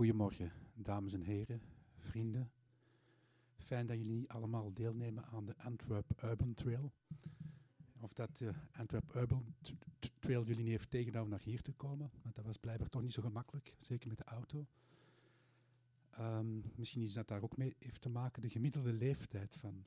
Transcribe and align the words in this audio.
Goedemorgen, 0.00 0.52
dames 0.74 1.12
en 1.12 1.22
heren, 1.22 1.62
vrienden. 1.98 2.50
Fijn 3.56 3.86
dat 3.86 3.96
jullie 3.96 4.30
allemaal 4.30 4.72
deelnemen 4.72 5.24
aan 5.24 5.46
de 5.46 5.56
Antwerp 5.56 6.22
Urban 6.24 6.54
Trail. 6.54 6.92
Of 7.98 8.12
dat 8.12 8.36
de 8.36 8.52
Antwerp 8.72 9.14
Urban 9.14 9.54
Trail 10.18 10.44
jullie 10.44 10.62
niet 10.62 10.70
heeft 10.70 10.90
tegengehouden 10.90 11.36
naar 11.36 11.46
hier 11.46 11.62
te 11.62 11.72
komen. 11.72 12.10
Want 12.22 12.34
dat 12.34 12.44
was 12.44 12.56
blijkbaar 12.56 12.88
toch 12.88 13.02
niet 13.02 13.12
zo 13.12 13.22
gemakkelijk, 13.22 13.76
zeker 13.78 14.08
met 14.08 14.18
de 14.18 14.24
auto. 14.24 14.66
Um, 16.18 16.64
misschien 16.74 17.02
is 17.02 17.12
dat 17.12 17.28
daar 17.28 17.42
ook 17.42 17.56
mee 17.56 17.76
heeft 17.78 18.00
te 18.00 18.08
maken, 18.08 18.42
de 18.42 18.48
gemiddelde 18.48 18.92
leeftijd 18.92 19.56
van 19.56 19.84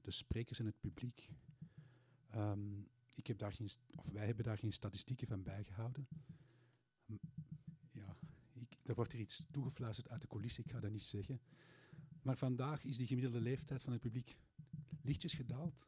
de 0.00 0.10
sprekers 0.10 0.58
en 0.58 0.66
het 0.66 0.80
publiek. 0.80 1.28
Um, 2.34 2.88
ik 3.14 3.26
heb 3.26 3.38
daar 3.38 3.52
geen, 3.52 3.68
of 3.96 4.10
wij 4.10 4.26
hebben 4.26 4.44
daar 4.44 4.58
geen 4.58 4.72
statistieken 4.72 5.26
van 5.26 5.42
bijgehouden. 5.42 6.06
Er 8.82 8.94
wordt 8.94 9.12
er 9.12 9.18
iets 9.18 9.46
toegefluisterd 9.50 10.08
uit 10.08 10.20
de 10.20 10.26
coulissen, 10.26 10.64
ik 10.64 10.70
ga 10.70 10.80
dat 10.80 10.90
niet 10.90 11.02
zeggen. 11.02 11.40
Maar 12.22 12.36
vandaag 12.36 12.84
is 12.84 12.96
die 12.96 13.06
gemiddelde 13.06 13.40
leeftijd 13.40 13.82
van 13.82 13.92
het 13.92 14.02
publiek 14.02 14.36
lichtjes 15.02 15.32
gedaald 15.32 15.86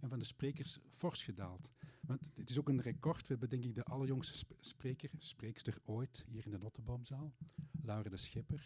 en 0.00 0.08
van 0.08 0.18
de 0.18 0.24
sprekers 0.24 0.78
fors 0.88 1.22
gedaald. 1.22 1.72
Want 2.00 2.28
het 2.34 2.50
is 2.50 2.58
ook 2.58 2.68
een 2.68 2.80
record. 2.80 3.20
We 3.20 3.26
hebben 3.28 3.48
denk 3.48 3.64
ik 3.64 3.74
de 3.74 3.84
allerjongste 3.84 4.46
spreker, 4.60 5.10
spreekster 5.18 5.78
ooit 5.84 6.24
hier 6.28 6.44
in 6.44 6.50
de 6.50 6.58
Notteboomzaal, 6.58 7.34
Laura 7.82 8.08
de 8.08 8.16
Schepper. 8.16 8.64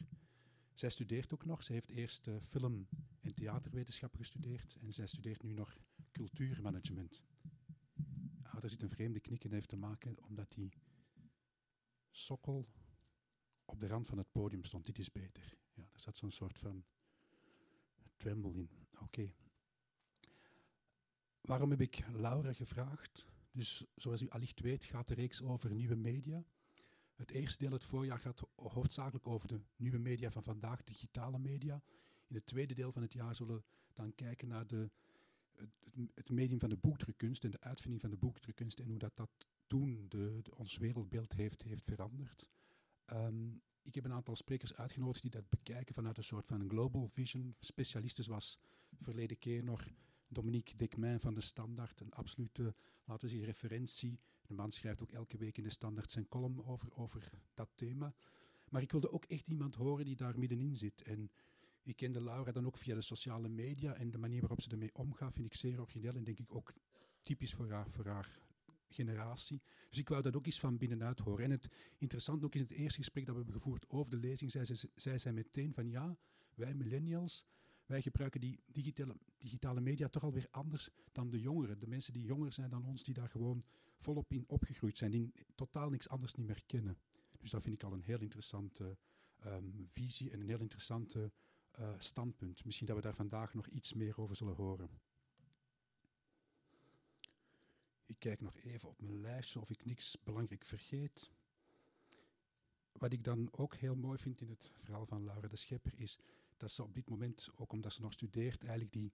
Zij 0.75 0.91
studeert 0.91 1.33
ook 1.33 1.45
nog. 1.45 1.63
Ze 1.63 1.73
heeft 1.73 1.91
eerst 1.91 2.27
uh, 2.27 2.37
film- 2.41 2.89
en 3.21 3.35
theaterwetenschappen 3.35 4.19
gestudeerd 4.19 4.77
en 4.81 4.93
zij 4.93 5.07
studeert 5.07 5.43
nu 5.43 5.53
nog 5.53 5.77
cultuurmanagement. 6.13 7.23
Ah, 8.43 8.61
daar 8.61 8.71
zit 8.71 8.83
een 8.83 8.91
vreemde 8.91 9.21
knik 9.21 9.45
in, 9.45 9.53
heeft 9.53 9.69
te 9.69 9.77
maken 9.77 10.25
omdat 10.25 10.53
die 10.53 10.73
sokkel 12.11 12.69
de 13.81 13.87
rand 13.87 14.09
van 14.09 14.19
het 14.19 14.33
podium 14.33 14.65
stond. 14.65 14.87
Dit 14.87 14.99
is 14.99 15.13
beter. 15.13 15.55
Ja, 15.73 15.83
er 15.93 16.01
zat 16.01 16.17
zo'n 16.17 16.31
soort 16.31 16.59
van 16.59 16.85
tremble 18.17 18.55
in. 18.55 18.71
Oké. 18.99 19.33
Waarom 21.41 21.71
heb 21.71 21.81
ik 21.81 22.05
Laura 22.13 22.53
gevraagd? 22.53 23.29
Dus 23.53 23.85
zoals 23.95 24.23
u 24.23 24.29
allicht 24.29 24.61
weet 24.61 24.85
gaat 24.85 25.09
de 25.09 25.15
reeks 25.15 25.43
over 25.43 25.75
nieuwe 25.75 25.97
media. 25.97 26.45
Het 27.15 27.31
eerste 27.31 27.59
deel, 27.59 27.73
het 27.73 27.85
voorjaar, 27.85 28.19
gaat 28.19 28.43
hoofdzakelijk 28.55 29.27
over 29.27 29.49
de 29.49 29.61
nieuwe 29.77 29.99
media 29.99 30.31
van 30.31 30.43
vandaag, 30.43 30.85
digitale 30.85 31.39
media. 31.39 31.83
In 32.27 32.35
het 32.35 32.47
tweede 32.47 32.75
deel 32.75 32.93
van 32.93 33.03
het 33.03 33.13
jaar 33.13 33.35
zullen 33.35 33.57
we 33.57 33.63
dan 33.93 34.15
kijken 34.15 34.49
naar 34.49 34.67
de, 34.67 34.91
het, 36.15 36.31
medium 36.31 36.61
van 36.61 36.69
de 36.69 36.77
boekdrukkunst 36.77 37.45
en 37.45 37.51
de 37.51 37.61
uitvinding 37.61 38.01
van 38.01 38.11
de 38.11 38.17
boekdrukkunst 38.17 38.79
en 38.79 38.89
hoe 38.89 38.99
dat, 38.99 39.17
dat 39.17 39.49
toen 39.67 40.07
de, 40.09 40.43
ons 40.57 40.77
wereldbeeld 40.77 41.33
heeft, 41.33 41.63
heeft 41.63 41.85
veranderd. 41.85 42.49
Um, 43.07 43.63
ik 43.83 43.95
heb 43.95 44.05
een 44.05 44.13
aantal 44.13 44.37
sprekers 44.37 44.75
uitgenodigd 44.75 45.23
die 45.23 45.31
dat 45.31 45.49
bekijken 45.49 45.95
vanuit 45.95 46.17
een 46.17 46.25
soort 46.25 46.47
van 46.47 46.69
global 46.69 47.07
vision. 47.07 47.55
Specialisten 47.59 48.25
zoals 48.25 48.59
verleden 49.01 49.39
keer 49.39 49.65
nog 49.65 49.87
Dominique 50.29 50.77
Dekmin 50.77 51.21
van 51.21 51.35
de 51.35 51.41
Standaard, 51.41 52.01
een 52.01 52.13
absolute, 52.13 52.75
laten 53.05 53.25
we 53.25 53.29
zeggen, 53.29 53.47
referentie. 53.47 54.21
De 54.47 54.55
man 54.55 54.71
schrijft 54.71 55.03
ook 55.03 55.13
elke 55.13 55.37
week 55.37 55.57
in 55.57 55.63
de 55.63 55.71
Standaard 55.71 56.11
zijn 56.11 56.29
column 56.29 56.65
over, 56.65 56.97
over 56.97 57.31
dat 57.55 57.71
thema. 57.75 58.15
Maar 58.69 58.83
ik 58.83 58.93
wilde 58.93 59.13
ook 59.13 59.25
echt 59.25 59.49
iemand 59.49 59.75
horen 59.75 60.05
die 60.05 60.17
daar 60.17 60.39
middenin 60.39 60.77
zit. 60.77 61.03
En 61.03 61.31
ik 61.83 61.97
kende 61.97 62.23
Laura 62.23 62.53
dan 62.53 62.67
ook 62.67 62.79
via 62.79 62.95
de 62.95 63.01
sociale 63.01 63.49
media 63.49 63.95
en 63.95 64.11
de 64.11 64.19
manier 64.19 64.41
waarop 64.41 64.61
ze 64.61 64.71
ermee 64.71 64.95
omgaat 64.95 65.35
vind 65.35 65.47
ik 65.47 65.55
zeer 65.55 65.81
origineel 65.81 66.15
en 66.15 66.25
denk 66.25 66.39
ik 66.39 66.55
ook 66.55 66.75
typisch 67.23 67.55
voor 67.55 67.71
haar, 67.71 67.91
voor 67.91 68.07
haar 68.07 68.41
generatie. 68.91 69.63
Dus 69.89 69.99
ik 69.99 70.09
wou 70.09 70.23
dat 70.23 70.37
ook 70.37 70.47
eens 70.47 70.61
van 70.61 70.79
binnenuit 70.79 71.19
horen. 71.19 71.45
En 71.45 71.51
het 71.51 71.69
interessante 71.99 72.45
ook 72.45 72.55
in 72.55 72.61
het 72.61 72.71
eerste 72.71 72.99
gesprek 72.99 73.27
dat 73.27 73.35
we 73.35 73.43
hebben 73.43 73.61
gevoerd 73.61 73.89
over 73.89 74.11
de 74.11 74.17
lezing, 74.17 74.51
zei, 74.95 75.19
zij 75.19 75.33
meteen 75.33 75.75
van 75.75 75.89
ja, 75.89 76.17
wij 76.55 76.75
millennials, 76.75 77.47
wij 77.87 78.03
gebruiken 78.03 78.41
die 78.41 78.61
digitale, 78.67 79.17
digitale 79.39 79.81
media 79.81 80.09
toch 80.09 80.23
alweer 80.23 80.47
anders 80.51 80.89
dan 81.13 81.31
de 81.31 81.41
jongeren. 81.41 81.79
De 81.79 81.87
mensen 81.87 82.13
die 82.13 82.25
jonger 82.25 82.53
zijn 82.53 82.71
dan 82.71 82.85
ons, 82.85 83.03
die 83.03 83.15
daar 83.15 83.29
gewoon 83.29 83.63
volop 83.99 84.33
in 84.33 84.45
opgegroeid 84.49 84.99
zijn, 84.99 85.11
die 85.11 85.33
totaal 85.55 85.91
niks 85.91 86.09
anders 86.09 86.35
niet 86.35 86.47
meer 86.47 86.63
kennen. 86.67 86.99
Dus 87.39 87.51
dat 87.51 87.63
vind 87.63 87.75
ik 87.75 87.83
al 87.83 87.93
een 87.93 88.03
heel 88.03 88.21
interessante 88.21 88.99
um, 89.47 89.89
visie 89.93 90.31
en 90.31 90.41
een 90.41 90.49
heel 90.49 90.61
interessante 90.61 91.33
uh, 91.79 91.95
standpunt. 91.99 92.65
Misschien 92.65 92.87
dat 92.87 92.97
we 92.97 93.03
daar 93.03 93.15
vandaag 93.15 93.55
nog 93.55 93.67
iets 93.67 93.93
meer 93.93 94.19
over 94.19 94.37
zullen 94.37 94.55
horen. 94.55 94.91
Ik 98.11 98.19
kijk 98.19 98.41
nog 98.41 98.57
even 98.57 98.89
op 98.89 99.01
mijn 99.01 99.21
lijstje 99.21 99.61
of 99.61 99.71
ik 99.71 99.85
niks 99.85 100.23
belangrijk 100.23 100.65
vergeet. 100.65 101.31
Wat 102.93 103.13
ik 103.13 103.25
dan 103.25 103.49
ook 103.51 103.75
heel 103.75 103.97
mooi 103.97 104.19
vind 104.19 104.41
in 104.41 104.49
het 104.49 104.71
verhaal 104.79 105.07
van 105.07 105.25
Laura 105.25 105.49
de 105.49 105.57
Schepper 105.57 105.93
is 106.01 106.19
dat 106.57 106.71
ze 106.71 106.83
op 106.83 106.95
dit 106.95 107.09
moment, 107.09 107.49
ook 107.57 107.73
omdat 107.73 107.93
ze 107.93 108.01
nog 108.01 108.13
studeert, 108.13 108.63
eigenlijk 108.63 108.93
die 108.93 109.13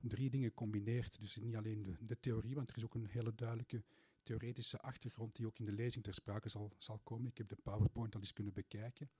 drie 0.00 0.30
dingen 0.30 0.54
combineert. 0.54 1.20
Dus 1.20 1.36
niet 1.36 1.56
alleen 1.56 1.82
de, 1.82 1.96
de 2.00 2.20
theorie, 2.20 2.54
want 2.54 2.70
er 2.70 2.76
is 2.76 2.84
ook 2.84 2.94
een 2.94 3.06
hele 3.06 3.34
duidelijke 3.34 3.84
theoretische 4.22 4.80
achtergrond 4.80 5.36
die 5.36 5.46
ook 5.46 5.58
in 5.58 5.64
de 5.64 5.72
lezing 5.72 6.04
ter 6.04 6.14
sprake 6.14 6.48
zal, 6.48 6.72
zal 6.76 6.98
komen. 6.98 7.30
Ik 7.30 7.38
heb 7.38 7.48
de 7.48 7.56
PowerPoint 7.62 8.14
al 8.14 8.20
eens 8.20 8.32
kunnen 8.32 8.52
bekijken. 8.52 9.10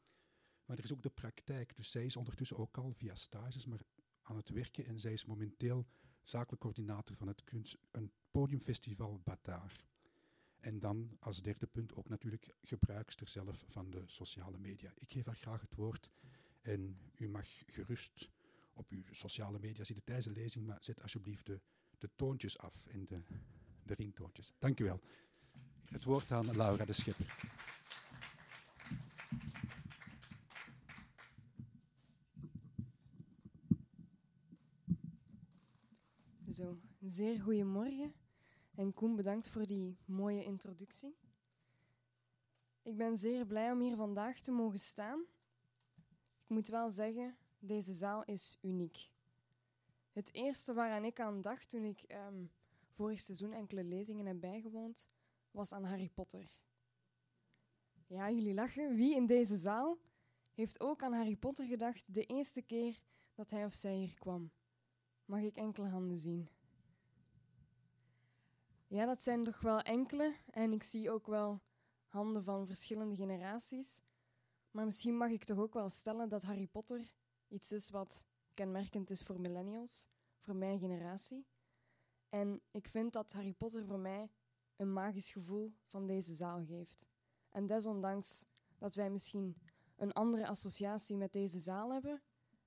Maar 0.65 0.79
er 0.79 0.85
is 0.85 0.93
ook 0.93 1.03
de 1.03 1.11
praktijk. 1.11 1.77
Dus 1.77 1.91
zij 1.91 2.05
is 2.05 2.17
ondertussen 2.17 2.57
ook 2.57 2.77
al 2.77 2.93
via 2.93 3.15
stages 3.15 3.67
maar 3.67 3.83
aan 4.23 4.37
het 4.37 4.49
werken 4.49 4.87
en 4.87 4.99
zij 4.99 5.13
is 5.13 5.25
momenteel 5.25 5.87
zakelijk 6.23 6.63
coördinator 6.63 7.17
van 7.17 7.29
het 7.29 7.45
kunst, 7.45 7.77
een 7.91 8.13
podiumfestival 8.31 9.21
Bataar. 9.25 9.85
En 10.61 10.79
dan 10.79 11.17
als 11.21 11.43
derde 11.43 11.67
punt 11.67 11.95
ook 11.95 12.09
natuurlijk 12.09 12.55
gebruikster 12.63 13.29
zelf 13.29 13.65
van 13.67 13.91
de 13.91 14.03
sociale 14.07 14.59
media. 14.59 14.93
Ik 14.95 15.13
geef 15.13 15.27
haar 15.27 15.37
graag 15.37 15.61
het 15.61 15.75
woord 15.75 16.11
en 16.61 16.99
u 17.17 17.29
mag 17.29 17.47
gerust 17.67 18.31
op 18.73 18.91
uw 18.91 19.03
sociale 19.11 19.59
media 19.59 19.85
zitten 19.85 20.05
tijdens 20.05 20.27
de 20.27 20.33
lezing, 20.33 20.67
maar 20.67 20.79
zet 20.81 21.03
alsjeblieft 21.03 21.47
de, 21.47 21.61
de 21.99 22.11
toontjes 22.17 22.59
af 22.59 22.87
en 22.87 23.05
de, 23.05 23.23
de 23.83 23.95
ringtoontjes. 23.95 24.53
Dank 24.59 24.81
u 24.81 24.85
wel. 24.85 25.01
Het 25.91 26.05
woord 26.05 26.33
aan 26.33 26.57
Laura 26.57 26.85
de 26.85 26.93
Schepper. 26.93 27.57
Zo, 36.53 36.79
zeer 37.11 37.41
goedemorgen. 37.41 38.15
En 38.75 38.95
Koen, 38.95 39.17
bedankt 39.17 39.49
voor 39.49 39.67
die 39.67 39.99
mooie 40.05 40.45
introductie. 40.45 41.17
Ik 42.83 42.97
ben 42.97 43.17
zeer 43.17 43.47
blij 43.47 43.73
om 43.73 43.81
hier 43.81 43.97
vandaag 43.97 44.41
te 44.41 44.51
mogen 44.51 44.79
staan. 44.79 45.21
Ik 46.45 46.49
moet 46.49 46.69
wel 46.69 46.91
zeggen, 46.91 47.37
deze 47.59 47.93
zaal 47.93 48.25
is 48.25 48.59
uniek. 48.61 49.11
Het 50.13 50.35
eerste 50.35 50.75
waaraan 50.75 51.05
ik 51.05 51.21
aan 51.21 51.41
dacht 51.41 51.69
toen 51.69 51.85
ik 51.85 52.05
um, 52.09 52.51
vorig 52.89 53.21
seizoen 53.21 53.53
enkele 53.53 53.85
lezingen 53.85 54.27
heb 54.27 54.41
bijgewoond, 54.41 55.09
was 55.51 55.73
aan 55.73 55.85
Harry 55.85 56.09
Potter. 56.09 56.51
Ja, 58.07 58.31
jullie 58.31 58.55
lachen. 58.55 58.95
Wie 58.95 59.15
in 59.15 59.27
deze 59.27 59.57
zaal 59.57 59.99
heeft 60.55 60.81
ook 60.81 61.03
aan 61.03 61.13
Harry 61.13 61.37
Potter 61.37 61.67
gedacht 61.67 62.15
de 62.15 62.25
eerste 62.25 62.63
keer 62.63 63.03
dat 63.35 63.51
hij 63.51 63.65
of 63.65 63.75
zij 63.75 63.95
hier 63.95 64.15
kwam? 64.15 64.51
Mag 65.25 65.41
ik 65.41 65.57
enkele 65.57 65.89
handen 65.89 66.19
zien? 66.19 66.49
Ja, 68.89 69.07
dat 69.07 69.23
zijn 69.23 69.43
toch 69.43 69.61
wel 69.61 69.81
enkele. 69.81 70.37
En 70.51 70.73
ik 70.73 70.83
zie 70.83 71.11
ook 71.11 71.27
wel 71.27 71.63
handen 72.07 72.45
van 72.45 72.67
verschillende 72.67 73.17
generaties. 73.17 74.03
Maar 74.71 74.85
misschien 74.85 75.17
mag 75.17 75.31
ik 75.31 75.45
toch 75.45 75.59
ook 75.59 75.75
wel 75.75 75.89
stellen 75.89 76.29
dat 76.29 76.43
Harry 76.43 76.67
Potter 76.67 77.13
iets 77.49 77.73
is 77.73 77.91
wat 77.91 78.27
kenmerkend 78.55 79.11
is 79.11 79.23
voor 79.23 79.41
millennials, 79.41 80.07
voor 80.39 80.57
mijn 80.57 80.79
generatie. 80.79 81.47
En 82.29 82.63
ik 82.71 82.89
vind 82.89 83.13
dat 83.13 83.33
Harry 83.33 83.53
Potter 83.53 83.87
voor 83.87 83.99
mij 83.99 84.31
een 84.77 84.93
magisch 84.93 85.31
gevoel 85.31 85.75
van 85.85 86.07
deze 86.07 86.35
zaal 86.35 86.65
geeft. 86.65 87.07
En 87.49 87.67
desondanks 87.67 88.45
dat 88.77 88.95
wij 88.95 89.11
misschien 89.11 89.57
een 89.97 90.13
andere 90.13 90.47
associatie 90.47 91.17
met 91.17 91.33
deze 91.33 91.59
zaal 91.59 91.93
hebben, 91.93 92.23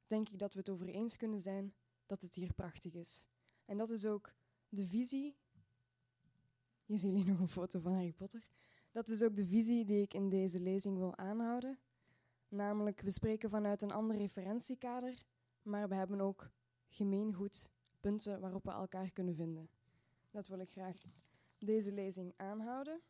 denk 0.08 0.30
ik 0.30 0.40
dat 0.40 0.54
we 0.54 0.60
het 0.60 0.70
over 0.70 0.88
eens 0.88 1.18
kunnen 1.18 1.42
zijn 1.42 1.76
dat 2.06 2.22
het 2.22 2.36
hier 2.36 2.54
prachtig 2.54 2.94
is. 2.94 3.26
En 3.66 3.78
dat 3.78 3.90
is 3.90 4.06
ook 4.06 4.34
de 4.70 4.88
visie. 4.88 5.41
Hier 6.92 7.00
zien 7.00 7.12
jullie 7.12 7.32
nog 7.32 7.40
een 7.40 7.48
foto 7.48 7.80
van 7.80 7.94
Harry 7.94 8.12
Potter. 8.12 8.48
Dat 8.92 9.10
is 9.10 9.24
ook 9.24 9.36
de 9.36 9.46
visie 9.46 9.86
die 9.86 10.02
ik 10.02 10.14
in 10.14 10.30
deze 10.30 10.60
lezing 10.60 10.98
wil 10.98 11.18
aanhouden. 11.18 11.80
Namelijk, 12.48 13.02
we 13.02 13.12
spreken 13.12 13.50
vanuit 13.50 13.82
een 13.82 13.92
ander 13.92 14.18
referentiekader, 14.18 15.26
maar 15.62 15.90
we 15.90 15.96
hebben 15.96 16.22
ook 16.22 16.50
gemeengoed 16.88 17.72
punten 18.00 18.40
waarop 18.40 18.64
we 18.64 18.72
elkaar 18.72 19.12
kunnen 19.12 19.36
vinden. 19.36 19.70
Dat 20.32 20.48
wil 20.48 20.60
ik 20.60 20.70
graag 20.70 20.98
deze 21.58 21.92
lezing 21.92 22.34
aanhouden. 22.38 23.02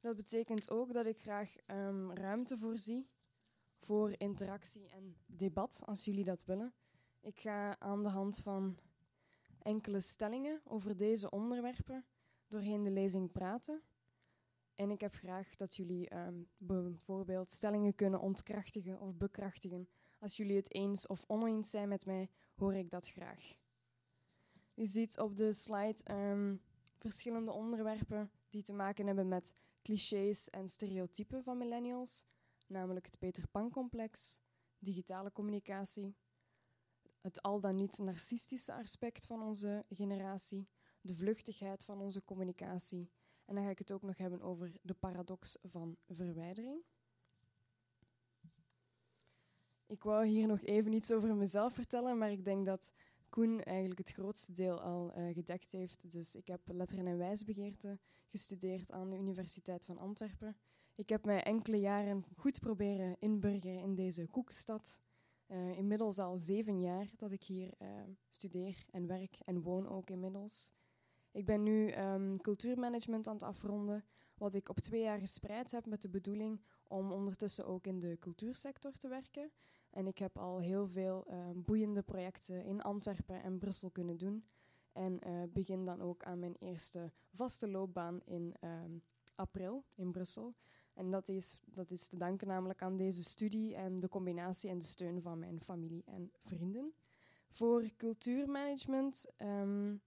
Dat 0.00 0.16
betekent 0.16 0.70
ook 0.70 0.92
dat 0.92 1.06
ik 1.06 1.18
graag 1.18 1.56
um, 1.66 2.12
ruimte 2.12 2.58
voorzie 2.58 3.08
voor 3.78 4.14
interactie 4.16 4.88
en 4.88 5.16
debat, 5.26 5.82
als 5.84 6.04
jullie 6.04 6.24
dat 6.24 6.44
willen. 6.44 6.74
Ik 7.20 7.40
ga 7.40 7.80
aan 7.80 8.02
de 8.02 8.08
hand 8.08 8.36
van 8.36 8.78
enkele 9.64 10.00
stellingen 10.00 10.60
over 10.64 10.96
deze 10.96 11.30
onderwerpen 11.30 12.04
doorheen 12.48 12.82
de 12.82 12.90
lezing 12.90 13.32
praten. 13.32 13.82
En 14.74 14.90
ik 14.90 15.00
heb 15.00 15.14
graag 15.14 15.56
dat 15.56 15.76
jullie 15.76 16.08
ehm, 16.08 16.42
bijvoorbeeld 16.56 17.50
stellingen 17.50 17.94
kunnen 17.94 18.20
ontkrachtigen 18.20 19.00
of 19.00 19.16
bekrachtigen. 19.16 19.88
Als 20.18 20.36
jullie 20.36 20.56
het 20.56 20.74
eens 20.74 21.06
of 21.06 21.24
oneens 21.26 21.70
zijn 21.70 21.88
met 21.88 22.06
mij, 22.06 22.30
hoor 22.54 22.74
ik 22.74 22.90
dat 22.90 23.08
graag. 23.08 23.54
U 24.74 24.86
ziet 24.86 25.18
op 25.18 25.36
de 25.36 25.52
slide 25.52 26.02
ehm, 26.02 26.56
verschillende 26.98 27.52
onderwerpen 27.52 28.30
die 28.50 28.62
te 28.62 28.72
maken 28.72 29.06
hebben 29.06 29.28
met 29.28 29.54
clichés 29.82 30.50
en 30.50 30.68
stereotypen 30.68 31.42
van 31.42 31.58
millennials, 31.58 32.26
namelijk 32.66 33.06
het 33.06 33.18
Peter 33.18 33.48
Pan-complex, 33.48 34.40
digitale 34.78 35.32
communicatie, 35.32 36.16
het 37.24 37.42
al 37.42 37.60
dan 37.60 37.74
niet 37.74 37.98
narcistische 37.98 38.72
aspect 38.72 39.26
van 39.26 39.42
onze 39.42 39.84
generatie, 39.88 40.68
de 41.00 41.14
vluchtigheid 41.14 41.84
van 41.84 42.00
onze 42.00 42.24
communicatie. 42.24 43.10
En 43.44 43.54
dan 43.54 43.64
ga 43.64 43.70
ik 43.70 43.78
het 43.78 43.92
ook 43.92 44.02
nog 44.02 44.16
hebben 44.16 44.40
over 44.40 44.72
de 44.82 44.94
paradox 44.94 45.58
van 45.62 45.96
verwijdering. 46.08 46.82
Ik 49.86 50.02
wou 50.02 50.26
hier 50.26 50.46
nog 50.46 50.60
even 50.60 50.92
iets 50.92 51.12
over 51.12 51.36
mezelf 51.36 51.74
vertellen, 51.74 52.18
maar 52.18 52.30
ik 52.30 52.44
denk 52.44 52.66
dat 52.66 52.92
Koen 53.28 53.62
eigenlijk 53.62 53.98
het 53.98 54.12
grootste 54.12 54.52
deel 54.52 54.80
al 54.80 55.18
uh, 55.18 55.34
gedekt 55.34 55.72
heeft. 55.72 56.10
Dus 56.10 56.34
ik 56.34 56.46
heb 56.46 56.60
letteren 56.64 57.06
en 57.06 57.18
wijsbegeerte 57.18 57.98
gestudeerd 58.26 58.92
aan 58.92 59.10
de 59.10 59.18
Universiteit 59.18 59.84
van 59.84 59.98
Antwerpen. 59.98 60.56
Ik 60.94 61.08
heb 61.08 61.24
mij 61.24 61.42
enkele 61.42 61.80
jaren 61.80 62.24
goed 62.36 62.60
proberen 62.60 63.16
inburgeren 63.18 63.80
in 63.80 63.94
deze 63.94 64.26
koekstad. 64.26 65.02
Uh, 65.54 65.76
inmiddels 65.78 66.18
al 66.18 66.38
zeven 66.38 66.80
jaar 66.80 67.10
dat 67.16 67.32
ik 67.32 67.42
hier 67.42 67.74
uh, 67.78 67.88
studeer 68.28 68.84
en 68.90 69.06
werk 69.06 69.38
en 69.44 69.62
woon 69.62 69.88
ook 69.88 70.10
inmiddels. 70.10 70.72
Ik 71.30 71.46
ben 71.46 71.62
nu 71.62 71.94
um, 71.94 72.40
cultuurmanagement 72.40 73.28
aan 73.28 73.34
het 73.34 73.42
afronden, 73.42 74.04
wat 74.34 74.54
ik 74.54 74.68
op 74.68 74.78
twee 74.78 75.02
jaar 75.02 75.18
gespreid 75.18 75.70
heb 75.70 75.86
met 75.86 76.02
de 76.02 76.08
bedoeling 76.08 76.60
om 76.88 77.12
ondertussen 77.12 77.66
ook 77.66 77.86
in 77.86 77.98
de 77.98 78.16
cultuursector 78.20 78.92
te 78.92 79.08
werken. 79.08 79.50
En 79.90 80.06
ik 80.06 80.18
heb 80.18 80.38
al 80.38 80.58
heel 80.58 80.88
veel 80.88 81.26
um, 81.30 81.64
boeiende 81.64 82.02
projecten 82.02 82.64
in 82.64 82.82
Antwerpen 82.82 83.42
en 83.42 83.58
Brussel 83.58 83.90
kunnen 83.90 84.16
doen. 84.16 84.44
En 84.92 85.18
uh, 85.26 85.42
begin 85.52 85.84
dan 85.84 86.00
ook 86.00 86.24
aan 86.24 86.38
mijn 86.38 86.56
eerste 86.58 87.12
vaste 87.32 87.68
loopbaan 87.68 88.20
in 88.24 88.54
um, 88.60 89.02
april 89.34 89.84
in 89.94 90.12
Brussel. 90.12 90.54
En 90.94 91.10
dat 91.10 91.28
is, 91.28 91.60
dat 91.64 91.90
is 91.90 92.08
te 92.08 92.16
danken 92.16 92.48
namelijk 92.48 92.82
aan 92.82 92.96
deze 92.96 93.24
studie 93.24 93.74
en 93.74 94.00
de 94.00 94.08
combinatie 94.08 94.70
en 94.70 94.78
de 94.78 94.84
steun 94.84 95.22
van 95.22 95.38
mijn 95.38 95.60
familie 95.60 96.02
en 96.06 96.32
vrienden. 96.44 96.94
Voor 97.48 97.90
cultuurmanagement 97.96 99.26
um, 99.38 100.02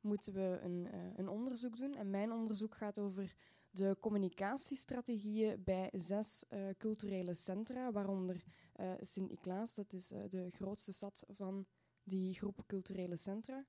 moeten 0.00 0.32
we 0.32 0.58
een, 0.62 0.86
uh, 0.94 1.00
een 1.16 1.28
onderzoek 1.28 1.76
doen. 1.76 1.94
En 1.94 2.10
mijn 2.10 2.32
onderzoek 2.32 2.74
gaat 2.74 2.98
over 2.98 3.34
de 3.70 3.96
communicatiestrategieën 4.00 5.62
bij 5.62 5.88
zes 5.92 6.44
uh, 6.50 6.68
culturele 6.78 7.34
centra, 7.34 7.92
waaronder 7.92 8.44
uh, 8.80 8.92
Sint-Niklaas, 9.00 9.74
dat 9.74 9.92
is 9.92 10.12
de 10.28 10.50
grootste 10.50 10.92
stad 10.92 11.24
van 11.28 11.66
die 12.02 12.34
groep 12.34 12.64
culturele 12.66 13.16
centra. 13.16 13.66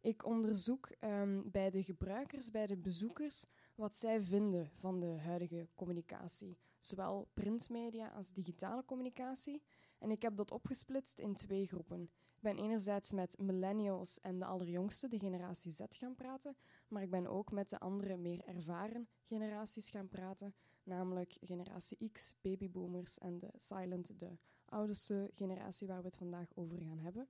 Ik 0.00 0.24
onderzoek 0.24 0.90
um, 1.00 1.50
bij 1.50 1.70
de 1.70 1.82
gebruikers, 1.82 2.50
bij 2.50 2.66
de 2.66 2.76
bezoekers, 2.76 3.46
wat 3.76 3.96
zij 3.96 4.22
vinden 4.22 4.70
van 4.74 5.00
de 5.00 5.18
huidige 5.18 5.68
communicatie, 5.74 6.58
zowel 6.80 7.28
printmedia 7.34 8.08
als 8.08 8.32
digitale 8.32 8.84
communicatie. 8.84 9.62
En 9.98 10.10
ik 10.10 10.22
heb 10.22 10.36
dat 10.36 10.50
opgesplitst 10.50 11.18
in 11.18 11.34
twee 11.34 11.66
groepen. 11.66 12.02
Ik 12.34 12.42
ben 12.42 12.58
enerzijds 12.58 13.12
met 13.12 13.38
millennials 13.38 14.20
en 14.20 14.38
de 14.38 14.44
allerjongste, 14.44 15.08
de 15.08 15.18
generatie 15.18 15.72
Z, 15.72 15.80
gaan 15.88 16.14
praten, 16.14 16.56
maar 16.88 17.02
ik 17.02 17.10
ben 17.10 17.26
ook 17.26 17.52
met 17.52 17.68
de 17.68 17.78
andere, 17.78 18.16
meer 18.16 18.44
ervaren 18.44 19.08
generaties 19.24 19.90
gaan 19.90 20.08
praten, 20.08 20.54
namelijk 20.82 21.36
generatie 21.40 22.10
X, 22.12 22.34
babyboomers 22.40 23.18
en 23.18 23.38
de 23.38 23.50
silent, 23.56 24.18
de 24.18 24.38
oudste 24.64 25.30
generatie 25.34 25.86
waar 25.86 26.00
we 26.00 26.06
het 26.06 26.16
vandaag 26.16 26.48
over 26.54 26.78
gaan 26.78 26.98
hebben. 26.98 27.28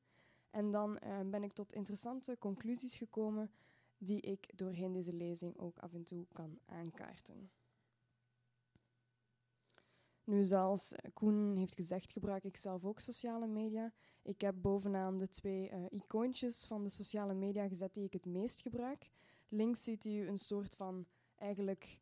En 0.51 0.71
dan 0.71 0.99
uh, 1.05 1.21
ben 1.31 1.43
ik 1.43 1.53
tot 1.53 1.73
interessante 1.73 2.37
conclusies 2.39 2.97
gekomen 2.97 3.51
die 3.99 4.21
ik 4.21 4.59
doorheen 4.59 4.93
deze 4.93 5.13
lezing 5.13 5.59
ook 5.59 5.79
af 5.79 5.93
en 5.93 6.05
toe 6.05 6.27
kan 6.33 6.59
aankaarten. 6.65 7.51
Nu, 10.25 10.45
zoals 10.45 10.95
Koen 11.13 11.57
heeft 11.57 11.75
gezegd, 11.75 12.13
gebruik 12.13 12.45
ik 12.45 12.57
zelf 12.57 12.85
ook 12.85 13.01
sociale 13.01 13.47
media. 13.47 13.93
Ik 14.23 14.41
heb 14.41 14.55
bovenaan 14.59 15.19
de 15.19 15.29
twee 15.29 15.71
uh, 15.71 15.85
icoontjes 15.91 16.67
van 16.67 16.83
de 16.83 16.89
sociale 16.89 17.35
media 17.35 17.69
gezet 17.69 17.95
die 17.95 18.05
ik 18.05 18.13
het 18.13 18.27
meest 18.27 18.61
gebruik. 18.61 19.11
Links 19.49 19.83
ziet 19.83 20.05
u 20.05 20.29
een 20.29 20.39
soort 20.39 20.75
van 20.75 21.07
eigenlijk 21.37 22.01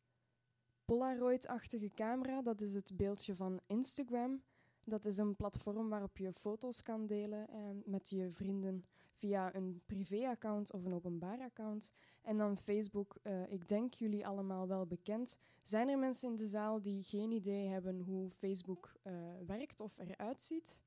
Polaroid-achtige 0.85 1.91
camera. 1.95 2.43
Dat 2.43 2.61
is 2.61 2.75
het 2.75 2.97
beeldje 2.97 3.37
van 3.37 3.61
Instagram. 3.67 4.43
Dat 4.85 5.05
is 5.05 5.17
een 5.17 5.37
platform 5.37 5.89
waarop 5.89 6.17
je 6.17 6.33
foto's 6.33 6.83
kan 6.83 7.07
delen 7.07 7.49
eh, 7.49 7.61
met 7.85 8.11
je 8.11 8.31
vrienden 8.31 8.85
via 9.15 9.55
een 9.55 9.83
privé-account 9.87 10.73
of 10.73 10.85
een 10.85 10.95
openbaar 10.95 11.41
account. 11.41 11.93
En 12.23 12.37
dan 12.37 12.59
Facebook, 12.59 13.17
uh, 13.23 13.53
ik 13.53 13.69
denk 13.69 13.95
jullie 13.95 14.27
allemaal 14.27 14.67
wel 14.69 14.87
bekend. 14.87 15.39
Zijn 15.63 15.89
er 15.89 15.99
mensen 15.99 16.29
in 16.29 16.37
de 16.37 16.47
zaal 16.47 16.83
die 16.83 17.03
geen 17.03 17.31
idee 17.31 17.69
hebben 17.69 18.01
hoe 18.01 18.31
Facebook 18.31 18.93
uh, 19.05 19.13
werkt 19.47 19.81
of 19.81 19.99
eruit 19.99 20.43
ziet? 20.43 20.83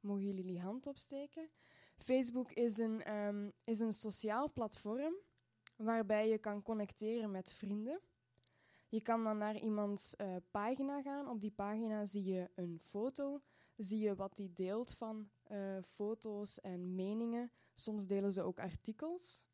Mogen 0.00 0.22
jullie 0.22 0.44
jullie 0.44 0.60
hand 0.60 0.86
opsteken? 0.86 1.50
Facebook 1.96 2.52
is 2.52 2.78
een, 2.78 3.14
um, 3.14 3.52
is 3.64 3.80
een 3.80 3.92
sociaal 3.92 4.52
platform 4.52 5.14
waarbij 5.76 6.28
je 6.28 6.38
kan 6.38 6.62
connecteren 6.62 7.30
met 7.30 7.52
vrienden. 7.52 8.00
Je 8.88 9.02
kan 9.02 9.24
dan 9.24 9.38
naar 9.38 9.56
iemands 9.56 10.14
uh, 10.20 10.36
pagina 10.50 11.02
gaan. 11.02 11.28
Op 11.28 11.40
die 11.40 11.50
pagina 11.50 12.04
zie 12.04 12.24
je 12.24 12.50
een 12.54 12.78
foto, 12.82 13.40
zie 13.76 13.98
je 13.98 14.14
wat 14.14 14.38
hij 14.38 14.50
deelt 14.54 14.94
van 14.94 15.30
uh, 15.52 15.82
foto's 15.82 16.60
en 16.60 16.94
meningen. 16.94 17.50
Soms 17.74 18.06
delen 18.06 18.32
ze 18.32 18.42
ook 18.42 18.58
artikels. 18.58 19.48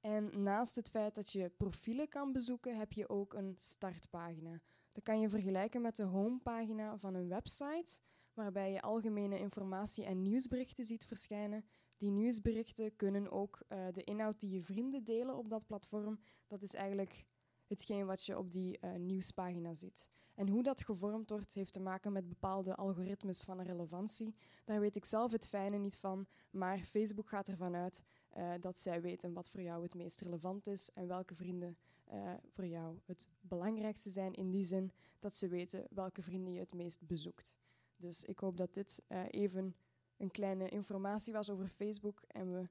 En 0.00 0.42
naast 0.42 0.76
het 0.76 0.90
feit 0.90 1.14
dat 1.14 1.32
je 1.32 1.50
profielen 1.56 2.08
kan 2.08 2.32
bezoeken, 2.32 2.78
heb 2.78 2.92
je 2.92 3.08
ook 3.08 3.34
een 3.34 3.54
startpagina. 3.58 4.60
Dat 4.92 5.02
kan 5.02 5.20
je 5.20 5.28
vergelijken 5.28 5.82
met 5.82 5.96
de 5.96 6.02
homepagina 6.02 6.98
van 6.98 7.14
een 7.14 7.28
website, 7.28 8.00
waarbij 8.34 8.72
je 8.72 8.82
algemene 8.82 9.38
informatie 9.38 10.04
en 10.04 10.22
nieuwsberichten 10.22 10.84
ziet 10.84 11.04
verschijnen. 11.04 11.64
Die 11.96 12.10
nieuwsberichten 12.10 12.96
kunnen 12.96 13.30
ook 13.30 13.62
uh, 13.68 13.86
de 13.92 14.04
inhoud 14.04 14.40
die 14.40 14.50
je 14.50 14.62
vrienden 14.62 15.04
delen 15.04 15.36
op 15.36 15.48
dat 15.48 15.66
platform. 15.66 16.20
Dat 16.46 16.62
is 16.62 16.74
eigenlijk 16.74 17.24
hetgeen 17.66 18.06
wat 18.06 18.24
je 18.24 18.38
op 18.38 18.52
die 18.52 18.78
uh, 18.80 18.94
nieuwspagina 18.94 19.74
ziet. 19.74 20.10
En 20.38 20.48
hoe 20.48 20.62
dat 20.62 20.80
gevormd 20.80 21.30
wordt, 21.30 21.54
heeft 21.54 21.72
te 21.72 21.80
maken 21.80 22.12
met 22.12 22.28
bepaalde 22.28 22.74
algoritmes 22.74 23.42
van 23.42 23.60
relevantie. 23.60 24.34
Daar 24.64 24.80
weet 24.80 24.96
ik 24.96 25.04
zelf 25.04 25.32
het 25.32 25.46
fijne 25.46 25.78
niet 25.78 25.96
van, 25.96 26.26
maar 26.50 26.78
Facebook 26.78 27.28
gaat 27.28 27.48
ervan 27.48 27.74
uit 27.74 28.04
uh, 28.36 28.52
dat 28.60 28.78
zij 28.78 29.00
weten 29.00 29.32
wat 29.32 29.50
voor 29.50 29.62
jou 29.62 29.82
het 29.82 29.94
meest 29.94 30.20
relevant 30.20 30.66
is 30.66 30.92
en 30.92 31.06
welke 31.06 31.34
vrienden 31.34 31.78
uh, 32.12 32.34
voor 32.50 32.66
jou 32.66 32.98
het 33.04 33.28
belangrijkste 33.40 34.10
zijn 34.10 34.32
in 34.32 34.50
die 34.50 34.64
zin 34.64 34.92
dat 35.18 35.34
ze 35.34 35.48
weten 35.48 35.86
welke 35.90 36.22
vrienden 36.22 36.52
je 36.52 36.60
het 36.60 36.74
meest 36.74 37.06
bezoekt. 37.06 37.56
Dus 37.96 38.24
ik 38.24 38.38
hoop 38.38 38.56
dat 38.56 38.74
dit 38.74 39.02
uh, 39.08 39.22
even 39.30 39.76
een 40.16 40.30
kleine 40.30 40.68
informatie 40.68 41.32
was 41.32 41.50
over 41.50 41.68
Facebook 41.68 42.22
en 42.26 42.52
we 42.52 42.68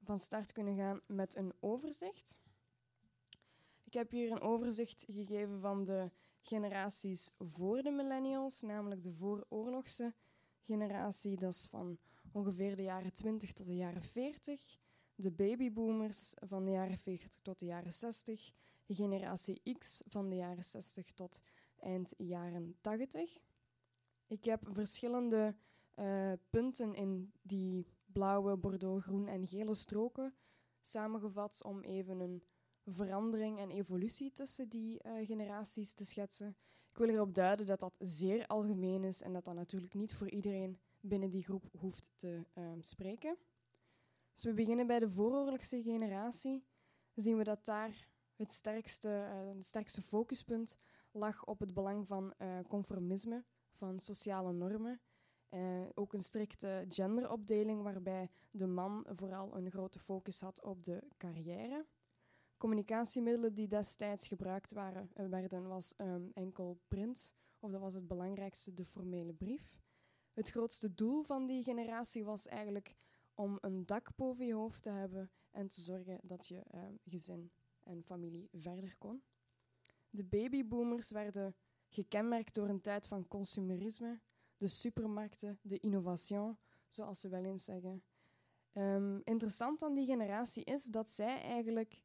van 0.00 0.18
start 0.18 0.52
kunnen 0.52 0.76
gaan 0.76 1.00
met 1.06 1.36
een 1.36 1.52
overzicht. 1.60 2.38
Ik 3.84 3.98
heb 3.98 4.10
hier 4.10 4.30
een 4.30 4.40
overzicht 4.40 5.04
gegeven 5.08 5.60
van 5.60 5.84
de 5.84 6.10
generaties 6.42 7.34
voor 7.38 7.82
de 7.82 7.90
millennials, 7.90 8.60
namelijk 8.60 9.02
de 9.02 9.12
vooroorlogse 9.12 10.14
generatie, 10.60 11.36
dat 11.36 11.52
is 11.52 11.66
van 11.70 11.98
ongeveer 12.32 12.76
de 12.76 12.82
jaren 12.82 13.12
20 13.12 13.52
tot 13.52 13.66
de 13.66 13.76
jaren 13.76 14.02
40. 14.02 14.78
De 15.14 15.30
babyboomers 15.30 16.34
van 16.40 16.64
de 16.64 16.70
jaren 16.70 16.98
40 16.98 17.40
tot 17.42 17.58
de 17.58 17.66
jaren 17.66 17.92
60. 17.92 18.50
De 18.86 18.94
generatie 18.94 19.62
X 19.78 20.02
van 20.08 20.28
de 20.28 20.36
jaren 20.36 20.64
60 20.64 21.12
tot 21.12 21.42
eind 21.78 22.14
jaren 22.16 22.76
80. 22.80 23.42
Ik 24.26 24.44
heb 24.44 24.68
verschillende 24.72 25.54
uh, 25.96 26.32
punten 26.50 26.94
in 26.94 27.32
die 27.42 27.86
blauwe, 28.06 28.56
bordeaux, 28.56 29.04
groen 29.04 29.28
en 29.28 29.48
gele 29.48 29.74
stroken 29.74 30.34
samengevat 30.82 31.62
om 31.64 31.82
even 31.82 32.20
een 32.20 32.42
verandering 32.86 33.58
en 33.58 33.70
evolutie 33.70 34.32
tussen 34.32 34.68
die 34.68 35.00
uh, 35.06 35.26
generaties 35.26 35.94
te 35.94 36.04
schetsen. 36.04 36.56
Ik 36.90 36.98
wil 36.98 37.08
erop 37.08 37.34
duiden 37.34 37.66
dat 37.66 37.80
dat 37.80 37.96
zeer 37.98 38.46
algemeen 38.46 39.04
is 39.04 39.22
en 39.22 39.32
dat 39.32 39.44
dat 39.44 39.54
natuurlijk 39.54 39.94
niet 39.94 40.14
voor 40.14 40.30
iedereen 40.30 40.80
binnen 41.00 41.30
die 41.30 41.42
groep 41.42 41.64
hoeft 41.78 42.10
te 42.16 42.44
uh, 42.54 42.72
spreken. 42.80 43.36
Als 44.32 44.44
we 44.44 44.54
beginnen 44.54 44.86
bij 44.86 44.98
de 44.98 45.10
vooroorlogse 45.10 45.82
generatie, 45.82 46.64
zien 47.14 47.36
we 47.36 47.44
dat 47.44 47.64
daar 47.64 48.08
het 48.36 48.50
sterkste, 48.50 49.08
uh, 49.08 49.54
het 49.54 49.64
sterkste 49.64 50.02
focuspunt 50.02 50.78
lag 51.10 51.44
op 51.44 51.60
het 51.60 51.74
belang 51.74 52.06
van 52.06 52.34
uh, 52.38 52.58
conformisme, 52.68 53.44
van 53.72 54.00
sociale 54.00 54.52
normen. 54.52 55.00
ook 55.94 56.12
een 56.12 56.22
strikte 56.22 56.84
genderopdeling 56.88 57.82
waarbij 57.82 58.30
de 58.50 58.66
man 58.66 59.06
vooral 59.16 59.56
een 59.56 59.70
grote 59.70 59.98
focus 59.98 60.40
had 60.40 60.62
op 60.62 60.84
de 60.84 61.02
carrière. 61.16 61.86
Communicatiemiddelen 62.62 63.54
die 63.54 63.68
destijds 63.68 64.26
gebruikt 64.26 64.72
waren, 64.72 65.10
uh, 65.16 65.28
werden 65.28 65.68
was 65.68 65.94
um, 65.98 66.30
enkel 66.34 66.80
print, 66.88 67.34
of 67.58 67.70
dat 67.70 67.80
was 67.80 67.94
het 67.94 68.06
belangrijkste, 68.06 68.74
de 68.74 68.84
formele 68.84 69.32
brief. 69.32 69.76
Het 70.32 70.50
grootste 70.50 70.94
doel 70.94 71.22
van 71.22 71.46
die 71.46 71.62
generatie 71.62 72.24
was 72.24 72.46
eigenlijk 72.46 72.94
om 73.34 73.58
een 73.60 73.86
dak 73.86 74.16
boven 74.16 74.46
je 74.46 74.54
hoofd 74.54 74.82
te 74.82 74.90
hebben 74.90 75.30
en 75.50 75.68
te 75.68 75.80
zorgen 75.80 76.20
dat 76.22 76.46
je 76.46 76.64
uh, 76.74 76.80
gezin 77.04 77.50
en 77.82 78.02
familie 78.04 78.48
verder 78.52 78.96
kon. 78.98 79.22
De 80.10 80.24
babyboomers 80.24 81.10
werden 81.10 81.54
gekenmerkt 81.88 82.54
door 82.54 82.68
een 82.68 82.80
tijd 82.80 83.06
van 83.06 83.28
consumerisme, 83.28 84.20
de 84.56 84.68
supermarkten, 84.68 85.58
de 85.62 85.78
innovation, 85.78 86.58
zoals 86.88 87.20
ze 87.20 87.28
wel 87.28 87.44
eens 87.44 87.64
zeggen. 87.64 88.02
Um, 88.72 89.20
interessant 89.24 89.82
aan 89.82 89.94
die 89.94 90.06
generatie 90.06 90.64
is 90.64 90.84
dat 90.84 91.10
zij 91.10 91.40
eigenlijk 91.40 92.02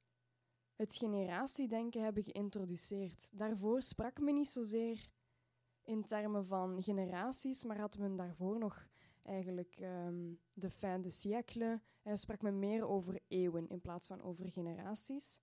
het 0.78 0.96
generatiedenken 0.96 2.04
hebben 2.04 2.24
geïntroduceerd. 2.24 3.32
Daarvoor 3.34 3.82
sprak 3.82 4.20
men 4.20 4.34
niet 4.34 4.50
zozeer 4.50 5.10
in 5.84 6.04
termen 6.04 6.46
van 6.46 6.84
generaties, 6.84 7.64
maar 7.64 7.80
had 7.80 7.98
men 7.98 8.16
daarvoor 8.16 8.60
nog 8.60 8.88
eigenlijk 9.24 9.80
um, 9.80 10.40
de 10.54 10.70
fin 10.70 11.02
de 11.02 11.10
siècle. 11.10 11.82
En 12.02 12.18
sprak 12.18 12.42
men 12.42 12.60
meer 12.60 12.88
over 12.88 13.20
eeuwen 13.28 13.68
in 13.68 13.82
plaats 13.82 14.08
van 14.08 14.22
over 14.22 14.52
generaties. 14.52 15.42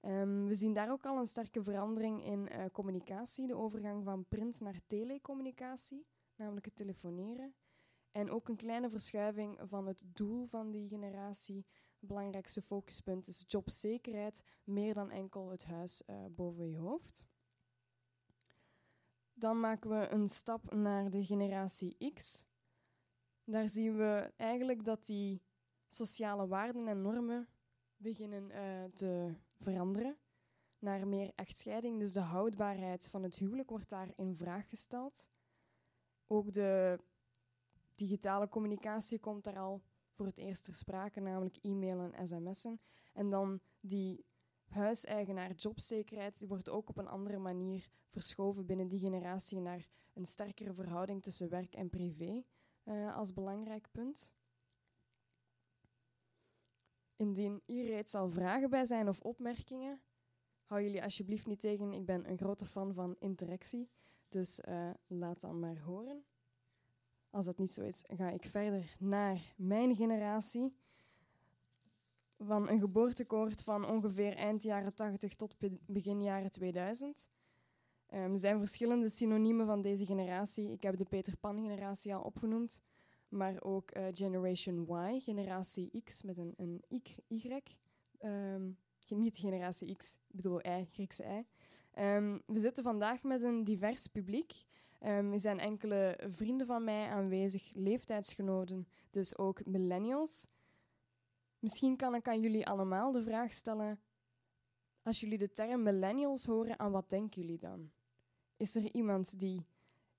Um, 0.00 0.46
we 0.46 0.54
zien 0.54 0.72
daar 0.72 0.90
ook 0.90 1.06
al 1.06 1.18
een 1.18 1.26
sterke 1.26 1.62
verandering 1.62 2.24
in 2.24 2.48
uh, 2.52 2.64
communicatie, 2.72 3.46
de 3.46 3.56
overgang 3.56 4.04
van 4.04 4.24
print 4.28 4.60
naar 4.60 4.80
telecommunicatie, 4.86 6.06
namelijk 6.36 6.64
het 6.64 6.76
telefoneren. 6.76 7.54
En 8.10 8.30
ook 8.30 8.48
een 8.48 8.56
kleine 8.56 8.88
verschuiving 8.88 9.58
van 9.62 9.86
het 9.86 10.04
doel 10.06 10.44
van 10.44 10.70
die 10.70 10.88
generatie. 10.88 11.66
Belangrijkste 12.06 12.62
focuspunt 12.62 13.28
is 13.28 13.44
jobzekerheid, 13.46 14.44
meer 14.64 14.94
dan 14.94 15.10
enkel 15.10 15.50
het 15.50 15.64
huis 15.64 16.02
uh, 16.06 16.16
boven 16.30 16.70
je 16.70 16.78
hoofd. 16.78 17.26
Dan 19.32 19.60
maken 19.60 19.90
we 19.90 20.08
een 20.08 20.28
stap 20.28 20.72
naar 20.72 21.10
de 21.10 21.24
generatie 21.24 22.12
X. 22.14 22.46
Daar 23.44 23.68
zien 23.68 23.96
we 23.96 24.32
eigenlijk 24.36 24.84
dat 24.84 25.06
die 25.06 25.42
sociale 25.88 26.46
waarden 26.46 26.88
en 26.88 27.02
normen 27.02 27.48
beginnen 27.96 28.50
uh, 28.50 28.84
te 28.94 29.34
veranderen 29.54 30.18
naar 30.78 31.08
meer 31.08 31.32
echtscheiding. 31.34 31.98
Dus 31.98 32.12
de 32.12 32.20
houdbaarheid 32.20 33.08
van 33.08 33.22
het 33.22 33.36
huwelijk 33.36 33.70
wordt 33.70 33.88
daar 33.88 34.12
in 34.16 34.36
vraag 34.36 34.68
gesteld. 34.68 35.28
Ook 36.26 36.52
de 36.52 36.98
digitale 37.94 38.48
communicatie 38.48 39.18
komt 39.18 39.44
daar 39.44 39.58
al 39.58 39.82
voor 40.14 40.26
het 40.26 40.38
eerst 40.38 40.64
ter 40.64 40.74
sprake, 40.74 41.20
namelijk 41.20 41.56
e-mail 41.56 42.12
en 42.12 42.28
sms'en. 42.28 42.80
En 43.12 43.30
dan 43.30 43.60
die 43.80 44.24
huiseigenaar 44.68 45.52
jobzekerheid 45.52 46.38
die 46.38 46.48
wordt 46.48 46.68
ook 46.68 46.88
op 46.88 46.98
een 46.98 47.08
andere 47.08 47.38
manier 47.38 47.88
verschoven 48.08 48.66
binnen 48.66 48.88
die 48.88 48.98
generatie 48.98 49.60
naar 49.60 49.88
een 50.12 50.26
sterkere 50.26 50.74
verhouding 50.74 51.22
tussen 51.22 51.48
werk 51.48 51.74
en 51.74 51.90
privé 51.90 52.44
uh, 52.84 53.16
als 53.16 53.32
belangrijk 53.32 53.88
punt. 53.92 54.34
Indien 57.16 57.62
hier 57.64 57.86
reeds 57.86 58.14
al 58.14 58.28
vragen 58.28 58.70
bij 58.70 58.84
zijn 58.84 59.08
of 59.08 59.20
opmerkingen, 59.20 60.02
hou 60.64 60.82
jullie 60.82 61.02
alsjeblieft 61.02 61.46
niet 61.46 61.60
tegen. 61.60 61.92
Ik 61.92 62.04
ben 62.04 62.30
een 62.30 62.38
grote 62.38 62.66
fan 62.66 62.94
van 62.94 63.16
interactie, 63.18 63.90
dus 64.28 64.60
uh, 64.68 64.90
laat 65.06 65.40
dan 65.40 65.58
maar 65.58 65.78
horen. 65.78 66.24
Als 67.34 67.44
dat 67.44 67.58
niet 67.58 67.72
zo 67.72 67.82
is, 67.82 68.04
ga 68.06 68.30
ik 68.30 68.44
verder 68.44 68.96
naar 68.98 69.54
mijn 69.56 69.96
generatie. 69.96 70.74
Van 72.38 72.68
een 72.68 72.78
geboortekoord 72.78 73.62
van 73.62 73.86
ongeveer 73.86 74.34
eind 74.36 74.62
jaren 74.62 74.94
80 74.94 75.34
tot 75.34 75.56
begin 75.86 76.22
jaren 76.22 76.50
2000. 76.50 77.28
Um, 78.08 78.18
ehm, 78.18 78.32
er 78.32 78.38
zijn 78.38 78.58
verschillende 78.58 79.08
synoniemen 79.08 79.66
van 79.66 79.82
deze 79.82 80.06
generatie. 80.06 80.70
Ik 80.70 80.82
heb 80.82 80.96
de 80.96 81.04
Peter 81.04 81.36
Pan-generatie 81.36 82.14
al 82.14 82.22
opgenoemd, 82.22 82.80
maar 83.28 83.62
ook 83.62 83.96
uh, 83.96 84.06
Generation 84.12 84.86
Y, 84.88 85.20
generatie 85.20 86.02
X 86.04 86.22
met 86.22 86.38
een, 86.38 86.54
een 86.56 86.84
Y. 87.28 87.60
Um, 88.20 88.78
niet 89.08 89.36
generatie 89.36 89.96
X, 89.96 90.14
ik 90.28 90.36
bedoel 90.36 90.66
Y, 90.66 90.86
Griekse 90.92 91.24
Y. 91.24 91.46
Um, 92.00 92.42
we 92.46 92.58
zitten 92.58 92.84
vandaag 92.84 93.22
met 93.22 93.42
een 93.42 93.64
divers 93.64 94.06
publiek. 94.06 94.52
Um, 95.04 95.32
er 95.32 95.40
zijn 95.40 95.58
enkele 95.58 96.18
vrienden 96.30 96.66
van 96.66 96.84
mij 96.84 97.08
aanwezig, 97.08 97.74
leeftijdsgenoten, 97.74 98.88
dus 99.10 99.38
ook 99.38 99.64
millennials. 99.64 100.46
Misschien 101.58 101.96
kan 101.96 102.14
ik 102.14 102.28
aan 102.28 102.40
jullie 102.40 102.66
allemaal 102.66 103.12
de 103.12 103.22
vraag 103.22 103.52
stellen: 103.52 104.00
als 105.02 105.20
jullie 105.20 105.38
de 105.38 105.50
term 105.50 105.82
millennials 105.82 106.44
horen, 106.44 106.78
aan 106.78 106.90
wat 106.92 107.10
denken 107.10 107.42
jullie 107.42 107.58
dan? 107.58 107.92
Is 108.56 108.74
er 108.74 108.94
iemand 108.94 109.38
die 109.38 109.66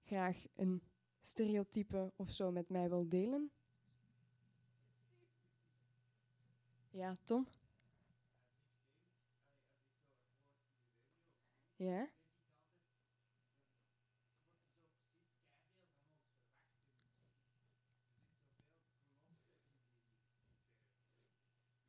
graag 0.04 0.46
een 0.56 0.84
stereotype 1.22 2.14
of 2.16 2.30
zo 2.30 2.52
met 2.52 2.70
mij 2.70 2.90
wil 2.90 3.10
delen? 3.10 3.52
Ja, 6.90 7.18
Tom? 7.24 7.48
Ja? 11.76 12.10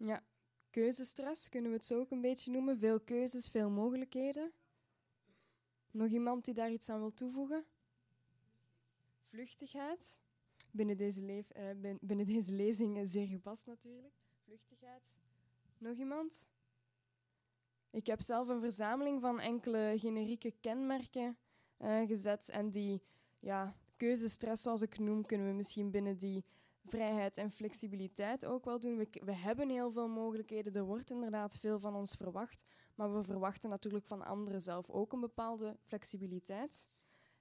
Ja, 0.07 0.23
keuzestress 0.71 1.49
kunnen 1.49 1.71
we 1.71 1.77
het 1.77 1.87
zo 1.87 1.99
ook 1.99 2.11
een 2.11 2.21
beetje 2.21 2.51
noemen. 2.51 2.79
Veel 2.79 3.01
keuzes, 3.01 3.49
veel 3.49 3.71
mogelijkheden. 3.71 4.53
Nog 5.91 6.09
iemand 6.09 6.45
die 6.45 6.55
daar 6.55 6.71
iets 6.71 6.89
aan 6.89 6.99
wil 6.99 7.15
toevoegen? 7.15 7.65
Vluchtigheid. 9.29 10.21
Binnen 10.71 10.97
deze, 10.97 11.21
leef, 11.21 11.57
uh, 11.57 11.97
binnen 12.01 12.27
deze 12.27 12.53
lezing 12.53 13.09
zeer 13.09 13.27
gepast 13.27 13.67
natuurlijk. 13.67 14.15
Vluchtigheid. 14.45 15.03
Nog 15.79 15.97
iemand? 15.97 16.49
Ik 17.91 18.07
heb 18.07 18.21
zelf 18.21 18.49
een 18.49 18.61
verzameling 18.61 19.21
van 19.21 19.41
enkele 19.41 19.95
generieke 19.97 20.55
kenmerken 20.61 21.39
uh, 21.79 22.07
gezet. 22.07 22.49
En 22.49 22.71
die 22.71 23.03
ja, 23.39 23.77
keuzestress, 23.97 24.63
zoals 24.63 24.83
ik 24.83 24.99
noem, 24.99 25.25
kunnen 25.25 25.47
we 25.47 25.53
misschien 25.53 25.91
binnen 25.91 26.19
die 26.19 26.45
vrijheid 26.89 27.37
en 27.37 27.51
flexibiliteit 27.51 28.47
ook 28.47 28.65
wel 28.65 28.79
doen. 28.79 28.97
We, 28.97 29.09
we, 29.25 29.35
hebben 29.35 29.69
heel 29.69 29.91
veel 29.91 30.09
mogelijkheden, 30.09 30.75
er 30.75 30.85
wordt 30.85 31.11
inderdaad 31.11 31.57
veel 31.57 31.79
van 31.79 31.95
ons 31.95 32.15
verwacht, 32.15 32.65
maar 32.95 33.15
we 33.15 33.23
verwachten 33.23 33.71
natuurlijk 33.71 34.07
van 34.07 34.25
anderen 34.25 34.63
zelf 34.63 34.91
ook 34.91 35.13
een 35.13 35.21
bepaalde 35.21 35.77
flexibiliteit. 35.81 36.89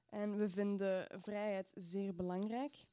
En 0.10 0.38
we 0.38 0.50
vinden 0.50 1.20
vrijheid 1.22 1.72
zeer 1.75 2.16
belangrijk. 2.16 2.86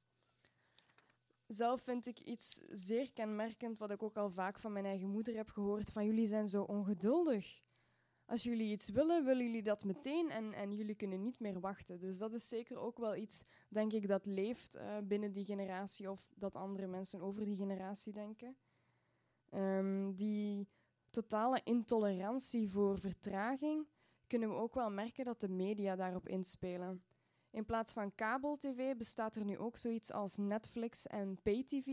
Zelf 1.47 1.83
vind 1.83 2.07
ik 2.07 2.19
iets 2.19 2.61
zeer 2.71 3.13
kenmerkend, 3.13 3.79
wat 3.79 3.91
ik 3.91 4.03
ook 4.03 4.17
al 4.17 4.31
vaak 4.31 4.59
van 4.59 4.73
mijn 4.73 4.85
eigen 4.85 5.09
moeder 5.09 5.35
heb 5.35 5.51
gehoord, 5.51 5.91
van 5.91 6.05
jullie 6.05 6.27
zijn 6.27 6.49
zo 6.49 6.63
ongeduldig. 6.63 7.63
Als 8.33 8.43
jullie 8.43 8.73
iets 8.73 8.89
willen, 8.89 9.25
willen 9.25 9.45
jullie 9.45 9.63
dat 9.63 9.85
meteen 9.85 10.31
en, 10.31 10.53
en 10.53 10.75
jullie 10.75 10.95
kunnen 10.95 11.23
niet 11.23 11.41
meer 11.41 11.61
wachten. 11.61 12.01
Dus 12.01 12.19
dat 12.19 12.33
is 12.33 12.49
zeker 12.49 12.79
ook 12.79 12.99
wel 12.99 13.17
iets, 13.17 13.45
denk 13.69 13.93
ik, 13.93 14.09
dat 14.09 14.27
leeft 14.27 14.77
uh, 14.77 14.97
binnen 15.05 15.33
die 15.33 15.45
generatie 15.45 16.11
of 16.11 16.33
dat 16.37 16.55
andere 16.55 16.87
mensen 16.87 17.21
over 17.21 17.45
die 17.45 17.57
generatie 17.57 18.13
denken. 18.13 18.57
Um, 19.55 20.15
die 20.15 20.69
totale 21.11 21.61
intolerantie 21.65 22.71
voor 22.71 22.99
vertraging 22.99 23.87
kunnen 24.27 24.49
we 24.49 24.55
ook 24.55 24.75
wel 24.75 24.91
merken 24.91 25.25
dat 25.25 25.41
de 25.41 25.49
media 25.49 25.97
daarop 25.97 26.29
inspelen. 26.29 27.03
In 27.51 27.65
plaats 27.65 27.93
van 27.93 28.15
kabel-tv 28.15 28.97
bestaat 28.97 29.37
er 29.37 29.45
nu 29.45 29.59
ook 29.59 29.77
zoiets 29.77 30.13
als 30.13 30.37
Netflix 30.37 31.07
en 31.07 31.39
pay-tv. 31.43 31.87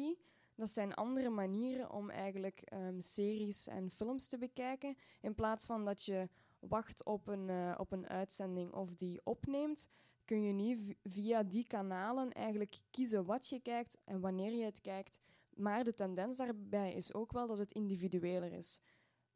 Dat 0.60 0.70
zijn 0.70 0.94
andere 0.94 1.30
manieren 1.30 1.92
om 1.92 2.10
eigenlijk 2.10 2.62
um, 2.74 3.02
series 3.02 3.68
en 3.68 3.90
films 3.90 4.28
te 4.28 4.38
bekijken. 4.38 4.96
In 5.22 5.36
plaats 5.36 5.66
van 5.66 5.86
dat 5.86 6.06
je 6.06 6.30
wacht 6.60 7.04
op 7.06 7.28
een, 7.28 7.48
uh, 7.48 7.76
op 7.78 7.92
een 7.92 8.08
uitzending 8.08 8.74
of 8.74 8.94
die 8.94 9.22
opneemt, 9.24 9.90
kun 10.26 10.44
je 10.44 10.54
nu 10.54 10.98
via 11.04 11.44
die 11.44 11.68
kanalen 11.68 12.32
eigenlijk 12.32 12.80
kiezen 12.90 13.26
wat 13.26 13.48
je 13.48 13.60
kijkt 13.60 13.98
en 14.04 14.20
wanneer 14.20 14.52
je 14.52 14.66
het 14.66 14.82
kijkt. 14.82 15.20
Maar 15.56 15.84
de 15.84 15.94
tendens 15.94 16.38
daarbij 16.38 16.94
is 16.94 17.14
ook 17.14 17.32
wel 17.32 17.48
dat 17.48 17.58
het 17.58 17.72
individueler 17.72 18.54
is. 18.54 18.82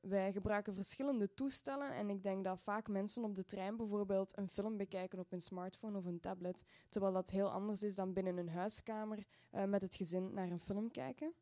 Wij 0.07 0.31
gebruiken 0.31 0.74
verschillende 0.74 1.33
toestellen 1.33 1.95
en 1.95 2.10
ik 2.10 2.24
denk 2.24 2.43
dat 2.43 2.62
vaak 2.62 2.88
mensen 2.88 3.24
op 3.24 3.36
de 3.36 3.43
trein 3.45 3.77
bijvoorbeeld 3.77 4.38
een 4.38 4.48
film 4.48 4.77
bekijken 4.77 5.19
op 5.19 5.31
een 5.31 5.41
smartphone 5.41 5.98
of 5.98 6.05
een 6.05 6.19
tablet, 6.19 6.65
terwijl 6.89 7.13
dat 7.13 7.29
heel 7.29 7.51
anders 7.51 7.83
is 7.83 7.95
dan 7.95 8.13
binnen 8.13 8.38
een 8.38 8.50
huiskamer 8.50 9.25
uh, 9.51 9.63
met 9.63 9.81
het 9.81 9.95
gezin 9.95 10.33
naar 10.33 10.51
een 10.51 10.60
film 10.60 10.91
kijken. 10.91 11.33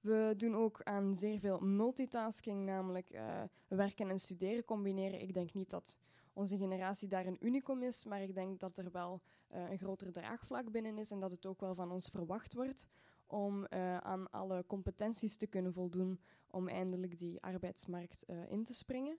We 0.00 0.34
doen 0.36 0.56
ook 0.56 0.82
aan 0.82 1.14
zeer 1.14 1.38
veel 1.38 1.60
multitasking, 1.60 2.64
namelijk 2.64 3.12
uh, 3.12 3.42
werken 3.68 4.10
en 4.10 4.18
studeren 4.18 4.64
combineren. 4.64 5.20
Ik 5.20 5.34
denk 5.34 5.52
niet 5.52 5.70
dat 5.70 5.98
onze 6.32 6.58
generatie 6.58 7.08
daar 7.08 7.26
een 7.26 7.46
unicum 7.46 7.82
is, 7.82 8.04
maar 8.04 8.22
ik 8.22 8.34
denk 8.34 8.60
dat 8.60 8.78
er 8.78 8.90
wel 8.90 9.20
uh, 9.54 9.70
een 9.70 9.78
groter 9.78 10.12
draagvlak 10.12 10.70
binnen 10.70 10.98
is 10.98 11.10
en 11.10 11.20
dat 11.20 11.30
het 11.30 11.46
ook 11.46 11.60
wel 11.60 11.74
van 11.74 11.90
ons 11.90 12.08
verwacht 12.08 12.54
wordt 12.54 12.88
om 13.26 13.64
eh, 13.64 13.96
aan 13.96 14.30
alle 14.30 14.64
competenties 14.66 15.36
te 15.36 15.46
kunnen 15.46 15.72
voldoen 15.72 16.20
om 16.50 16.68
eindelijk 16.68 17.18
die 17.18 17.42
arbeidsmarkt 17.42 18.24
eh, 18.24 18.50
in 18.50 18.64
te 18.64 18.74
springen. 18.74 19.18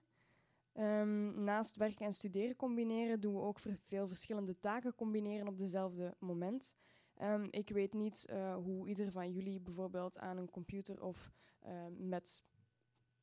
Ehm, 0.74 1.44
naast 1.44 1.76
werken 1.76 2.06
en 2.06 2.14
studeren 2.14 2.56
combineren 2.56 3.20
doen 3.20 3.34
we 3.34 3.42
ook 3.42 3.60
veel 3.84 4.08
verschillende 4.08 4.60
taken 4.60 4.96
combineren 4.96 5.48
op 5.48 5.58
dezelfde 5.58 6.16
moment. 6.20 6.76
Ehm, 7.16 7.48
ik 7.50 7.70
weet 7.70 7.94
niet 7.94 8.28
uh, 8.30 8.56
hoe 8.56 8.88
ieder 8.88 9.12
van 9.12 9.32
jullie 9.32 9.60
bijvoorbeeld 9.60 10.20
aan 10.20 10.38
een 10.38 10.50
computer 10.50 11.02
of 11.02 11.32
met 11.98 12.44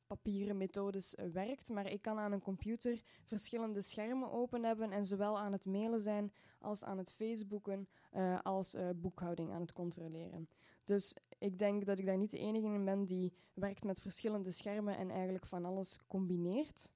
papieren 0.07 0.57
methodes 0.57 1.15
werkt, 1.33 1.69
maar 1.69 1.91
ik 1.91 2.01
kan 2.01 2.19
aan 2.19 2.31
een 2.31 2.41
computer 2.41 3.03
verschillende 3.23 3.81
schermen 3.81 4.31
open 4.31 4.63
hebben 4.63 4.91
en 4.91 5.05
zowel 5.05 5.39
aan 5.39 5.51
het 5.51 5.65
mailen 5.65 6.01
zijn 6.01 6.33
als 6.59 6.83
aan 6.83 6.97
het 6.97 7.11
Facebooken 7.11 7.87
als 8.43 8.75
boekhouding 8.95 9.51
aan 9.51 9.61
het 9.61 9.73
controleren. 9.73 10.49
Dus 10.85 11.15
ik 11.37 11.59
denk 11.59 11.85
dat 11.85 11.99
ik 11.99 12.05
daar 12.05 12.17
niet 12.17 12.31
de 12.31 12.37
enige 12.37 12.67
in 12.67 12.85
ben 12.85 13.05
die 13.05 13.33
werkt 13.53 13.83
met 13.83 13.99
verschillende 13.99 14.51
schermen 14.51 14.97
en 14.97 15.09
eigenlijk 15.09 15.45
van 15.45 15.65
alles 15.65 15.99
combineert. 16.07 16.93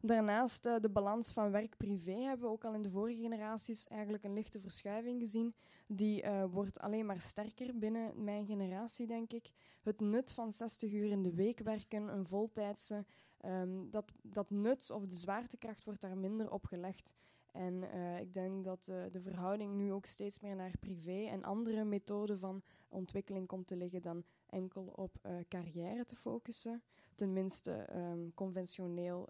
Daarnaast 0.00 0.66
uh, 0.66 0.76
de 0.80 0.90
balans 0.90 1.32
van 1.32 1.50
werk-privé 1.50 2.12
hebben 2.12 2.46
we 2.46 2.52
ook 2.52 2.64
al 2.64 2.74
in 2.74 2.82
de 2.82 2.90
vorige 2.90 3.22
generaties 3.22 3.86
eigenlijk 3.86 4.24
een 4.24 4.32
lichte 4.32 4.60
verschuiving 4.60 5.20
gezien. 5.20 5.54
Die 5.86 6.22
uh, 6.22 6.44
wordt 6.50 6.80
alleen 6.80 7.06
maar 7.06 7.20
sterker 7.20 7.78
binnen 7.78 8.24
mijn 8.24 8.46
generatie, 8.46 9.06
denk 9.06 9.32
ik. 9.32 9.50
Het 9.82 10.00
nut 10.00 10.32
van 10.32 10.52
60 10.52 10.92
uur 10.92 11.10
in 11.10 11.22
de 11.22 11.34
week 11.34 11.58
werken, 11.58 12.08
een 12.08 12.26
voltijdse, 12.26 13.04
um, 13.44 13.90
dat, 13.90 14.12
dat 14.22 14.50
nut 14.50 14.90
of 14.90 15.06
de 15.06 15.14
zwaartekracht 15.14 15.84
wordt 15.84 16.00
daar 16.00 16.16
minder 16.16 16.50
op 16.50 16.66
gelegd. 16.66 17.14
En 17.52 17.74
uh, 17.74 18.20
ik 18.20 18.32
denk 18.34 18.64
dat 18.64 18.88
uh, 18.90 19.04
de 19.10 19.20
verhouding 19.20 19.74
nu 19.74 19.92
ook 19.92 20.06
steeds 20.06 20.40
meer 20.40 20.56
naar 20.56 20.78
privé 20.80 21.26
en 21.26 21.44
andere 21.44 21.84
methoden 21.84 22.38
van 22.38 22.62
ontwikkeling 22.88 23.46
komt 23.46 23.66
te 23.66 23.76
liggen 23.76 24.02
dan 24.02 24.24
enkel 24.46 24.92
op 24.94 25.18
uh, 25.22 25.32
carrière 25.48 26.04
te 26.04 26.16
focussen. 26.16 26.82
Tenminste, 27.14 27.88
um, 27.96 28.34
conventioneel, 28.34 29.28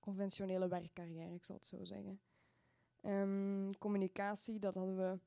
conventionele 0.00 0.68
werkcarrière, 0.68 1.34
ik 1.34 1.44
zal 1.44 1.56
het 1.56 1.66
zo 1.66 1.84
zeggen. 1.84 2.20
Um, 3.02 3.78
communicatie, 3.78 4.58
dat 4.58 4.74
hadden 4.74 4.96
we 4.96 5.18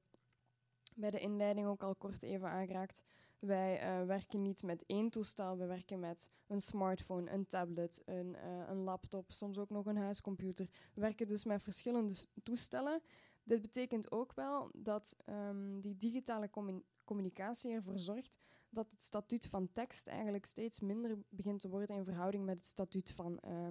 bij 0.95 1.11
de 1.11 1.19
inleiding 1.19 1.67
ook 1.67 1.83
al 1.83 1.95
kort 1.95 2.23
even 2.23 2.49
aangeraakt. 2.49 3.03
Wij 3.45 3.99
uh, 3.99 4.05
werken 4.05 4.41
niet 4.41 4.63
met 4.63 4.83
één 4.85 5.09
toestel, 5.09 5.57
we 5.57 5.65
werken 5.65 5.99
met 5.99 6.29
een 6.47 6.61
smartphone, 6.61 7.31
een 7.31 7.47
tablet, 7.47 8.01
een, 8.05 8.35
uh, 8.35 8.67
een, 8.67 8.83
laptop, 8.83 9.31
soms 9.31 9.57
ook 9.57 9.69
nog 9.69 9.85
een 9.85 9.97
huiscomputer. 9.97 10.69
We 10.93 11.01
werken 11.01 11.27
dus 11.27 11.45
met 11.45 11.63
verschillende 11.63 12.15
toestellen. 12.43 13.01
Dit 13.43 13.61
betekent 13.61 14.11
ook 14.11 14.33
wel 14.33 14.69
dat 14.73 15.17
um, 15.29 15.81
die 15.81 15.97
digitale 15.97 16.49
commun 16.49 16.83
communicatie 17.03 17.71
ervoor 17.71 17.99
zorgt 17.99 18.39
dat 18.69 18.89
het 18.89 19.01
statuut 19.01 19.47
van 19.47 19.71
tekst 19.71 20.07
eigenlijk 20.07 20.45
steeds 20.45 20.79
minder 20.79 21.17
begint 21.29 21.59
te 21.59 21.69
worden 21.69 21.95
in 21.95 22.03
verhouding 22.05 22.45
met 22.45 22.55
het 22.55 22.65
statuut 22.65 23.11
van, 23.11 23.39
uh, 23.47 23.67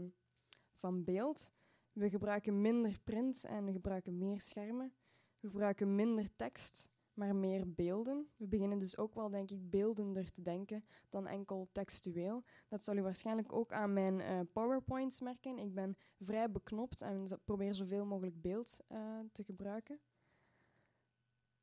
van 0.72 1.04
beeld. 1.04 1.52
We 1.92 2.10
gebruiken 2.10 2.60
minder 2.60 2.98
print 3.04 3.44
en 3.44 3.64
we 3.64 3.72
gebruiken 3.72 4.18
meer 4.18 4.40
schermen. 4.40 4.92
We 5.40 5.48
gebruiken 5.48 5.94
minder 5.94 6.36
tekst 6.36 6.90
maar 7.14 7.36
meer 7.36 7.72
beelden. 7.74 8.28
We 8.36 8.46
beginnen 8.46 8.78
dus 8.78 8.96
ook 8.96 9.14
wel, 9.14 9.30
denk 9.30 9.50
ik, 9.50 9.70
beeldender 9.70 10.32
te 10.32 10.42
denken 10.42 10.84
dan 11.08 11.26
enkel 11.26 11.68
textueel. 11.72 12.44
Dat 12.68 12.84
zal 12.84 12.96
u 12.96 13.02
waarschijnlijk 13.02 13.52
ook 13.52 13.72
aan 13.72 13.92
mijn 13.92 14.20
uh, 14.20 14.40
PowerPoints 14.52 15.20
merken. 15.20 15.58
Ik 15.58 15.74
ben 15.74 15.96
vrij 16.18 16.50
beknopt 16.50 17.00
en 17.00 17.40
probeer 17.44 17.74
zoveel 17.74 18.04
mogelijk 18.04 18.40
beeld 18.40 18.80
uh, 18.88 19.18
te 19.32 19.44
gebruiken. 19.44 20.00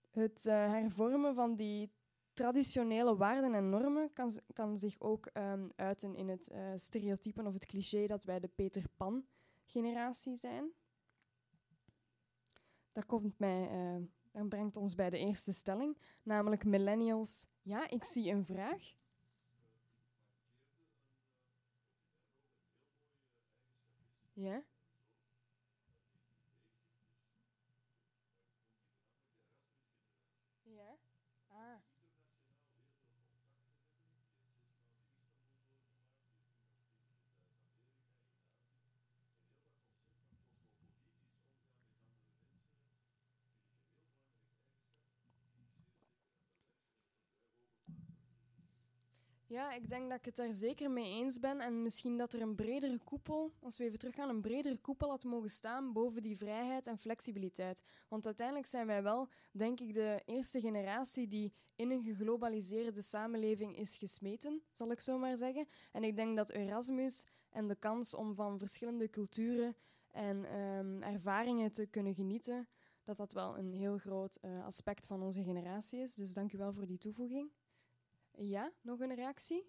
Het 0.09 0.45
uh, 0.45 0.53
hervormen 0.53 1.35
van 1.35 1.55
die 1.55 1.91
traditionele 2.33 3.15
waarden 3.15 3.53
en 3.53 3.69
normen 3.69 4.13
kan, 4.13 4.31
kan 4.53 4.77
zich 4.77 4.99
ook 4.99 5.29
um, 5.33 5.71
uiten 5.75 6.15
in 6.15 6.27
het 6.29 6.53
stereotypen 6.75 7.47
of 7.47 7.53
het 7.53 7.65
cliché 7.65 8.05
dat 8.05 8.23
wij 8.23 8.39
de 8.39 8.47
Peter 8.47 8.83
Pan-generatie 8.97 10.35
zijn. 10.35 10.71
Dat 12.91 13.05
komt 13.05 13.39
mij 13.39 13.69
brengt 14.47 14.77
ons 14.77 14.95
bij 14.95 15.09
de 15.09 15.17
eerste 15.17 15.53
stelling, 15.53 15.97
namelijk 16.23 16.65
millennials. 16.65 17.47
Ja, 17.61 17.89
ik 17.89 18.05
zie 18.05 18.31
een 18.31 18.45
vraag. 18.45 18.97
Ja? 24.33 24.63
Ah. 31.49 31.81
Ja, 49.59 49.73
ik 49.73 49.89
denk 49.89 50.09
dat 50.09 50.17
ik 50.17 50.25
het 50.25 50.35
daar 50.35 50.53
zeker 50.53 50.91
mee 50.91 51.13
eens 51.13 51.39
ben. 51.39 51.59
En 51.59 51.81
misschien 51.81 52.17
dat 52.17 52.33
er 52.33 52.41
een 52.41 52.55
bredere 52.55 52.97
koepel, 52.97 53.53
als 53.61 53.77
we 53.77 53.83
even 53.83 53.99
teruggaan, 53.99 54.29
een 54.29 54.41
bredere 54.41 54.77
koepel 54.77 55.09
had 55.09 55.23
mogen 55.23 55.49
staan 55.49 55.93
boven 55.93 56.21
die 56.21 56.37
vrijheid 56.37 56.87
en 56.87 56.97
flexibiliteit. 56.97 57.83
Want 58.07 58.25
uiteindelijk 58.25 58.67
zijn 58.67 58.87
wij 58.87 59.03
wel, 59.03 59.27
denk 59.51 59.79
ik, 59.79 59.93
de 59.93 60.21
eerste 60.25 60.59
generatie 60.59 61.27
die 61.27 61.53
in 61.75 61.91
een 61.91 62.01
geglobaliseerde 62.01 63.01
samenleving 63.01 63.77
is 63.77 63.95
gesmeten, 63.95 64.61
zal 64.71 64.91
ik 64.91 64.99
zo 64.99 65.17
maar 65.17 65.37
zeggen. 65.37 65.67
En 65.91 66.03
ik 66.03 66.15
denk 66.15 66.37
dat 66.37 66.49
Erasmus 66.49 67.25
en 67.49 67.67
de 67.67 67.75
kans 67.75 68.15
om 68.15 68.35
van 68.35 68.57
verschillende 68.57 69.09
culturen 69.09 69.75
en 70.11 70.59
um, 70.59 71.03
ervaringen 71.03 71.71
te 71.71 71.85
kunnen 71.85 72.13
genieten, 72.13 72.67
dat 73.03 73.17
dat 73.17 73.33
wel 73.33 73.57
een 73.57 73.73
heel 73.73 73.97
groot 73.97 74.37
uh, 74.41 74.65
aspect 74.65 75.05
van 75.05 75.21
onze 75.21 75.43
generatie 75.43 75.99
is. 75.99 76.15
Dus 76.15 76.33
dank 76.33 76.53
u 76.53 76.57
wel 76.57 76.73
voor 76.73 76.85
die 76.85 76.97
toevoeging. 76.97 77.51
Ja, 78.41 78.71
nog 78.81 78.99
een 78.99 79.15
reactie? 79.15 79.67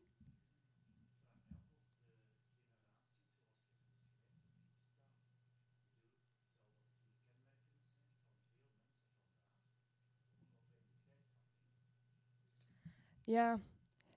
Ja. 13.25 13.61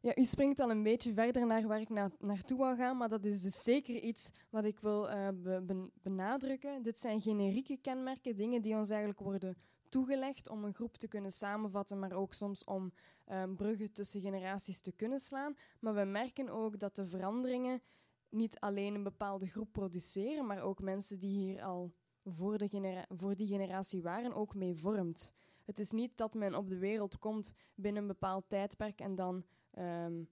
ja, 0.02 0.18
u 0.18 0.24
springt 0.24 0.60
al 0.60 0.70
een 0.70 0.84
beetje 0.84 1.13
verder 1.13 1.46
naar 1.46 1.68
waar 1.68 1.80
ik 1.80 1.89
na 1.89 2.12
naartoe 2.20 2.58
wil 2.58 2.76
gaan, 2.76 2.98
maar 2.98 3.10
dat 3.10 3.26
is 3.26 3.42
dus 3.42 3.63
zeker 3.63 3.96
iets 3.96 4.32
wat 4.50 4.66
ik 4.66 4.80
wil 4.80 5.02
be 5.42 5.89
benadrukken. 6.02 6.84
Dit 6.84 7.00
zijn 7.00 7.22
generieke 7.22 7.78
kenmerken, 7.78 8.36
dingen 8.36 8.62
die 8.62 8.76
ons 8.76 8.89
eigenlijk 8.89 9.20
worden 9.20 9.58
toegelegd 9.94 10.50
om 10.50 10.64
een 10.64 10.74
groep 10.74 10.98
te 10.98 11.08
kunnen 11.08 11.32
samenvatten, 11.32 12.00
maar 12.00 12.12
ook 12.12 12.34
soms 12.34 12.64
om 12.64 12.94
um, 13.32 13.56
bruggen 13.56 13.92
tussen 13.92 14.22
generaties 14.22 14.82
te 14.82 14.92
kunnen 14.92 15.20
slaan. 15.20 15.56
Maar 15.80 15.94
we 15.94 16.04
merken 16.04 16.50
ook 16.50 16.80
dat 16.80 16.96
de 16.96 17.06
veranderingen 17.06 17.82
niet 18.30 18.60
alleen 18.60 18.96
een 18.96 19.04
bepaalde 19.04 19.48
groep 19.48 19.72
produceren, 19.72 20.46
maar 20.46 20.62
ook 20.62 20.82
mensen 20.82 21.20
die 21.20 21.38
hier 21.40 21.64
al 21.64 21.94
voor, 22.24 22.58
de 22.58 23.06
voor 23.16 23.36
die 23.36 23.48
generatie 23.48 24.02
waren, 24.02 24.34
ook 24.34 24.56
mee 24.56 24.76
vormt. 24.76 25.34
Het 25.66 25.80
is 25.80 25.92
niet 25.92 26.18
dat 26.18 26.34
men 26.34 26.56
op 26.56 26.70
de 26.70 26.78
wereld 26.78 27.20
komt 27.20 27.54
binnen 27.76 28.02
een 28.02 28.08
bepaald 28.08 28.50
tijdperk 28.50 29.00
en 29.00 29.16
dan 29.16 29.46
um, 29.78 30.30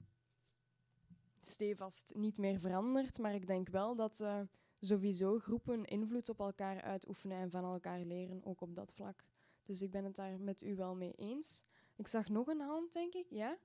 stevast 1.39 2.13
niet 2.15 2.38
meer 2.38 2.60
verandert. 2.60 3.17
Maar 3.17 3.34
ik 3.34 3.47
denk 3.47 3.69
wel 3.69 3.95
dat 3.95 4.19
uh, 4.19 4.41
sowieso 4.80 5.39
groepen 5.39 5.86
invloed 5.86 6.30
op 6.30 6.39
elkaar 6.39 6.82
uitoefenen 6.82 7.38
en 7.38 7.52
van 7.52 7.63
elkaar 7.63 8.00
leren, 8.00 8.45
ook 8.45 8.62
op 8.62 8.76
dat 8.76 8.93
vlak. 8.93 9.24
Dus 9.62 9.82
ik 9.82 9.91
ben 9.91 10.04
het 10.04 10.15
daar 10.15 10.39
met 10.39 10.62
u 10.62 10.76
wel 10.76 10.95
mee 10.95 11.13
eens. 11.15 11.63
Ik 11.95 12.08
zag 12.08 12.30
nog 12.30 12.47
een 12.47 12.62
hand, 12.62 12.93
denk 12.93 13.13
ik. 13.13 13.26
Ja? 13.30 13.58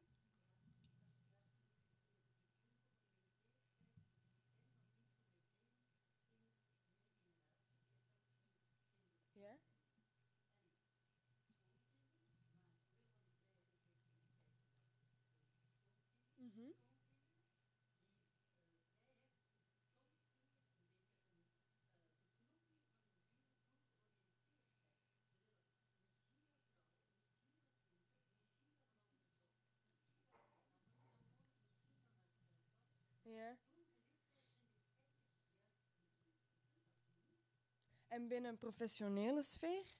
En 38.08 38.28
binnen 38.28 38.50
een 38.50 38.56
professionele 38.56 39.42
sfeer? 39.42 39.94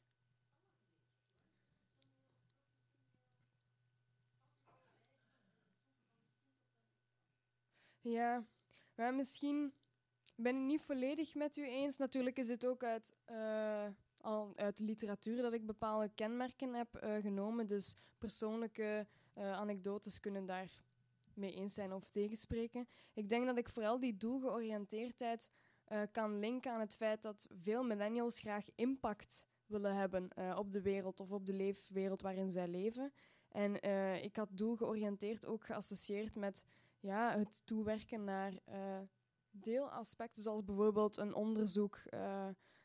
Ja, 8.01 8.47
maar 8.95 9.15
misschien 9.15 9.75
ben 10.37 10.57
ik 10.57 10.63
niet 10.63 10.81
volledig 10.81 11.35
met 11.35 11.57
u 11.57 11.67
eens. 11.67 11.97
Natuurlijk 11.97 12.39
is 12.39 12.49
het 12.49 12.67
ook 12.67 12.85
uit, 12.85 13.15
uh, 13.31 13.87
al 14.21 14.53
uit 14.57 14.79
literatuur 14.79 15.43
dat 15.43 15.53
ik 15.53 15.67
bepaalde 15.67 16.11
kenmerken 16.15 16.75
heb 16.75 16.95
eh, 16.95 17.17
genomen. 17.17 17.67
Dus 17.67 17.97
persoonlijke 18.19 19.07
eh, 19.35 19.53
anekdotes 19.53 20.21
kunnen 20.21 20.47
daar 20.47 20.86
mee 21.37 21.55
eens 21.55 21.75
zijn 21.75 21.93
of 21.93 22.11
tegenspreken. 22.11 22.89
Ik 23.13 23.29
denk 23.29 23.47
dat 23.47 23.59
ik 23.59 23.71
vooral 23.71 24.01
die 24.01 24.17
doelgeoriënteerdheid 24.17 25.51
kan 26.13 26.39
linken 26.39 26.73
aan 26.73 26.81
het 26.81 26.97
feit 26.97 27.23
dat 27.23 27.47
veel 27.61 27.83
millennials 27.83 28.39
graag 28.39 28.67
impact 28.75 29.47
willen 29.67 29.95
hebben 29.95 30.29
op 30.59 30.73
de 30.73 30.83
wereld 30.83 31.21
of 31.21 31.31
op 31.31 31.47
de 31.47 31.53
leefwereld 31.53 32.23
waarin 32.23 32.51
zij 32.51 32.69
leven. 32.69 33.13
En 33.49 33.83
ik 34.23 34.37
had 34.37 34.49
doelgeoriënteerd 34.53 35.47
ook 35.47 35.65
geassocieerd 35.65 36.35
met 36.35 36.65
ja, 37.01 37.39
het 37.39 37.63
toewerken 37.67 38.25
naar 38.25 38.59
deelaspecten, 39.51 40.43
zoals 40.43 40.65
bijvoorbeeld 40.65 41.17
een 41.17 41.35
onderzoek, 41.35 42.03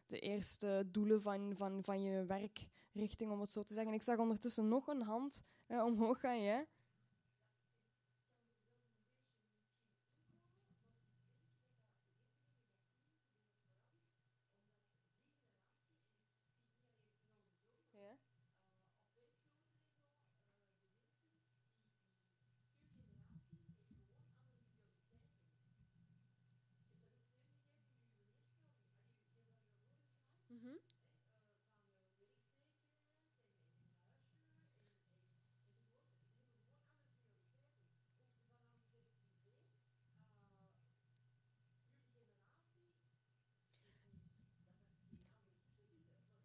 de 0.06 0.20
eerste 0.20 0.84
doelen 0.88 1.22
van, 1.22 1.54
van, 1.56 1.84
van 1.84 2.02
je 2.02 2.26
werkrichting, 2.26 3.32
om 3.32 3.40
het 3.40 3.52
zo 3.52 3.64
te 3.64 3.74
zeggen. 3.74 3.94
Ik 3.94 4.04
zag 4.04 4.18
ondertussen 4.18 4.68
nog 4.68 4.88
een 4.88 5.02
hand 5.02 5.44
omhoog 5.68 6.20
gaan, 6.20 6.42
ja. 6.42 6.66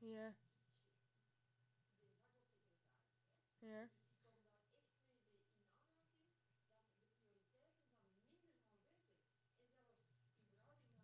Ja. 0.07 0.35
Ja. 3.59 3.88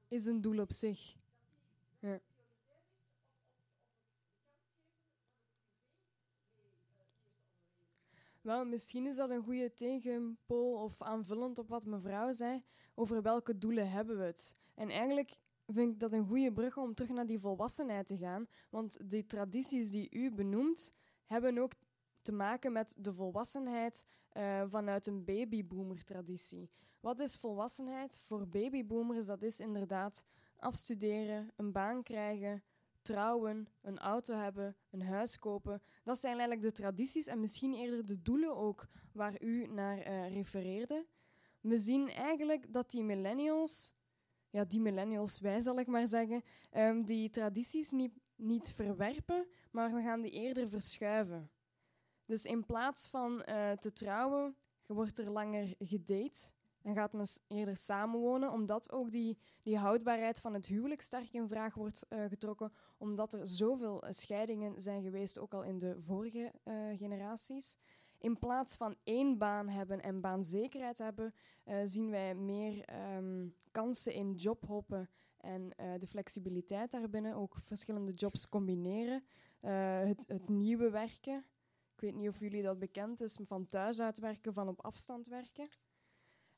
Is 0.08 0.26
een 0.26 0.40
doel 0.40 0.58
op 0.58 0.72
zich. 0.72 1.16
Ja. 1.98 2.20
Wel, 8.40 8.64
misschien 8.64 9.06
is 9.06 9.16
dat 9.16 9.30
een 9.30 9.42
goede 9.42 9.74
tegenpool 9.74 10.82
of 10.82 11.02
aanvullend 11.02 11.58
op 11.58 11.68
wat 11.68 11.86
mevrouw 11.86 12.32
zei. 12.32 12.62
Over 12.94 13.22
welke 13.22 13.58
doelen 13.58 13.90
hebben 13.90 14.18
we 14.18 14.24
het? 14.24 14.56
En 14.74 14.88
eigenlijk 14.90 15.40
vind 15.66 15.92
ik 15.92 16.00
dat 16.00 16.12
een 16.12 16.26
goede 16.26 16.52
brug 16.52 16.76
om 16.76 16.94
terug 16.94 17.10
naar 17.10 17.26
die 17.26 17.38
volwassenheid 17.38 18.06
te 18.06 18.16
gaan. 18.16 18.46
Want 18.70 19.10
die 19.10 19.26
tradities 19.26 19.90
die 19.90 20.10
u 20.10 20.30
benoemt, 20.30 20.92
hebben 21.26 21.58
ook 21.58 21.72
te 22.22 22.32
maken 22.32 22.72
met 22.72 22.94
de 22.98 23.12
volwassenheid 23.12 24.06
uh, 24.36 24.62
vanuit 24.66 25.06
een 25.06 25.24
babyboomer-traditie. 25.24 26.70
Wat 27.00 27.20
is 27.20 27.36
volwassenheid? 27.36 28.22
Voor 28.26 28.48
babyboomers 28.48 29.26
dat 29.26 29.42
is 29.42 29.60
inderdaad 29.60 30.24
afstuderen, 30.56 31.50
een 31.56 31.72
baan 31.72 32.02
krijgen, 32.02 32.62
trouwen, 33.02 33.68
een 33.80 33.98
auto 33.98 34.34
hebben, 34.34 34.76
een 34.90 35.02
huis 35.02 35.38
kopen. 35.38 35.82
Dat 36.04 36.18
zijn 36.18 36.38
eigenlijk 36.38 36.62
de 36.62 36.82
tradities 36.82 37.26
en 37.26 37.40
misschien 37.40 37.74
eerder 37.74 38.06
de 38.06 38.22
doelen 38.22 38.56
ook 38.56 38.86
waar 39.12 39.42
u 39.42 39.66
naar 39.66 39.98
uh, 39.98 40.32
refereerde. 40.32 41.06
We 41.60 41.76
zien 41.76 42.08
eigenlijk 42.08 42.72
dat 42.72 42.90
die 42.90 43.02
millennials, 43.02 43.94
ja, 44.52 44.64
die 44.64 44.80
millennials, 44.80 45.40
wij 45.40 45.60
zal 45.60 45.78
ik 45.78 45.86
maar 45.86 46.06
zeggen, 46.06 46.42
um, 46.76 47.04
die 47.04 47.30
tradities 47.30 47.90
niet, 47.90 48.12
niet 48.36 48.70
verwerpen, 48.70 49.46
maar 49.70 49.94
we 49.94 50.02
gaan 50.02 50.20
die 50.20 50.30
eerder 50.30 50.68
verschuiven. 50.68 51.50
Dus 52.26 52.44
in 52.44 52.66
plaats 52.66 53.08
van 53.08 53.32
uh, 53.48 53.70
te 53.70 53.92
trouwen, 53.92 54.56
wordt 54.86 55.18
er 55.18 55.30
langer 55.30 55.74
gedate. 55.78 56.52
En 56.82 56.94
gaat 56.94 57.12
men 57.12 57.26
eerder 57.46 57.76
samenwonen, 57.76 58.52
omdat 58.52 58.92
ook 58.92 59.10
die, 59.10 59.38
die 59.62 59.78
houdbaarheid 59.78 60.40
van 60.40 60.54
het 60.54 60.66
huwelijk 60.66 61.00
sterk 61.00 61.32
in 61.32 61.48
vraag 61.48 61.74
wordt 61.74 62.06
uh, 62.08 62.24
getrokken, 62.24 62.72
omdat 62.98 63.32
er 63.32 63.46
zoveel 63.48 64.04
uh, 64.04 64.10
scheidingen 64.10 64.80
zijn 64.80 65.02
geweest, 65.02 65.38
ook 65.38 65.54
al 65.54 65.62
in 65.62 65.78
de 65.78 66.00
vorige 66.00 66.52
generaties. 66.96 67.76
In 68.22 68.38
plaats 68.38 68.76
van 68.76 68.96
één 69.04 69.38
baan 69.38 69.68
hebben 69.68 70.02
en 70.02 70.20
baanzekerheid 70.20 70.98
hebben, 70.98 71.34
zien 71.84 72.10
wij 72.10 72.34
meer 72.34 72.84
um, 73.16 73.54
kansen 73.70 74.12
in 74.12 74.32
jobhoppen 74.32 75.10
en 75.36 75.68
de 75.98 76.06
flexibiliteit 76.06 76.90
daarbinnen, 76.90 77.34
ook 77.34 77.56
verschillende 77.62 78.12
jobs 78.12 78.48
combineren. 78.48 79.24
het, 79.60 80.24
het 80.28 80.48
nieuwe 80.48 80.90
werken, 80.90 81.44
ik 81.94 82.00
weet 82.00 82.14
niet 82.14 82.28
of 82.28 82.38
jullie 82.38 82.62
dat 82.62 82.78
bekend 82.78 83.20
is, 83.20 83.38
van 83.42 83.68
thuis 83.68 84.00
uitwerken, 84.00 84.54
van 84.54 84.68
op 84.68 84.84
afstand 84.84 85.26
werken. 85.26 85.68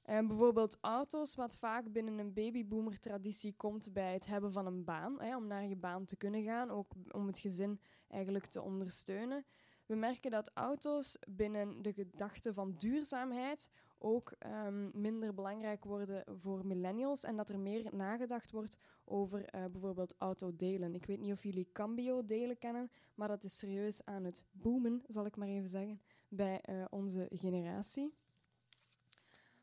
En 0.02 0.26
bijvoorbeeld 0.26 0.78
auto's, 0.80 1.34
wat 1.34 1.54
vaak 1.56 1.92
binnen 1.92 2.18
een 2.18 2.32
babyboomer-traditie 2.32 3.54
komt 3.56 3.92
bij 3.92 4.12
het 4.12 4.26
hebben 4.26 4.52
van 4.52 4.66
een 4.66 4.84
baan, 4.84 5.20
hè, 5.20 5.36
om 5.36 5.46
naar 5.46 5.66
je 5.66 5.76
baan 5.76 6.04
te 6.04 6.16
kunnen 6.16 6.42
gaan, 6.42 6.70
ook 6.70 6.92
om 7.10 7.26
het 7.26 7.38
gezin 7.38 7.80
eigenlijk 8.08 8.46
te 8.46 8.62
ondersteunen. 8.62 9.44
We 9.86 9.94
merken 9.94 10.30
dat 10.30 10.50
auto's 10.54 11.18
binnen 11.28 11.82
de 11.82 11.92
gedachte 11.92 12.54
van 12.54 12.74
duurzaamheid 12.76 13.70
ook 13.98 14.32
um, 14.46 14.90
minder 14.94 15.34
belangrijk 15.34 15.84
worden 15.84 16.24
voor 16.40 16.66
millennials 16.66 17.24
en 17.24 17.36
dat 17.36 17.48
er 17.48 17.58
meer 17.58 17.94
nagedacht 17.94 18.50
wordt 18.50 18.78
over 19.04 19.54
uh, 19.54 19.64
bijvoorbeeld 19.64 20.14
autodelen. 20.18 20.94
Ik 20.94 21.06
weet 21.06 21.20
niet 21.20 21.32
of 21.32 21.42
jullie 21.42 21.68
Cambio-delen 21.72 22.58
kennen, 22.58 22.90
maar 23.14 23.28
dat 23.28 23.44
is 23.44 23.58
serieus 23.58 24.04
aan 24.04 24.24
het 24.24 24.44
boomen, 24.50 25.02
zal 25.06 25.26
ik 25.26 25.36
maar 25.36 25.48
even 25.48 25.68
zeggen, 25.68 26.00
bij 26.28 26.60
uh, 26.70 26.84
onze 26.90 27.26
generatie. 27.30 28.14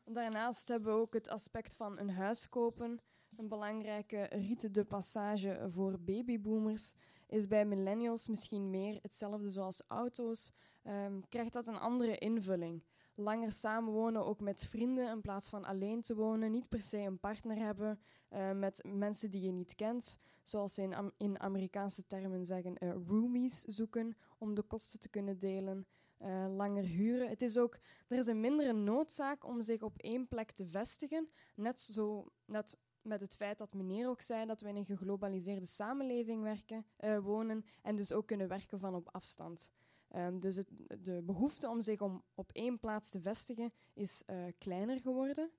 Daarnaast 0.04 0.68
hebben 0.68 0.94
we 0.94 1.00
ook 1.00 1.14
het 1.14 1.28
aspect 1.28 1.74
van 1.74 1.98
een 1.98 2.10
huis 2.10 2.48
kopen. 2.48 3.00
Een 3.36 3.48
belangrijke 3.48 4.22
rite 4.22 4.70
de 4.70 4.84
passage 4.84 5.66
voor 5.68 6.00
babyboomers 6.00 6.94
is 7.32 7.46
bij 7.46 7.64
millennials 7.64 8.28
misschien 8.28 8.70
meer 8.70 8.98
hetzelfde 9.02 9.50
zoals 9.50 9.82
auto's. 9.88 10.52
Um, 10.84 11.28
krijgt 11.28 11.52
dat 11.52 11.66
een 11.66 11.78
andere 11.78 12.18
invulling. 12.18 12.84
Langer 13.14 13.52
samenwonen, 13.52 14.24
ook 14.24 14.40
met 14.40 14.64
vrienden, 14.64 15.10
in 15.10 15.20
plaats 15.20 15.48
van 15.48 15.64
alleen 15.64 16.02
te 16.02 16.14
wonen. 16.14 16.50
Niet 16.50 16.68
per 16.68 16.82
se 16.82 16.98
een 16.98 17.18
partner 17.18 17.56
hebben 17.56 18.00
uh, 18.30 18.52
met 18.52 18.84
mensen 18.86 19.30
die 19.30 19.42
je 19.42 19.52
niet 19.52 19.74
kent. 19.74 20.18
Zoals 20.42 20.74
ze 20.74 20.82
in, 20.82 21.12
in 21.16 21.40
Amerikaanse 21.40 22.06
termen 22.06 22.46
zeggen, 22.46 22.74
uh, 22.78 22.92
roomies 23.06 23.60
zoeken 23.60 24.16
om 24.38 24.54
de 24.54 24.62
kosten 24.62 25.00
te 25.00 25.08
kunnen 25.08 25.38
delen 25.38 25.86
uh, 26.22 26.46
langer 26.56 26.84
huren. 26.84 27.28
Het 27.28 27.42
is 27.42 27.58
ook, 27.58 27.78
er 28.08 28.18
is 28.18 28.26
een 28.26 28.40
mindere 28.40 28.72
noodzaak 28.72 29.44
om 29.44 29.60
zich 29.60 29.82
op 29.82 29.98
één 29.98 30.28
plek 30.28 30.50
te 30.50 30.66
vestigen. 30.66 31.28
Net, 31.54 31.80
zo, 31.80 32.26
net 32.44 32.76
met 33.04 33.20
het 33.20 33.34
feit 33.34 33.58
dat 33.58 33.74
meneer 33.74 34.08
ook 34.08 34.20
zei 34.20 34.46
dat 34.46 34.60
we 34.60 34.68
in 34.68 34.76
een 34.76 34.86
geglobaliseerde 34.86 35.66
samenleving 35.66 36.42
werken, 36.42 36.86
uh, 37.00 37.18
wonen 37.18 37.64
en 37.82 37.96
dus 37.96 38.12
ook 38.12 38.26
kunnen 38.26 38.48
werken 38.48 38.78
van 38.78 38.94
op 38.94 39.08
afstand. 39.12 39.72
Um, 40.16 40.40
dus 40.40 40.56
het, 40.56 40.70
de 40.98 41.22
behoefte 41.22 41.68
om 41.68 41.80
zich 41.80 42.00
om 42.00 42.22
op 42.34 42.50
één 42.52 42.78
plaats 42.78 43.10
te 43.10 43.20
vestigen 43.20 43.72
is 43.92 44.22
uh, 44.26 44.44
kleiner 44.58 45.00
geworden. 45.00 45.50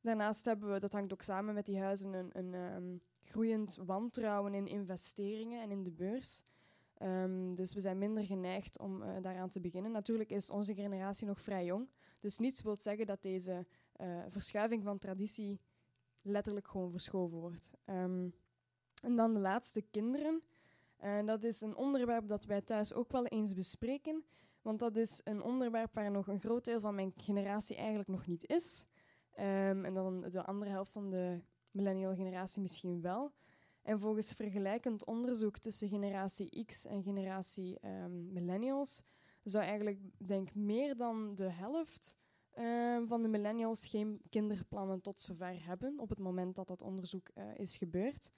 Daarnaast 0.00 0.44
hebben 0.44 0.72
we, 0.72 0.80
dat 0.80 0.92
hangt 0.92 1.12
ook 1.12 1.22
samen 1.22 1.54
met 1.54 1.66
die 1.66 1.78
huizen, 1.78 2.12
een, 2.12 2.30
een 2.38 2.54
um, 2.54 3.02
groeiend 3.22 3.76
wantrouwen 3.76 4.54
in 4.54 4.66
investeringen 4.66 5.62
en 5.62 5.70
in 5.70 5.82
de 5.82 5.90
beurs. 5.90 6.42
Um, 7.02 7.56
dus 7.56 7.74
we 7.74 7.80
zijn 7.80 7.98
minder 7.98 8.24
geneigd 8.24 8.78
om 8.78 9.02
uh, 9.02 9.08
daaraan 9.22 9.48
te 9.48 9.60
beginnen. 9.60 9.92
Natuurlijk 9.92 10.30
is 10.30 10.50
onze 10.50 10.74
generatie 10.74 11.26
nog 11.26 11.40
vrij 11.40 11.64
jong. 11.64 11.88
Dus 12.20 12.38
niets 12.38 12.62
wil 12.62 12.76
zeggen 12.78 13.06
dat 13.06 13.22
deze 13.22 13.66
verschuiving 14.28 14.82
van 14.82 14.98
traditie 14.98 15.60
letterlijk 16.22 16.68
gewoon 16.68 16.90
verschoven 16.90 17.38
wordt. 17.38 17.72
Um, 17.86 18.34
en 19.02 19.16
dan 19.16 19.34
de 19.34 19.40
laatste 19.40 19.82
kinderen. 19.90 20.42
Uh, 21.04 21.26
dat 21.26 21.44
is 21.44 21.60
een 21.60 21.76
onderwerp 21.76 22.28
dat 22.28 22.44
wij 22.44 22.60
thuis 22.60 22.94
ook 22.94 23.12
wel 23.12 23.26
eens 23.26 23.54
bespreken. 23.54 24.24
Want 24.62 24.78
dat 24.78 24.96
is 24.96 25.20
een 25.24 25.42
onderwerp 25.42 25.94
waar 25.94 26.10
nog 26.10 26.26
een 26.26 26.40
groot 26.40 26.64
deel 26.64 26.80
van 26.80 26.94
mijn 26.94 27.12
generatie 27.16 27.76
eigenlijk 27.76 28.08
nog 28.08 28.26
niet 28.26 28.48
is. 28.48 28.86
Um, 29.38 29.84
en 29.84 29.94
dan 29.94 30.20
de 30.20 30.44
andere 30.44 30.70
helft 30.70 30.92
van 30.92 31.10
de 31.10 31.40
millennial 31.70 32.14
generatie 32.14 32.62
misschien 32.62 33.00
wel. 33.00 33.32
En 33.82 34.00
volgens 34.00 34.32
vergelijkend 34.32 35.04
onderzoek 35.04 35.58
tussen 35.58 35.88
generatie 35.88 36.64
X 36.64 36.86
en 36.86 37.02
generatie 37.02 37.78
um, 37.86 38.32
millennials 38.32 39.02
zou 39.42 39.64
eigenlijk, 39.64 40.00
denk 40.16 40.54
meer 40.54 40.96
dan 40.96 41.34
de 41.34 41.50
helft 41.50 42.16
ehm, 42.58 43.06
van 43.06 43.22
de 43.22 43.28
millennials 43.28 43.86
geen 43.86 44.20
kinderplannen 44.30 45.00
tot 45.00 45.20
zover 45.20 45.66
hebben 45.66 45.98
op 45.98 46.08
het 46.08 46.18
moment 46.18 46.56
dat 46.56 46.66
dat 46.66 46.82
onderzoek 46.82 47.28
eh, 47.34 47.44
is 47.54 47.76
gebeurd. 47.76 48.30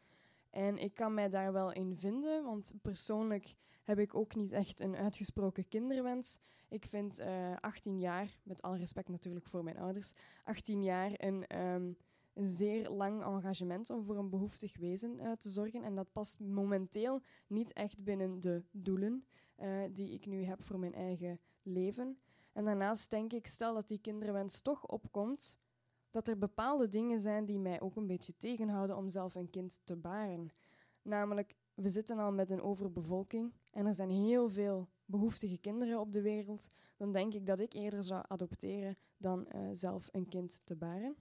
En 0.51 0.79
ik 0.79 0.95
kan 0.95 1.15
mij 1.15 1.29
daar 1.29 1.53
wel 1.53 1.73
in 1.73 1.97
vinden, 1.97 2.45
want 2.45 2.73
persoonlijk 2.83 3.55
heb 3.85 3.99
ik 3.99 4.15
ook 4.15 4.35
niet 4.35 4.53
echt 4.53 4.81
een 4.81 4.97
uitgesproken 4.97 5.69
kinderwens. 5.69 6.39
Ik 6.69 6.87
vind 6.87 7.21
18 7.61 7.99
jaar, 7.99 8.39
met 8.43 8.63
alle 8.63 8.77
respect 8.77 9.09
natuurlijk 9.09 9.47
voor 9.47 9.65
mijn 9.65 9.79
ouders, 9.79 10.13
18 10.45 10.83
jaar 10.83 11.13
een, 11.17 11.47
ehm, 11.47 11.93
een 12.35 12.47
zeer 12.47 12.91
lang 12.91 13.23
engagement 13.23 13.91
om 13.91 14.05
voor 14.05 14.17
een 14.17 14.31
behoeftig 14.31 14.79
wezen 14.79 15.39
te 15.39 15.49
zorgen. 15.49 15.83
En 15.83 15.95
dat 15.95 16.13
past 16.13 16.41
momenteel 16.41 17.23
niet 17.47 17.73
echt 17.73 18.05
binnen 18.05 18.41
de 18.41 18.63
doelen 18.71 19.25
die 19.93 20.13
ik 20.13 20.27
nu 20.27 20.45
heb 20.45 20.63
voor 20.63 20.79
mijn 20.79 20.95
eigen 20.95 21.41
leven. 21.63 22.19
En 22.53 22.65
daarnaast 22.65 23.11
denk 23.11 23.33
ik, 23.33 23.47
stel 23.47 23.75
dat 23.75 23.89
die 23.89 24.01
kinderwens 24.01 24.61
toch 24.61 24.87
opkomt, 24.87 25.59
dat 26.11 26.29
er 26.29 26.39
bepaalde 26.39 26.89
dingen 26.89 27.21
zijn 27.21 27.47
die 27.47 27.59
mij 27.59 27.81
ook 27.81 27.97
een 27.97 28.07
beetje 28.07 28.37
tegenhouden 28.37 28.97
om 28.97 29.09
zelf 29.09 29.35
een 29.35 29.51
kind 29.51 29.81
te 29.85 29.97
baren. 29.97 30.49
Namelijk, 31.03 31.55
we 31.75 31.89
zitten 31.89 32.19
al 32.19 32.33
met 32.33 32.51
een 32.51 32.63
overbevolking 32.63 33.53
en 33.71 33.87
er 33.87 33.95
zijn 33.95 34.11
heel 34.11 34.49
veel 34.49 34.89
behoeftige 35.05 35.59
kinderen 35.59 36.01
op 36.01 36.13
de 36.13 36.23
wereld. 36.23 36.71
Dan 36.97 37.13
denk 37.13 37.35
ik 37.35 37.47
dat 37.47 37.61
ik 37.61 37.73
eerder 37.73 38.05
zou 38.05 38.25
adopteren 38.29 38.97
dan 39.17 39.49
uh, 39.55 39.69
zelf 39.73 40.09
een 40.13 40.29
kind 40.29 40.61
te 40.65 40.77
baren. 40.77 41.17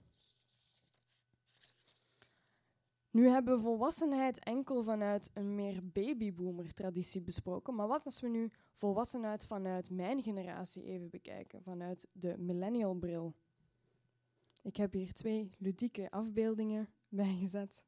Nu 3.10 3.28
hebben 3.28 3.56
we 3.56 3.62
volwassenheid 3.62 4.38
enkel 4.38 4.82
vanuit 4.82 5.30
een 5.34 5.54
meer 5.54 5.80
babyboomer-traditie 5.92 7.22
besproken. 7.22 7.74
Maar 7.74 7.88
wat 7.88 8.04
als 8.04 8.20
we 8.20 8.28
nu 8.28 8.50
volwassenheid 8.74 9.44
vanuit 9.44 9.90
mijn 9.90 10.22
generatie 10.22 10.84
even 10.84 11.10
bekijken, 11.10 11.62
vanuit 11.62 12.08
de 12.12 12.38
millennial-bril? 12.38 13.34
Ik 14.62 14.76
heb 14.76 14.92
hier 14.92 15.12
twee 15.12 15.50
ludieke 15.58 16.10
afbeeldingen 16.10 16.88
bijgezet. 17.08 17.84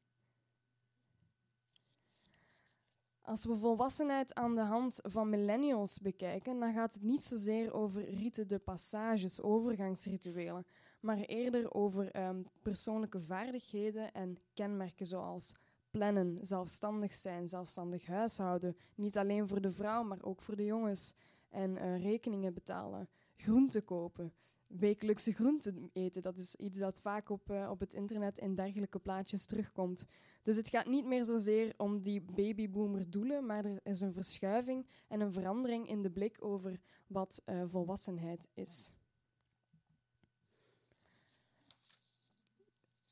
Als 3.21 3.45
we 3.45 3.55
volwassenheid 3.55 4.33
aan 4.33 4.55
de 4.55 4.61
hand 4.61 4.99
van 5.03 5.29
millennials 5.29 5.99
bekijken, 5.99 6.59
dan 6.59 6.73
gaat 6.73 6.93
het 6.93 7.03
niet 7.03 7.23
zozeer 7.23 7.73
over 7.73 8.09
riten 8.09 8.47
de 8.47 8.59
passages, 8.59 9.41
overgangsrituelen, 9.41 10.65
maar 11.03 11.17
eerder 11.17 11.73
over 11.73 12.11
ehm, 12.11 12.41
persoonlijke 12.61 13.21
vaardigheden 13.21 14.13
en 14.13 14.37
kenmerken 14.53 15.05
zoals 15.05 15.55
plannen, 15.91 16.37
zelfstandig 16.41 17.13
zijn, 17.13 17.47
zelfstandig 17.47 18.05
huishouden, 18.05 18.77
niet 18.95 19.17
alleen 19.17 19.47
voor 19.47 19.61
de 19.61 19.71
vrouw, 19.71 20.03
maar 20.03 20.23
ook 20.23 20.41
voor 20.41 20.55
de 20.55 20.65
jongens, 20.65 21.13
en 21.49 21.75
uh, 21.75 22.01
rekeningen 22.01 22.53
betalen, 22.53 23.09
groenten 23.35 23.83
kopen, 23.83 24.33
wekelijkse 24.67 25.31
groenten 25.31 25.89
eten. 25.93 26.21
Dat 26.21 26.37
is 26.37 26.55
iets 26.55 26.77
dat 26.77 26.99
vaak 26.99 27.29
op, 27.29 27.51
uh, 27.51 27.69
op 27.69 27.79
het 27.79 27.93
internet 27.93 28.37
in 28.37 28.55
dergelijke 28.55 28.99
plaatjes 28.99 29.45
terugkomt. 29.45 30.05
Dus 30.43 30.55
het 30.55 30.69
gaat 30.69 30.87
niet 30.87 31.05
meer 31.05 31.23
zozeer 31.23 31.73
om 31.77 32.01
die 32.01 32.21
babyboomer 32.21 33.09
doelen, 33.09 33.45
maar 33.45 33.65
er 33.65 33.79
is 33.83 34.01
een 34.01 34.13
verschuiving 34.13 34.87
en 35.07 35.21
een 35.21 35.33
verandering 35.33 35.87
in 35.87 36.01
de 36.01 36.11
blik 36.11 36.37
over 36.39 36.79
wat 37.07 37.41
uh, 37.45 37.63
volwassenheid 37.67 38.47
is. 38.53 38.91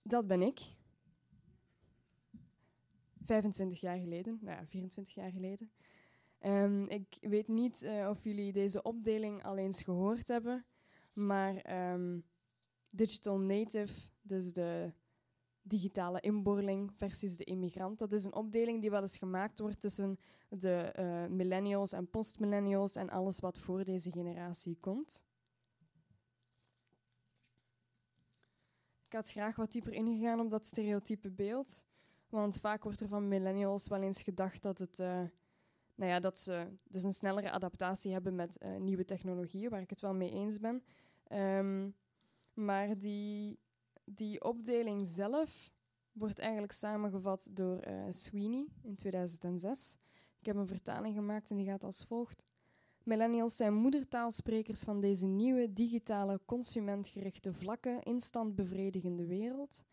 Dat 0.01 0.27
ben 0.27 0.41
ik. 0.41 0.59
25 3.25 3.79
jaar 3.81 3.97
geleden, 3.97 4.37
nou 4.41 4.57
ja, 4.57 4.65
24 4.65 5.13
jaar 5.13 5.31
geleden. 5.31 5.71
Um, 6.45 6.87
ik 6.87 7.17
weet 7.21 7.47
niet 7.47 7.83
uh, 7.83 8.07
of 8.09 8.23
jullie 8.23 8.51
deze 8.51 8.81
opdeling 8.81 9.43
al 9.43 9.57
eens 9.57 9.83
gehoord 9.83 10.27
hebben, 10.27 10.65
maar 11.13 11.91
um, 11.93 12.25
digital 12.89 13.39
native, 13.39 14.09
dus 14.21 14.53
de 14.53 14.93
digitale 15.61 16.19
inboorling 16.19 16.91
versus 16.93 17.37
de 17.37 17.43
immigrant, 17.43 17.99
dat 17.99 18.11
is 18.11 18.23
een 18.23 18.35
opdeling 18.35 18.81
die 18.81 18.89
wel 18.89 19.01
eens 19.01 19.17
gemaakt 19.17 19.59
wordt 19.59 19.81
tussen 19.81 20.19
de 20.49 20.93
uh, 20.99 21.35
millennials 21.35 21.93
en 21.93 22.09
postmillennials 22.09 22.95
en 22.95 23.09
alles 23.09 23.39
wat 23.39 23.59
voor 23.59 23.83
deze 23.83 24.11
generatie 24.11 24.77
komt. 24.79 25.23
Ik 29.11 29.17
had 29.17 29.31
graag 29.31 29.55
wat 29.55 29.71
dieper 29.71 29.93
ingegaan 29.93 30.39
op 30.39 30.49
dat 30.49 30.65
stereotype 30.65 31.31
beeld. 31.31 31.85
Want 32.29 32.59
vaak 32.59 32.83
wordt 32.83 32.99
er 32.99 33.07
van 33.07 33.27
millennials 33.27 33.87
wel 33.87 34.01
eens 34.01 34.21
gedacht 34.21 34.61
dat, 34.61 34.77
het, 34.77 34.99
uh, 34.99 35.21
nou 35.95 36.11
ja, 36.11 36.19
dat 36.19 36.39
ze 36.39 36.67
dus 36.83 37.03
een 37.03 37.13
snellere 37.13 37.51
adaptatie 37.51 38.11
hebben 38.11 38.35
met 38.35 38.57
uh, 38.61 38.75
nieuwe 38.75 39.05
technologieën, 39.05 39.69
waar 39.69 39.81
ik 39.81 39.89
het 39.89 39.99
wel 39.99 40.13
mee 40.13 40.31
eens 40.31 40.59
ben. 40.59 40.83
Um, 41.31 41.95
maar 42.53 42.97
die, 42.97 43.59
die 44.03 44.43
opdeling 44.43 45.07
zelf 45.07 45.71
wordt 46.11 46.39
eigenlijk 46.39 46.73
samengevat 46.73 47.49
door 47.51 47.87
uh, 47.87 48.03
Sweeney 48.09 48.67
in 48.81 48.95
2006. 48.95 49.97
Ik 50.39 50.45
heb 50.45 50.55
een 50.55 50.67
vertaling 50.67 51.15
gemaakt 51.15 51.49
en 51.49 51.55
die 51.55 51.65
gaat 51.65 51.83
als 51.83 52.05
volgt. 52.05 52.45
Millennials 53.03 53.55
zijn 53.55 53.73
moedertaalsprekers 53.73 54.83
van 54.83 54.99
deze 54.99 55.25
nieuwe 55.25 55.73
digitale 55.73 56.39
consumentgerichte 56.45 57.53
vlakke 57.53 57.99
instant 58.03 58.55
bevredigende 58.55 59.25
wereld. 59.25 59.85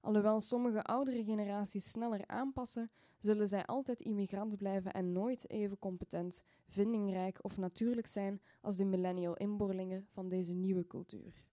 Alhoewel 0.00 0.40
sommige 0.40 0.82
oudere 0.82 1.24
generaties 1.24 1.90
sneller 1.90 2.26
aanpassen, 2.26 2.90
zullen 3.20 3.48
zij 3.48 3.66
altijd 3.66 4.00
immigrant 4.00 4.56
blijven 4.56 4.92
en 4.92 5.12
nooit 5.12 5.50
even 5.50 5.78
competent, 5.78 6.44
vindingrijk 6.68 7.38
of 7.42 7.56
natuurlijk 7.56 8.06
zijn 8.06 8.40
als 8.60 8.76
de 8.76 8.84
millennial 8.84 9.36
inboorlingen 9.36 10.06
van 10.10 10.28
deze 10.28 10.54
nieuwe 10.54 10.86
cultuur. 10.86 11.44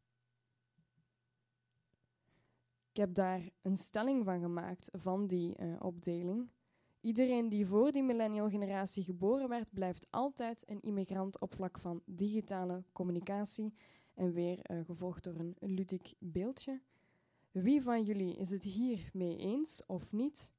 Ik 2.90 3.04
heb 3.04 3.14
daar 3.14 3.50
een 3.62 3.78
stelling 3.78 4.26
van 4.26 4.40
gemaakt 4.40 4.90
van 4.92 5.28
die 5.28 5.60
uh, 5.60 5.76
opdeling. 5.80 6.50
Iedereen 7.02 7.50
die 7.50 7.66
voor 7.66 7.92
die 7.92 8.04
millennial 8.04 8.50
generatie 8.50 9.04
geboren 9.04 9.50
werd, 9.50 9.74
blijft 9.74 10.08
altijd 10.10 10.70
een 10.70 10.82
immigrant 10.82 11.40
op 11.40 11.54
vlak 11.54 11.80
van 11.80 12.02
digitale 12.06 12.84
communicatie. 12.92 13.74
En 14.14 14.34
weer 14.34 14.72
uh, 14.72 14.86
gevolgd 14.86 15.24
door 15.24 15.36
een 15.36 15.56
ludiek 15.60 16.14
beeldje. 16.20 16.82
Wie 17.52 17.82
van 17.82 18.04
jullie 18.04 18.36
is 18.36 18.50
het 18.50 18.64
hier 18.64 19.10
mee 19.14 19.38
eens 19.38 19.86
of 19.86 20.12
niet? 20.12 20.54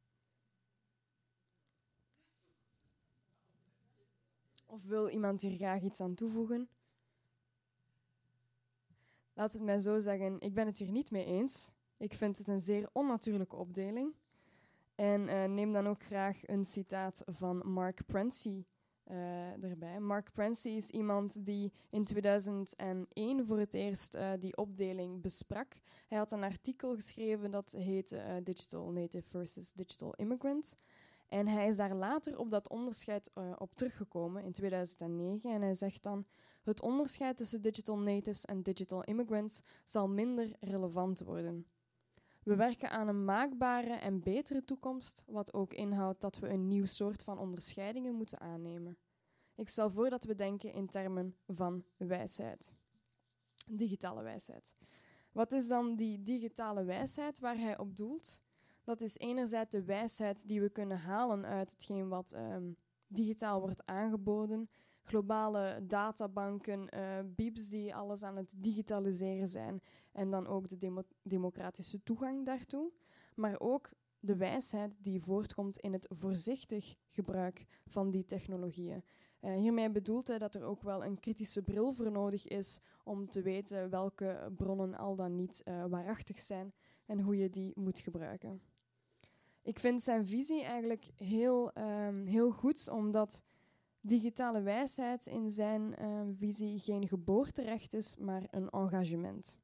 Of 4.66 4.84
wil 4.84 5.08
iemand 5.08 5.40
hier 5.40 5.56
graag 5.56 5.82
iets 5.82 6.00
aan 6.00 6.14
toevoegen? 6.14 6.68
Laat 9.32 9.52
het 9.52 9.62
mij 9.62 9.80
zo 9.80 9.98
zeggen, 9.98 10.40
ik 10.40 10.54
ben 10.54 10.66
het 10.66 10.78
hier 10.78 10.90
niet 10.90 11.10
mee 11.10 11.24
eens. 11.24 11.72
Ik 11.96 12.14
vind 12.14 12.38
het 12.38 12.48
een 12.48 12.60
zeer 12.60 12.88
onnatuurlijke 12.92 13.56
opdeling. 13.56 14.14
En 14.98 15.28
uh, 15.28 15.44
neem 15.44 15.72
dan 15.72 15.86
ook 15.86 16.02
graag 16.02 16.40
een 16.46 16.64
citaat 16.64 17.22
van 17.26 17.62
Mark 17.64 18.06
Prency 18.06 18.64
uh, 19.10 19.64
erbij. 19.64 20.00
Mark 20.00 20.32
Prency 20.32 20.68
is 20.68 20.90
iemand 20.90 21.44
die 21.44 21.72
in 21.90 22.04
2001 22.04 23.46
voor 23.46 23.58
het 23.58 23.74
eerst 23.74 24.14
uh, 24.14 24.30
die 24.38 24.56
opdeling 24.56 25.22
besprak. 25.22 25.80
Hij 26.08 26.18
had 26.18 26.32
een 26.32 26.42
artikel 26.42 26.94
geschreven 26.94 27.50
dat 27.50 27.72
heette 27.78 28.40
Digital 28.44 28.90
Native 28.90 29.28
versus 29.28 29.72
Digital 29.72 30.14
Immigrant. 30.14 30.76
En 31.28 31.46
hij 31.46 31.68
is 31.68 31.76
daar 31.76 31.94
later 31.94 32.38
op 32.38 32.50
dat 32.50 32.68
onderscheid 32.68 33.30
op 33.58 33.74
teruggekomen 33.74 34.44
in 34.44 34.52
2009. 34.52 35.52
En 35.52 35.62
hij 35.62 35.74
zegt 35.74 36.02
dan: 36.02 36.26
Het 36.62 36.80
onderscheid 36.80 37.36
tussen 37.36 37.62
digital 37.62 37.98
natives 37.98 38.44
en 38.44 38.62
digital 38.62 39.04
immigrants 39.04 39.62
zal 39.84 40.08
minder 40.08 40.50
relevant 40.60 41.20
worden. 41.20 41.66
We 42.42 42.56
werken 42.56 42.90
aan 42.90 43.08
een 43.08 43.24
maakbare 43.24 43.92
en 43.92 44.20
betere 44.20 44.64
toekomst, 44.64 45.24
wat 45.26 45.54
ook 45.54 45.72
inhoudt 45.72 46.20
dat 46.20 46.38
we 46.38 46.48
een 46.48 46.68
nieuw 46.68 46.86
soort 46.86 47.22
van 47.22 47.38
onderscheidingen 47.38 48.14
moeten 48.14 48.40
aannemen. 48.40 48.98
Ik 49.54 49.68
stel 49.68 49.90
voor 49.90 50.10
dat 50.10 50.24
we 50.24 50.34
denken 50.34 50.72
in 50.72 50.88
termen 50.88 51.36
van 51.46 51.84
wijsheid. 51.96 52.74
Digitale 53.66 54.22
wijsheid. 54.22 54.76
Wat 55.32 55.52
is 55.52 55.68
dan 55.68 55.96
die 55.96 56.22
digitale 56.22 56.84
wijsheid 56.84 57.38
waar 57.38 57.58
hij 57.58 57.78
op 57.78 57.96
doelt? 57.96 58.42
Dat 58.82 59.00
is 59.00 59.16
enerzijds 59.16 59.70
de 59.70 59.84
wijsheid 59.84 60.48
die 60.48 60.60
we 60.60 60.68
kunnen 60.68 60.98
halen 60.98 61.44
uit 61.44 61.70
hetgeen 61.70 62.08
wat 62.08 62.32
um, 62.32 62.76
digitaal 63.06 63.60
wordt 63.60 63.86
aangeboden, 63.86 64.68
globale 65.08 65.80
databanken, 65.86 66.88
uh, 66.94 67.18
BIBs 67.36 67.68
die 67.68 67.94
alles 67.94 68.22
aan 68.22 68.36
het 68.36 68.54
digitaliseren 68.56 69.48
zijn 69.48 69.82
en 70.12 70.30
dan 70.30 70.46
ook 70.46 70.68
de 70.68 70.78
demo 70.78 71.02
democratische 71.22 72.02
toegang 72.02 72.46
daartoe, 72.46 72.92
maar 73.34 73.60
ook 73.60 73.90
de 74.20 74.36
wijsheid 74.36 74.94
die 75.02 75.22
voortkomt 75.22 75.78
in 75.78 75.92
het 75.92 76.06
voorzichtig 76.08 76.94
gebruik 77.06 77.66
van 77.86 78.10
die 78.10 78.24
technologieën. 78.24 79.04
Uh, 79.40 79.54
hiermee 79.54 79.90
bedoelt 79.90 80.26
hij 80.26 80.38
dat 80.38 80.54
er 80.54 80.62
ook 80.62 80.82
wel 80.82 81.04
een 81.04 81.20
kritische 81.20 81.62
bril 81.62 81.92
voor 81.92 82.10
nodig 82.10 82.46
is 82.46 82.80
om 83.04 83.28
te 83.28 83.42
weten 83.42 83.90
welke 83.90 84.52
bronnen 84.56 84.94
al 84.94 85.16
dan 85.16 85.34
niet 85.34 85.62
uh, 85.64 85.84
waarachtig 85.84 86.38
zijn 86.38 86.72
en 87.06 87.20
hoe 87.20 87.36
je 87.36 87.50
die 87.50 87.72
moet 87.74 88.00
gebruiken. 88.00 88.62
Ik 89.62 89.78
vind 89.78 90.02
zijn 90.02 90.26
visie 90.26 90.62
eigenlijk 90.62 91.10
heel, 91.16 91.70
um, 91.78 92.26
heel 92.26 92.50
goed, 92.50 92.88
omdat 92.88 93.42
digitale 94.00 94.62
wijsheid 94.62 95.26
in 95.26 95.50
zijn 95.50 95.94
uh, 96.00 96.20
visie 96.32 96.78
geen 96.78 97.08
geboorterecht 97.08 97.94
is, 97.94 98.16
maar 98.16 98.42
een 98.50 98.70
engagement. 98.70 99.58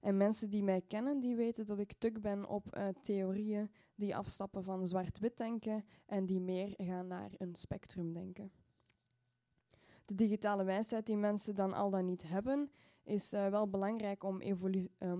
En 0.00 0.16
mensen 0.16 0.50
die 0.50 0.62
mij 0.62 0.82
kennen, 0.86 1.20
die 1.20 1.36
weten 1.36 1.66
dat 1.66 1.78
ik 1.78 1.92
tuk 1.92 2.20
ben 2.20 2.48
op 2.48 2.76
uh, 2.76 2.88
theorieën 3.00 3.70
die 3.94 4.16
afstappen 4.16 4.64
van 4.64 4.86
zwart-wit 4.86 5.36
denken 5.36 5.84
en 6.06 6.26
die 6.26 6.40
meer 6.40 6.74
gaan 6.76 7.06
naar 7.06 7.30
een 7.38 7.54
spectrum 7.54 8.12
denken. 8.12 8.52
De 10.04 10.14
digitale 10.14 10.64
wijsheid 10.64 11.06
die 11.06 11.16
mensen 11.16 11.54
dan 11.54 11.72
al 11.72 11.90
dan 11.90 12.04
niet 12.04 12.28
hebben, 12.28 12.70
is 13.02 13.32
uh, 13.32 13.48
wel 13.48 13.68
belangrijk 13.68 14.24
om 14.24 14.38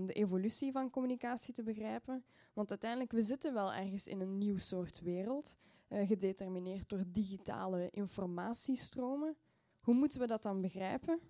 de 0.07 0.13
evolutie 0.13 0.73
van 0.73 0.91
communicatie 0.91 1.55
te 1.55 1.63
begrijpen. 1.63 2.25
Want 2.53 2.71
uiteindelijk, 2.71 3.13
we 3.13 3.23
zitten 3.23 3.55
wel 3.55 3.73
ergens 3.73 4.07
in 4.07 4.21
een 4.21 4.39
nieuw 4.39 4.59
soort 4.59 5.01
wereld, 5.01 5.57
uh, 5.91 6.07
gedetermineerd 6.07 6.89
door 6.89 7.05
digitale 7.07 7.91
informatiestromen. 7.91 9.37
Hoe 9.81 9.95
moeten 9.95 10.21
we 10.21 10.27
dat 10.27 10.43
dan 10.43 10.61
begrijpen? 10.61 11.21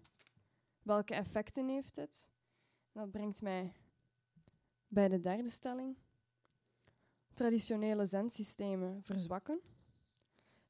Welke 0.83 1.15
effecten 1.15 1.69
heeft 1.69 1.97
het? 1.97 2.29
Dat 2.93 3.11
brengt 3.11 3.43
mij 3.43 3.73
bij 4.89 5.09
de 5.09 5.21
derde 5.21 5.51
stelling. 5.51 5.97
Traditionele 7.35 8.07
zendsystemen 8.07 9.03
verzwakken. 9.03 9.61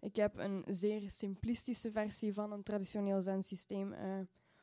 Ik 0.00 0.16
heb 0.16 0.38
een 0.38 0.64
zeer 0.68 1.10
simplistische 1.10 1.90
versie 1.90 2.34
van 2.34 2.52
een 2.52 2.62
traditioneel 2.62 3.22
zendsysteem 3.22 3.92
uh, 3.92 4.20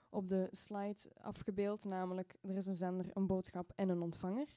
op 0.09 0.27
de 0.27 0.47
slide 0.51 0.99
afgebeeld, 1.21 1.85
namelijk 1.85 2.35
er 2.41 2.57
is 2.57 2.65
een 2.65 2.73
zender, 2.73 3.09
een 3.13 3.27
boodschap 3.27 3.71
en 3.75 3.89
een 3.89 4.01
ontvanger. 4.01 4.55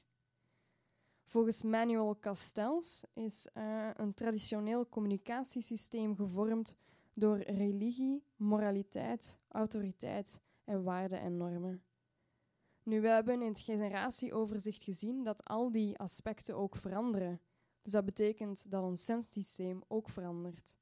Volgens 1.25 1.63
Manuel 1.63 2.19
Castells 2.19 3.03
is 3.13 3.47
uh, 3.53 3.89
een 3.93 4.13
traditioneel 4.13 4.89
communicatiesysteem 4.89 6.15
gevormd 6.15 6.75
door 7.13 7.37
religie, 7.37 8.23
moraliteit, 8.35 9.39
autoriteit 9.47 10.41
en 10.63 10.83
waarden 10.83 11.19
en 11.19 11.37
normen. 11.37 11.83
Nu, 12.83 13.01
we 13.01 13.07
hebben 13.07 13.41
in 13.41 13.47
het 13.47 13.59
generatieoverzicht 13.59 14.83
gezien 14.83 15.23
dat 15.23 15.45
al 15.45 15.71
die 15.71 15.99
aspecten 15.99 16.55
ook 16.55 16.75
veranderen. 16.75 17.41
Dus 17.81 17.91
dat 17.91 18.05
betekent 18.05 18.71
dat 18.71 18.83
ons 18.83 19.05
zendsysteem 19.05 19.81
ook 19.87 20.09
verandert. 20.09 20.75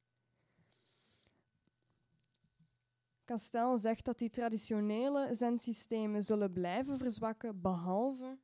Castel 3.25 3.77
zegt 3.77 4.05
dat 4.05 4.17
die 4.17 4.29
traditionele 4.29 5.35
zendsystemen 5.35 6.23
zullen 6.23 6.53
blijven 6.53 6.97
verzwakken, 6.97 7.61
behalve 7.61 8.37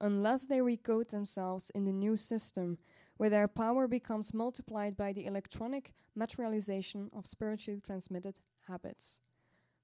unless 0.00 0.46
they 0.46 0.60
recode 0.60 1.08
themselves 1.08 1.70
in 1.70 1.84
the 1.84 1.92
new 1.92 2.16
system, 2.16 2.78
where 3.16 3.30
their 3.30 3.48
power 3.48 3.88
becomes 3.88 4.32
multiplied 4.32 4.96
by 4.96 5.12
the 5.12 5.24
electronic 5.24 5.92
materialization 6.12 7.08
of 7.12 7.26
spiritually 7.26 7.80
transmitted 7.80 8.40
habits. 8.60 9.20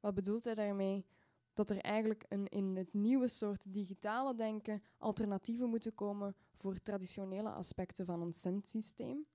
Wat 0.01 0.15
bedoelt 0.15 0.45
hij 0.45 0.55
daarmee? 0.55 1.07
Dat 1.55 1.71
er 1.71 1.81
eigenlijk 1.81 2.25
een, 2.29 2.49
in 2.49 2.77
het 2.77 2.95
nieuwe 2.95 3.29
soort 3.29 3.73
digitale 3.73 4.35
denken 4.35 4.83
alternatieven 4.99 5.69
moeten 5.69 5.95
komen 5.95 6.35
voor 6.57 6.83
traditionele 6.83 7.51
aspecten 7.51 8.07
van 8.07 8.23
ons 8.23 8.41
zendsysteem. 8.41 9.27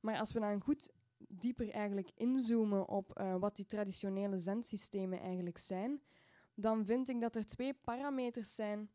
Maar 0.00 0.18
als 0.18 0.32
we 0.32 0.40
dan 0.40 0.60
goed 0.60 0.90
dieper 1.28 1.70
eigenlijk 1.70 2.10
inzoomen 2.14 2.88
op 2.88 3.20
uh, 3.20 3.36
wat 3.36 3.56
die 3.56 3.66
traditionele 3.66 4.38
zendsystemen 4.38 5.20
eigenlijk 5.20 5.58
zijn, 5.58 6.02
dan 6.54 6.86
vind 6.86 7.08
ik 7.08 7.20
dat 7.20 7.36
er 7.36 7.46
twee 7.46 7.74
parameters 7.74 8.54
zijn 8.54 8.90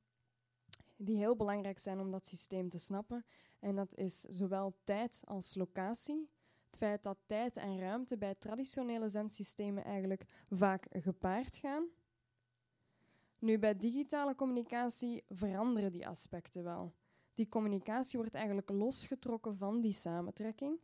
die 0.95 1.17
heel 1.17 1.35
belangrijk 1.35 1.79
zijn 1.79 1.99
om 1.99 2.11
dat 2.11 2.25
systeem 2.25 2.69
te 2.69 2.77
snappen. 2.77 3.25
En 3.59 3.75
dat 3.75 3.95
is 3.95 4.19
zowel 4.19 4.75
tijd 4.83 5.21
als 5.25 5.55
locatie. 5.55 6.29
Het 6.65 6.77
feit 6.77 7.03
dat 7.03 7.17
tijd 7.25 7.57
en 7.57 7.79
ruimte 7.79 8.17
bij 8.17 8.35
traditionele 8.35 9.09
zendsystemen 9.09 9.83
eigenlijk 9.83 10.25
vaak 10.49 10.85
gepaard 10.89 11.57
gaan. 11.57 11.87
Nu, 13.39 13.59
bij 13.59 13.77
digitale 13.77 14.35
communicatie 14.35 15.23
veranderen 15.29 15.91
die 15.91 16.07
aspecten 16.07 16.63
wel. 16.63 16.93
Die 17.33 17.49
communicatie 17.49 18.19
wordt 18.19 18.35
eigenlijk 18.35 18.69
losgetrokken 18.69 19.57
van 19.57 19.81
die 19.81 19.91
samentrekking. 19.91 20.79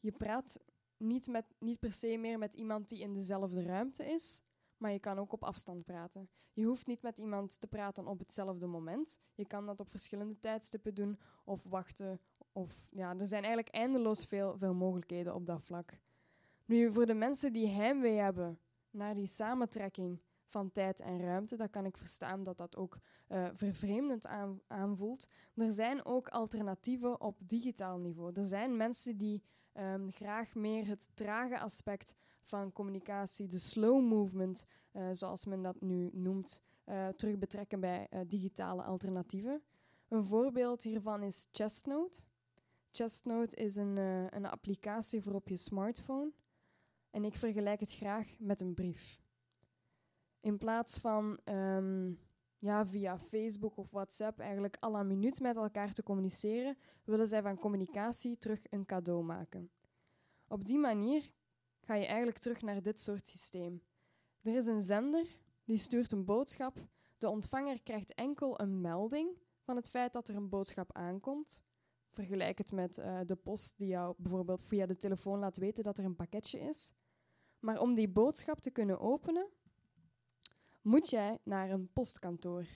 Je 0.00 0.12
praat 0.12 0.60
niet, 0.96 1.28
met, 1.28 1.44
niet 1.58 1.78
per 1.78 1.92
se 1.92 2.16
meer 2.16 2.38
met 2.38 2.54
iemand 2.54 2.88
die 2.88 2.98
in 2.98 3.14
dezelfde 3.14 3.62
ruimte 3.62 4.04
is, 4.04 4.42
maar 4.84 4.92
je 4.92 4.98
kan 4.98 5.18
ook 5.18 5.32
op 5.32 5.44
afstand 5.44 5.84
praten. 5.84 6.28
Je 6.52 6.64
hoeft 6.64 6.86
niet 6.86 7.02
met 7.02 7.18
iemand 7.18 7.60
te 7.60 7.66
praten 7.66 8.06
op 8.06 8.18
hetzelfde 8.18 8.66
moment. 8.66 9.20
Je 9.34 9.46
kan 9.46 9.66
dat 9.66 9.80
op 9.80 9.88
verschillende 9.88 10.38
tijdstippen 10.38 10.94
doen 10.94 11.18
of 11.44 11.62
wachten. 11.62 12.20
Of, 12.52 12.88
ja, 12.90 13.10
er 13.18 13.26
zijn 13.26 13.44
eigenlijk 13.44 13.74
eindeloos 13.74 14.24
veel, 14.24 14.58
veel 14.58 14.74
mogelijkheden 14.74 15.34
op 15.34 15.46
dat 15.46 15.62
vlak. 15.62 15.98
Nu, 16.64 16.92
voor 16.92 17.06
de 17.06 17.14
mensen 17.14 17.52
die 17.52 17.68
heimwee 17.68 18.16
hebben 18.16 18.58
naar 18.90 19.14
die 19.14 19.26
samentrekking 19.26 20.20
van 20.46 20.72
tijd 20.72 21.00
en 21.00 21.20
ruimte, 21.20 21.56
dan 21.56 21.70
kan 21.70 21.84
ik 21.84 21.96
verstaan 21.96 22.42
dat 22.42 22.56
dat 22.56 22.76
ook 22.76 22.98
uh, 23.28 23.48
vervreemdend 23.52 24.26
aan, 24.26 24.60
aanvoelt. 24.66 25.28
Er 25.54 25.72
zijn 25.72 26.04
ook 26.04 26.28
alternatieven 26.28 27.20
op 27.20 27.38
digitaal 27.40 27.98
niveau. 27.98 28.32
Er 28.32 28.46
zijn 28.46 28.76
mensen 28.76 29.16
die 29.16 29.42
um, 29.74 30.10
graag 30.10 30.54
meer 30.54 30.86
het 30.86 31.10
trage 31.14 31.58
aspect 31.58 32.14
van 32.40 32.72
communicatie, 32.72 33.46
de 33.46 33.58
slow 33.58 34.02
movement, 34.02 34.66
uh, 34.92 35.08
zoals 35.12 35.44
men 35.44 35.62
dat 35.62 35.80
nu 35.80 36.10
noemt, 36.12 36.62
uh, 36.86 37.08
terug 37.08 37.38
betrekken 37.38 37.80
bij 37.80 38.06
uh, 38.10 38.20
digitale 38.26 38.82
alternatieven. 38.82 39.62
Een 40.08 40.26
voorbeeld 40.26 40.82
hiervan 40.82 41.22
is 41.22 41.48
Chestnote. 41.52 42.22
Chestnote 42.90 43.56
is 43.56 43.76
een, 43.76 43.96
een 44.36 44.46
applicatie 44.46 45.22
voor 45.22 45.34
op 45.34 45.48
je 45.48 45.56
smartphone. 45.56 46.32
En 47.10 47.24
ik 47.24 47.34
vergelijk 47.34 47.80
het 47.80 47.94
graag 47.94 48.36
met 48.38 48.60
een 48.60 48.74
brief. 48.74 49.20
In 50.40 50.58
plaats 50.58 50.98
van 50.98 51.38
um, 51.44 52.18
ja, 52.64 52.86
via 52.86 53.18
Facebook 53.18 53.76
of 53.76 53.90
WhatsApp 53.90 54.38
eigenlijk 54.38 54.76
à 54.82 54.90
la 54.90 55.02
minuut 55.02 55.40
met 55.40 55.56
elkaar 55.56 55.92
te 55.92 56.02
communiceren, 56.02 56.76
willen 57.04 57.26
zij 57.26 57.42
van 57.42 57.58
communicatie 57.58 58.38
terug 58.38 58.70
een 58.70 58.86
cadeau 58.86 59.24
maken. 59.24 59.70
Op 60.48 60.64
die 60.64 60.78
manier 60.78 61.30
ga 61.80 61.94
je 61.94 62.06
eigenlijk 62.06 62.38
terug 62.38 62.62
naar 62.62 62.82
dit 62.82 63.00
soort 63.00 63.26
systeem. 63.26 63.82
Er 64.42 64.56
is 64.56 64.66
een 64.66 64.80
zender, 64.80 65.26
die 65.64 65.76
stuurt 65.76 66.12
een 66.12 66.24
boodschap. 66.24 66.76
De 67.18 67.28
ontvanger 67.28 67.82
krijgt 67.82 68.14
enkel 68.14 68.60
een 68.60 68.80
melding 68.80 69.38
van 69.60 69.76
het 69.76 69.88
feit 69.88 70.12
dat 70.12 70.28
er 70.28 70.36
een 70.36 70.48
boodschap 70.48 70.92
aankomt. 70.92 71.64
Vergelijk 72.08 72.58
het 72.58 72.72
met 72.72 72.98
uh, 72.98 73.20
de 73.26 73.36
post 73.36 73.78
die 73.78 73.88
jou 73.88 74.14
bijvoorbeeld 74.18 74.62
via 74.62 74.86
de 74.86 74.96
telefoon 74.96 75.38
laat 75.38 75.56
weten 75.56 75.82
dat 75.82 75.98
er 75.98 76.04
een 76.04 76.16
pakketje 76.16 76.60
is. 76.60 76.92
Maar 77.58 77.80
om 77.80 77.94
die 77.94 78.08
boodschap 78.08 78.60
te 78.60 78.70
kunnen 78.70 79.00
openen, 79.00 79.48
moet 80.84 81.10
jij 81.10 81.38
naar 81.42 81.70
een 81.70 81.88
postkantoor. 81.92 82.66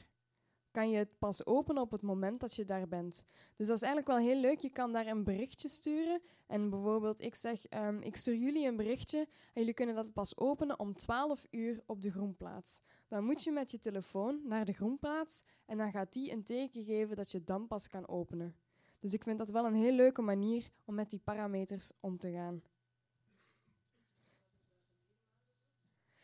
Kan 0.71 0.91
je 0.91 0.97
het 0.97 1.19
pas 1.19 1.47
openen 1.47 1.83
op 1.83 1.91
het 1.91 2.03
moment 2.03 2.41
dat 2.41 2.55
je 2.55 2.65
daar 2.65 2.89
bent. 2.89 3.27
Dus 3.57 3.67
dat 3.67 3.77
is 3.77 3.83
eigenlijk 3.83 4.07
wel 4.07 4.29
heel 4.29 4.41
leuk. 4.41 4.61
Je 4.61 4.71
kan 4.71 4.93
daar 4.93 5.07
een 5.07 5.25
berichtje 5.25 5.69
sturen. 5.69 6.23
En 6.47 6.71
bijvoorbeeld, 6.71 7.21
ik 7.21 7.35
zeg, 7.35 7.73
um, 7.73 8.01
ik 8.01 8.17
stuur 8.17 8.37
jullie 8.37 8.67
een 8.67 8.77
berichtje 8.77 9.19
en 9.19 9.29
jullie 9.61 9.75
kunnen 9.75 9.95
dat 9.95 10.13
pas 10.13 10.37
openen 10.37 10.79
om 10.79 10.95
12 10.95 11.47
uur 11.51 11.83
op 11.87 12.01
de 12.01 12.11
groenplaats. 12.11 12.81
Dan 13.09 13.25
moet 13.25 13.43
je 13.45 13.51
met 13.51 13.71
je 13.71 13.79
telefoon 13.79 14.41
naar 14.45 14.65
de 14.65 14.73
groenplaats 14.73 15.45
en 15.67 15.79
dan 15.79 15.91
gaat 15.91 16.13
die 16.13 16.33
een 16.33 16.45
teken 16.45 16.85
geven 16.85 17.17
dat 17.17 17.31
je 17.31 17.45
dan 17.45 17.67
pas 17.67 17.89
kan 17.89 18.09
openen. 18.09 18.57
Dus 19.01 19.13
ik 19.13 19.23
vind 19.23 19.39
dat 19.39 19.51
wel 19.51 19.67
een 19.67 19.75
heel 19.75 19.93
leuke 19.93 20.23
manier 20.23 20.69
om 20.85 20.95
met 20.95 21.11
die 21.11 21.21
parameters 21.25 21.93
om 22.01 22.19
te 22.19 22.31
gaan. 22.31 22.63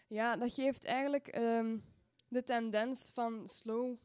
Ja, 0.06 0.36
dat 0.36 0.52
geeft 0.52 0.84
eigenlijk 0.84 1.36
um, 1.36 1.84
de 2.28 2.42
tendens 2.42 3.10
van 3.10 3.48
slow, 3.48 3.96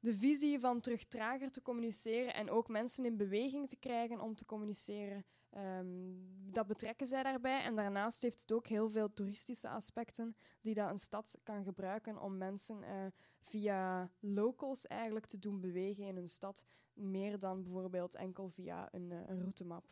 de 0.00 0.14
visie 0.14 0.60
van 0.60 0.80
terug 0.80 1.04
trager 1.04 1.50
te 1.50 1.62
communiceren 1.62 2.34
en 2.34 2.50
ook 2.50 2.68
mensen 2.68 3.04
in 3.04 3.16
beweging 3.16 3.68
te 3.68 3.76
krijgen 3.76 4.20
om 4.20 4.34
te 4.34 4.44
communiceren. 4.44 5.24
Um, 5.56 6.52
dat 6.52 6.66
betrekken 6.66 7.06
zij 7.06 7.22
daarbij. 7.22 7.62
En 7.62 7.76
daarnaast 7.76 8.22
heeft 8.22 8.40
het 8.40 8.52
ook 8.52 8.66
heel 8.66 8.90
veel 8.90 9.12
toeristische 9.12 9.68
aspecten 9.68 10.36
die 10.60 10.74
dat 10.74 10.90
een 10.90 10.98
stad 10.98 11.38
kan 11.42 11.64
gebruiken 11.64 12.22
om 12.22 12.38
mensen 12.38 12.82
uh, 12.82 13.06
via 13.40 14.10
locals 14.20 14.86
eigenlijk 14.86 15.26
te 15.26 15.38
doen 15.38 15.60
bewegen 15.60 16.04
in 16.04 16.16
hun 16.16 16.28
stad, 16.28 16.64
meer 16.92 17.38
dan 17.38 17.62
bijvoorbeeld 17.62 18.14
enkel 18.14 18.48
via 18.48 18.88
een, 18.92 19.10
een 19.10 19.40
routemap. 19.40 19.84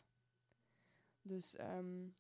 Dus 1.22 1.58
um, 1.60 2.14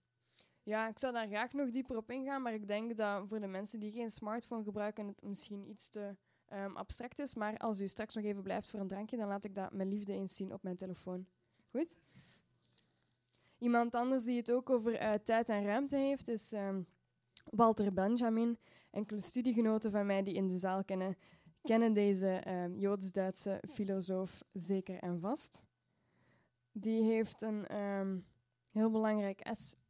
ja, 0.68 0.88
ik 0.88 0.98
zou 0.98 1.12
daar 1.12 1.26
graag 1.26 1.52
nog 1.52 1.70
dieper 1.70 1.96
op 1.96 2.10
ingaan, 2.10 2.42
maar 2.42 2.54
ik 2.54 2.66
denk 2.66 2.96
dat 2.96 3.28
voor 3.28 3.40
de 3.40 3.46
mensen 3.46 3.80
die 3.80 3.90
geen 3.90 4.10
smartphone 4.10 4.62
gebruiken 4.62 5.06
het 5.06 5.22
misschien 5.22 5.68
iets 5.68 5.88
te 5.88 6.16
um, 6.52 6.76
abstract 6.76 7.18
is. 7.18 7.34
Maar 7.34 7.56
als 7.56 7.80
u 7.80 7.88
straks 7.88 8.14
nog 8.14 8.24
even 8.24 8.42
blijft 8.42 8.70
voor 8.70 8.80
een 8.80 8.88
drankje, 8.88 9.16
dan 9.16 9.28
laat 9.28 9.44
ik 9.44 9.54
dat 9.54 9.72
met 9.72 9.86
liefde 9.86 10.12
eens 10.12 10.36
zien 10.36 10.52
op 10.52 10.62
mijn 10.62 10.76
telefoon. 10.76 11.26
Goed? 11.70 11.96
Iemand 13.58 13.94
anders 13.94 14.24
die 14.24 14.36
het 14.36 14.52
ook 14.52 14.70
over 14.70 15.02
uh, 15.02 15.12
tijd 15.14 15.48
en 15.48 15.64
ruimte 15.64 15.96
heeft, 15.96 16.28
is 16.28 16.52
um, 16.52 16.86
Walter 17.44 17.92
Benjamin. 17.92 18.58
Enkele 18.90 19.20
studiegenoten 19.20 19.90
van 19.90 20.06
mij 20.06 20.22
die 20.22 20.34
in 20.34 20.46
de 20.46 20.58
zaal 20.58 20.84
kennen, 20.84 21.16
kennen 21.62 21.92
deze 21.92 22.42
um, 22.48 22.78
Joods-Duitse 22.78 23.62
filosoof 23.70 24.42
zeker 24.52 24.98
en 24.98 25.20
vast. 25.20 25.62
Die 26.72 27.02
heeft 27.02 27.42
een 27.42 27.66
heel 28.70 28.90
belangrijk 28.90 29.40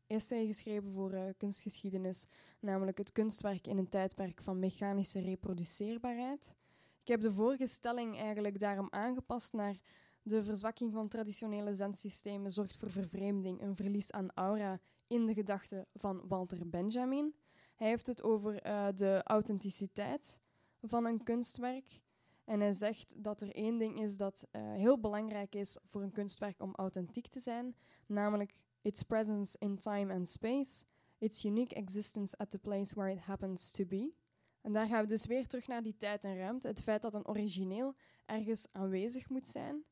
essay 0.09 0.47
geschreven 0.47 0.91
voor 0.91 1.13
uh, 1.13 1.23
kunstgeschiedenis, 1.37 2.27
namelijk 2.61 2.99
het 2.99 3.13
kunstwerk 3.13 3.67
in 3.67 3.79
een 3.79 3.89
tijdperk 3.89 4.43
van 4.43 4.59
mechanische 4.59 5.21
reproduceerbaarheid. 5.21 6.57
Ik 7.03 7.09
heb 7.09 7.21
de 7.21 7.33
vorige 7.33 7.67
stelling 7.67 8.19
eigenlijk 8.19 8.59
daarom 8.59 8.89
aangepast 8.91 9.53
naar 9.53 9.79
de 10.23 10.45
verzwakking 10.45 10.93
van 10.93 11.09
traditionele 11.09 11.75
zendsystemen 11.75 12.53
zorgt 12.53 12.77
voor 12.77 12.91
vervreemding, 12.91 13.61
een 13.61 13.77
verlies 13.77 14.13
aan 14.13 14.31
aura 14.35 14.81
in 15.07 15.27
de 15.27 15.35
gedachten 15.35 15.87
van 15.95 16.23
Walter 16.29 16.69
Benjamin. 16.69 17.35
Hij 17.75 17.89
heeft 17.89 18.07
het 18.07 18.23
over 18.23 18.67
uh, 18.67 18.89
de 18.95 19.21
authenticiteit 19.25 20.41
van 20.81 21.07
een 21.07 21.23
kunstwerk. 21.23 22.01
En 22.45 22.61
hij 22.61 22.73
zegt 22.73 23.15
dat 23.17 23.41
er 23.41 23.55
één 23.55 23.79
ding 23.79 24.01
is 24.01 24.17
dat 24.17 24.47
uh, 24.53 24.63
heel 24.73 25.01
belangrijk 25.01 25.55
is 25.55 25.79
voor 25.85 26.03
een 26.03 26.13
kunstwerk 26.13 26.63
om 26.63 26.75
authentiek 26.75 27.27
te 27.27 27.41
zijn, 27.41 27.77
namelijk 28.07 28.53
its 28.83 29.03
presence 29.03 29.59
in 29.59 29.79
time 29.79 30.15
and 30.15 30.29
space, 30.29 30.85
its 31.19 31.43
unique 31.43 31.77
existence 31.77 32.37
at 32.37 32.51
the 32.51 32.59
place 32.59 32.95
where 32.95 33.13
it 33.13 33.21
happens 33.21 33.71
to 33.71 33.85
be. 33.85 34.13
En 34.61 34.73
daar 34.73 34.87
gaan 34.87 35.03
we 35.03 35.09
dus 35.09 35.27
weer 35.27 35.47
terug 35.47 35.67
naar 35.67 35.83
die 35.83 35.97
tijd 35.97 36.25
en 36.25 36.37
ruimte, 36.37 36.69
het 36.69 36.83
feit 36.83 37.03
dat 37.03 37.15
een 37.15 37.27
origineel 37.27 37.95
ergens 38.27 38.67
aanwezig 38.73 39.29
moet 39.29 39.47
zijn. 39.47 39.85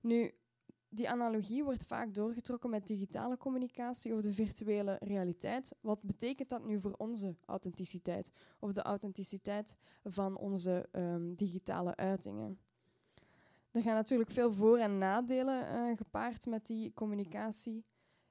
Nu, 0.00 0.34
die 0.88 1.10
analogie 1.10 1.64
wordt 1.64 1.84
vaak 1.84 2.14
doorgetrokken 2.14 2.70
met 2.70 2.86
digitale 2.86 3.36
communicatie 3.36 4.14
of 4.14 4.20
de 4.20 4.32
virtuele 4.32 4.96
realiteit. 5.00 5.74
Wat 5.80 6.02
betekent 6.02 6.48
dat 6.48 6.64
nu 6.64 6.80
voor 6.80 6.94
onze 6.96 7.36
authenticiteit 7.44 8.30
of 8.58 8.72
de 8.72 8.82
authenticiteit 8.82 9.76
van 10.04 10.36
onze 10.36 10.88
um, 10.92 11.34
digitale 11.34 11.96
uitingen? 11.96 12.58
Er 13.76 13.82
gaan 13.82 13.94
natuurlijk 13.94 14.30
veel 14.30 14.52
voor- 14.52 14.78
en 14.78 14.98
nadelen 14.98 15.68
uh, 15.68 15.96
gepaard 15.96 16.46
met 16.46 16.66
die 16.66 16.92
communicatie. 16.94 17.84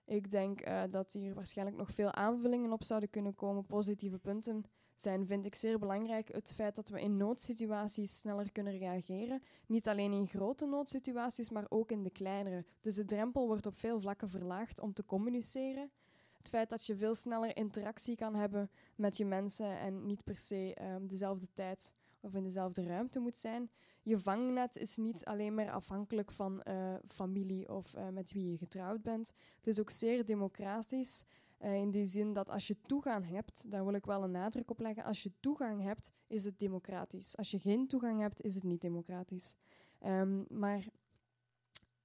Ik 0.05 0.29
denk 0.31 0.67
uh, 0.67 0.83
dat 0.89 1.11
hier 1.11 1.33
waarschijnlijk 1.33 1.77
nog 1.77 1.93
veel 1.93 2.13
aanvullingen 2.13 2.71
op 2.71 2.83
zouden 2.83 3.09
kunnen 3.09 3.35
komen, 3.35 3.65
positieve 3.65 4.17
punten 4.17 4.63
zijn, 4.95 5.27
vind 5.27 5.45
ik 5.45 5.55
zeer 5.55 5.79
belangrijk. 5.79 6.33
Het 6.33 6.53
feit 6.53 6.75
dat 6.75 6.89
we 6.89 7.01
in 7.01 7.17
noodsituaties 7.17 8.19
sneller 8.19 8.51
kunnen 8.51 8.77
reageren. 8.77 9.41
Niet 9.67 9.87
alleen 9.87 10.11
in 10.11 10.27
grote 10.27 10.65
noodsituaties, 10.65 11.49
maar 11.49 11.65
ook 11.69 11.91
in 11.91 12.03
de 12.03 12.09
kleinere. 12.09 12.65
Dus 12.81 12.95
de 12.95 13.05
drempel 13.05 13.47
wordt 13.47 13.65
op 13.65 13.77
veel 13.77 13.99
vlakken 13.99 14.29
verlaagd 14.29 14.79
om 14.79 14.93
te 14.93 15.05
communiceren. 15.05 15.91
Het 16.37 16.49
feit 16.49 16.69
dat 16.69 16.85
je 16.85 16.95
veel 16.95 17.15
sneller 17.15 17.57
interactie 17.57 18.15
kan 18.15 18.35
hebben 18.35 18.69
met 18.95 19.17
je 19.17 19.25
mensen 19.25 19.79
en 19.79 20.05
niet 20.05 20.23
per 20.23 20.37
se 20.37 20.77
um, 20.81 21.07
dezelfde 21.07 21.47
tijd 21.53 21.93
of 22.19 22.35
in 22.35 22.43
dezelfde 22.43 22.83
ruimte 22.83 23.19
moet 23.19 23.37
zijn. 23.37 23.69
Je 24.05 24.19
vangnet 24.19 24.77
is 24.77 24.97
niet 24.97 25.25
alleen 25.25 25.53
maar 25.53 25.71
afhankelijk 25.71 26.31
van 26.31 26.61
uh, 26.67 26.95
familie 27.07 27.69
of 27.69 27.95
uh, 27.95 28.09
met 28.09 28.31
wie 28.31 28.49
je 28.49 28.57
getrouwd 28.57 29.01
bent. 29.01 29.33
Het 29.57 29.67
is 29.67 29.79
ook 29.79 29.89
zeer 29.89 30.25
democratisch. 30.25 31.25
Uh, 31.61 31.75
in 31.75 31.91
die 31.91 32.05
zin 32.05 32.33
dat 32.33 32.49
als 32.49 32.67
je 32.67 32.81
toegang 32.81 33.27
hebt, 33.27 33.71
daar 33.71 33.85
wil 33.85 33.93
ik 33.93 34.05
wel 34.05 34.23
een 34.23 34.31
nadruk 34.31 34.69
op 34.69 34.79
leggen, 34.79 35.03
als 35.03 35.23
je 35.23 35.31
toegang 35.39 35.81
hebt, 35.81 36.11
is 36.27 36.43
het 36.43 36.59
democratisch. 36.59 37.37
Als 37.37 37.51
je 37.51 37.59
geen 37.59 37.87
toegang 37.87 38.21
hebt, 38.21 38.41
is 38.41 38.55
het 38.55 38.63
niet 38.63 38.81
democratisch. 38.81 39.55
Um, 40.05 40.45
maar 40.49 40.87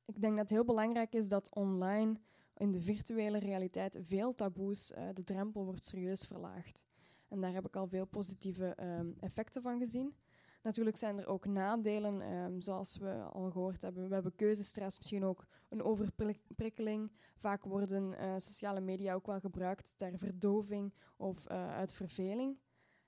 ik 0.05 0.21
denk 0.21 0.33
dat 0.33 0.41
het 0.41 0.51
heel 0.51 0.65
belangrijk 0.65 1.15
is 1.15 1.29
dat 1.29 1.55
online, 1.55 2.21
in 2.57 2.73
de 2.73 2.81
virtuele 2.81 3.39
realiteit, 3.39 3.99
veel 4.03 4.35
taboes, 4.35 4.93
de 5.15 5.25
drempel 5.25 5.65
wordt 5.65 5.85
serieus 5.85 6.25
verlaagd. 6.25 6.85
En 7.29 7.41
daar 7.41 7.53
heb 7.53 7.67
ik 7.67 7.77
al 7.77 7.87
veel 7.87 8.07
positieve 8.07 8.77
um, 8.83 9.15
effecten 9.19 9.63
van 9.63 9.79
gezien. 9.79 10.15
Natuurlijk 10.63 10.97
zijn 10.97 11.19
er 11.19 11.27
ook 11.27 11.47
nadelen, 11.47 12.33
um, 12.33 12.61
zoals 12.61 12.97
we 12.97 13.23
al 13.23 13.51
gehoord 13.51 13.83
hebben. 13.83 14.09
We 14.09 14.15
hebben 14.15 14.35
keuzestress, 14.35 14.99
misschien 14.99 15.25
ook 15.25 15.47
een 15.69 15.83
overprikkeling. 15.83 17.13
Vaak 17.37 17.65
worden 17.65 18.13
uh, 18.13 18.35
sociale 18.37 18.81
media 18.81 19.15
ook 19.15 19.27
wel 19.27 19.41
gebruikt 19.41 19.93
ter 19.97 20.19
verdoving 20.19 20.95
of 21.17 21.51
uh, 21.51 21.71
uit 21.71 21.93
verveling. 21.93 22.59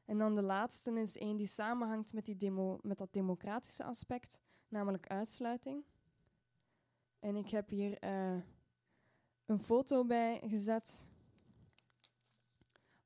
En 0.05 0.19
dan 0.19 0.35
de 0.35 0.43
laatste 0.43 1.01
is 1.01 1.19
één 1.19 1.37
die 1.37 1.47
samenhangt 1.47 2.13
met, 2.13 2.25
die 2.25 2.37
demo, 2.37 2.79
met 2.83 2.99
dat 2.99 3.13
democratische 3.13 3.85
aspect, 3.85 4.41
namelijk 4.69 5.07
uitsluiting. 5.07 5.85
En 7.19 7.37
ik 7.37 7.49
heb 7.49 7.69
hier 7.69 8.05
uh, 8.05 8.43
een 9.47 9.61
foto 9.61 10.05
bij 10.05 10.41
gezet 10.45 11.07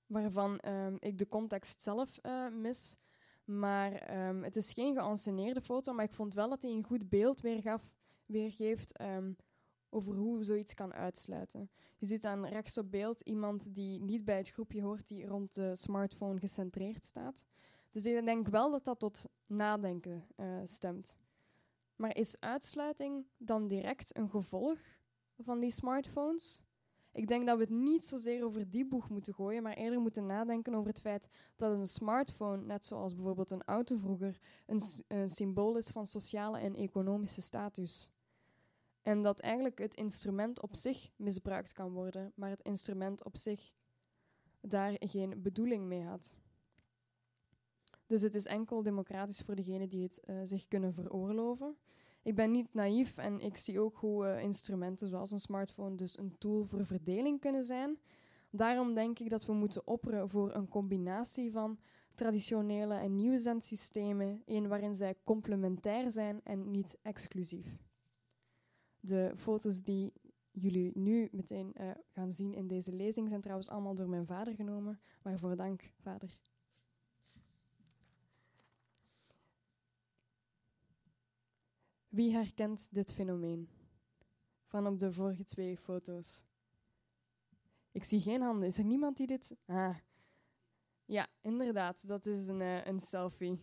waarvan 0.06 0.60
um, 0.68 0.96
ik 1.00 1.18
de 1.18 1.28
context 1.28 1.82
zelf 1.82 2.20
mis. 2.52 2.96
Maar 3.46 4.26
um, 4.28 4.42
het 4.42 4.56
is 4.56 4.72
geen 4.72 4.94
geanceneerde 4.94 5.60
foto, 5.60 5.92
maar 5.92 6.04
ik 6.04 6.12
vond 6.12 6.34
wel 6.34 6.48
dat 6.48 6.62
hij 6.62 6.70
een 6.70 6.82
goed 6.82 7.08
beeld 7.08 7.40
weergaf, 7.40 7.94
weergeeft 8.24 9.00
um, 9.00 9.36
over 9.90 10.14
hoe 10.14 10.44
zoiets 10.44 10.74
kan 10.74 10.92
uitsluiten. 10.92 11.70
Je 11.98 12.06
ziet 12.06 12.26
aan 12.26 12.46
rechts 12.46 12.78
op 12.78 12.90
beeld 12.90 13.20
iemand 13.20 13.74
die 13.74 14.00
niet 14.00 14.24
bij 14.24 14.36
het 14.36 14.50
groepje 14.50 14.82
hoort 14.82 15.08
die 15.08 15.26
rond 15.26 15.54
de 15.54 15.76
smartphone 15.76 16.38
gecentreerd 16.38 17.06
staat. 17.06 17.46
Dus 17.90 18.06
ik 18.06 18.24
denk 18.24 18.48
wel 18.48 18.70
dat 18.70 18.84
dat 18.84 18.98
tot 18.98 19.24
nadenken 19.46 20.26
uh, 20.36 20.60
stemt. 20.64 21.16
Maar 21.96 22.16
is 22.16 22.40
uitsluiting 22.40 23.26
dan 23.36 23.66
direct 23.66 24.16
een 24.16 24.30
gevolg 24.30 24.78
van 25.38 25.60
die 25.60 25.70
smartphones? 25.70 26.62
Ik 27.16 27.28
denk 27.28 27.46
dat 27.46 27.56
we 27.56 27.62
het 27.62 27.72
niet 27.72 28.04
zozeer 28.04 28.44
over 28.44 28.70
die 28.70 28.86
boeg 28.86 29.08
moeten 29.08 29.34
gooien, 29.34 29.62
maar 29.62 29.72
eerder 29.72 30.00
moeten 30.00 30.26
nadenken 30.26 30.74
over 30.74 30.88
het 30.88 31.00
feit 31.00 31.28
dat 31.56 31.72
een 31.72 31.86
smartphone, 31.86 32.62
net 32.62 32.84
zoals 32.84 33.14
bijvoorbeeld 33.14 33.50
een 33.50 33.62
auto 33.62 33.96
vroeger, 33.96 34.38
een, 34.66 34.80
een 35.08 35.28
symbool 35.28 35.76
is 35.76 35.90
van 35.90 36.06
sociale 36.06 36.58
en 36.58 36.74
economische 36.74 37.42
status. 37.42 38.10
En 39.02 39.22
dat 39.22 39.40
eigenlijk 39.40 39.78
het 39.78 39.94
instrument 39.94 40.60
op 40.60 40.74
zich 40.74 41.10
misbruikt 41.16 41.72
kan 41.72 41.90
worden, 41.92 42.32
maar 42.34 42.50
het 42.50 42.62
instrument 42.62 43.24
op 43.24 43.36
zich 43.36 43.72
daar 44.60 44.96
geen 44.98 45.42
bedoeling 45.42 45.86
mee 45.86 46.02
had. 46.02 46.34
Dus 48.06 48.22
het 48.22 48.34
is 48.34 48.46
enkel 48.46 48.82
democratisch 48.82 49.40
voor 49.40 49.54
degenen 49.54 49.88
die 49.88 50.02
het 50.02 50.22
uh, 50.26 50.40
zich 50.44 50.68
kunnen 50.68 50.92
veroorloven. 50.92 51.76
Ik 52.26 52.34
ben 52.34 52.50
niet 52.50 52.74
naïef 52.74 53.18
en 53.18 53.40
ik 53.40 53.56
zie 53.56 53.80
ook 53.80 53.96
hoe 53.96 54.26
uh, 54.26 54.42
instrumenten 54.42 55.08
zoals 55.08 55.30
een 55.30 55.40
smartphone 55.40 55.94
dus 55.94 56.18
een 56.18 56.38
tool 56.38 56.64
voor 56.64 56.86
verdeling 56.86 57.40
kunnen 57.40 57.64
zijn. 57.64 57.98
Daarom 58.50 58.94
denk 58.94 59.18
ik 59.18 59.30
dat 59.30 59.46
we 59.46 59.52
moeten 59.52 59.86
opperen 59.86 60.28
voor 60.28 60.54
een 60.54 60.68
combinatie 60.68 61.52
van 61.52 61.78
traditionele 62.14 62.94
en 62.94 63.16
nieuwe 63.16 63.38
zendsystemen, 63.38 64.42
een 64.46 64.68
waarin 64.68 64.94
zij 64.94 65.16
complementair 65.24 66.10
zijn 66.10 66.40
en 66.44 66.70
niet 66.70 66.98
exclusief. 67.02 67.78
De 69.00 69.32
foto's 69.36 69.82
die 69.82 70.12
jullie 70.50 70.90
nu 70.94 71.28
meteen 71.32 71.74
uh, 71.80 71.90
gaan 72.08 72.32
zien 72.32 72.54
in 72.54 72.66
deze 72.66 72.92
lezing 72.92 73.28
zijn 73.28 73.40
trouwens 73.40 73.68
allemaal 73.68 73.94
door 73.94 74.08
mijn 74.08 74.26
vader 74.26 74.54
genomen. 74.54 75.00
Waarvoor 75.22 75.56
dank, 75.56 75.92
vader. 76.00 76.38
Wie 82.16 82.32
herkent 82.32 82.88
dit 82.92 83.12
fenomeen? 83.12 83.68
Van 84.64 84.86
op 84.86 84.98
de 84.98 85.12
vorige 85.12 85.44
twee 85.44 85.76
foto's. 85.76 86.44
Ik 87.92 88.04
zie 88.04 88.20
geen 88.20 88.42
handen. 88.42 88.68
Is 88.68 88.78
er 88.78 88.84
niemand 88.84 89.16
die 89.16 89.26
dit. 89.26 89.56
Ah. 89.66 89.96
Ja, 91.04 91.26
inderdaad, 91.40 92.08
dat 92.08 92.26
is 92.26 92.46
een, 92.46 92.60
uh, 92.60 92.86
een 92.86 93.00
selfie. 93.00 93.60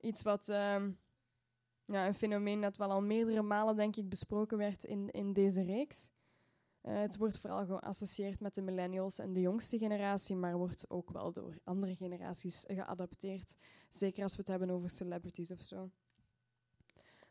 Iets 0.00 0.22
wat. 0.22 0.48
Um, 0.48 0.98
ja, 1.84 2.06
een 2.06 2.14
fenomeen 2.14 2.60
dat 2.60 2.76
wel 2.76 2.90
al 2.90 3.02
meerdere 3.02 3.42
malen, 3.42 3.76
denk 3.76 3.96
ik, 3.96 4.08
besproken 4.08 4.58
werd 4.58 4.84
in, 4.84 5.10
in 5.10 5.32
deze 5.32 5.62
reeks. 5.62 6.08
Uh, 6.82 6.98
het 7.00 7.16
wordt 7.16 7.38
vooral 7.38 7.66
geassocieerd 7.66 8.40
met 8.40 8.54
de 8.54 8.62
millennials 8.62 9.18
en 9.18 9.32
de 9.32 9.40
jongste 9.40 9.78
generatie, 9.78 10.36
maar 10.36 10.56
wordt 10.56 10.90
ook 10.90 11.10
wel 11.10 11.32
door 11.32 11.58
andere 11.64 11.96
generaties 11.96 12.64
geadapteerd. 12.66 13.54
Zeker 13.90 14.22
als 14.22 14.32
we 14.32 14.38
het 14.38 14.48
hebben 14.48 14.70
over 14.70 14.90
celebrities 14.90 15.50
of 15.50 15.60
zo 15.60 15.90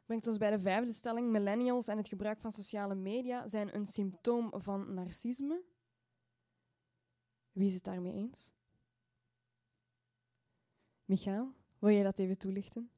brengt 0.05 0.27
ons 0.27 0.37
bij 0.37 0.51
de 0.51 0.59
vijfde 0.59 0.93
stelling. 0.93 1.29
Millennials 1.29 1.87
en 1.87 1.97
het 1.97 2.07
gebruik 2.07 2.39
van 2.39 2.51
sociale 2.51 2.95
media 2.95 3.47
zijn 3.47 3.75
een 3.75 3.85
symptoom 3.85 4.51
van 4.55 4.93
narcisme. 4.93 5.63
Wie 7.51 7.67
is 7.67 7.73
het 7.73 7.83
daarmee 7.83 8.13
eens? 8.13 8.53
Michael, 11.05 11.53
wil 11.79 11.89
jij 11.89 12.03
dat 12.03 12.19
even 12.19 12.37
toelichten? 12.37 12.91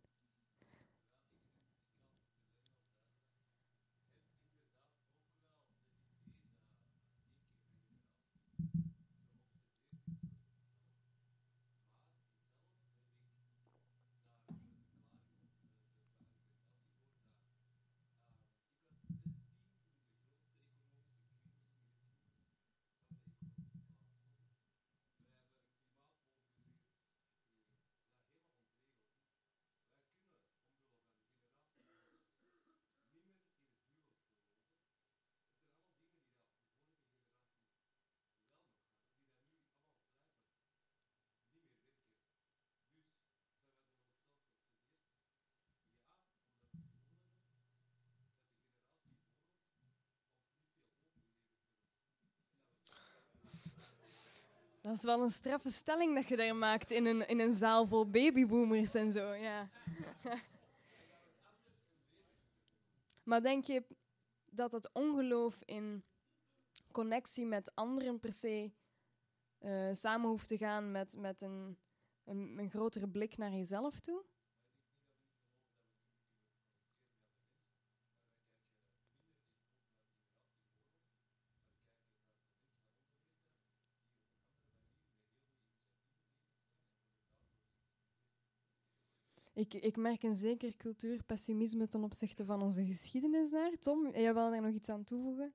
Dat 54.86 54.94
is 54.94 55.04
wel 55.04 55.22
een 55.22 55.32
straffe 55.32 55.70
stelling 55.70 56.16
dat 56.16 56.28
je 56.28 56.36
daar 56.36 56.56
maakt 56.56 56.92
in 56.92 57.06
een, 57.06 57.28
in 57.28 57.40
een 57.40 57.54
zaal 57.54 57.88
vol 57.88 58.10
babyboomers 58.10 58.94
en 58.94 59.12
zo. 59.12 59.34
Ja. 59.34 59.70
maar 63.30 63.42
denk 63.42 63.64
je 63.64 63.84
dat 64.46 64.72
het 64.72 64.90
ongeloof 64.94 65.62
in 65.64 66.04
connectie 66.92 67.46
met 67.46 67.76
anderen 67.76 68.20
per 68.20 68.34
se 68.34 68.72
uh, 69.60 69.94
samen 69.94 70.30
hoeft 70.30 70.48
te 70.48 70.58
gaan 70.58 70.92
met, 70.92 71.16
met 71.18 71.42
een, 71.42 71.78
een, 72.24 72.58
een 72.58 72.70
grotere 72.70 73.08
blik 73.08 73.38
naar 73.38 73.52
jezelf 73.52 74.00
toe? 74.00 74.24
Ik, 89.56 89.74
ik 89.74 89.98
merk 89.98 90.24
een 90.24 90.36
zeker 90.36 90.78
cultuurpessimisme 90.78 91.88
ten 91.88 92.04
opzichte 92.04 92.46
van 92.46 92.62
onze 92.62 92.86
geschiedenis 92.86 93.50
daar. 93.50 93.72
Tom, 93.80 94.10
jij 94.12 94.34
wil 94.34 94.52
daar 94.52 94.62
nog 94.62 94.72
iets 94.72 94.90
aan 94.90 95.04
toevoegen? 95.04 95.54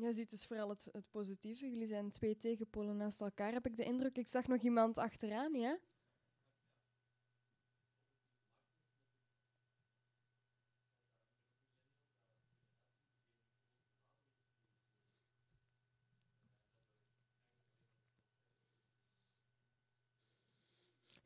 Je 0.00 0.12
ziet 0.12 0.30
dus 0.30 0.46
vooral 0.46 0.68
het, 0.68 0.88
het 0.92 1.10
positieve. 1.10 1.70
Jullie 1.70 1.86
zijn 1.86 2.10
twee 2.10 2.36
tegenpolen 2.36 2.96
naast 2.96 3.20
elkaar, 3.20 3.52
heb 3.52 3.66
ik 3.66 3.76
de 3.76 3.84
indruk. 3.84 4.16
Ik 4.16 4.28
zag 4.28 4.46
nog 4.46 4.62
iemand 4.62 4.98
achteraan, 4.98 5.54
ja? 5.54 5.78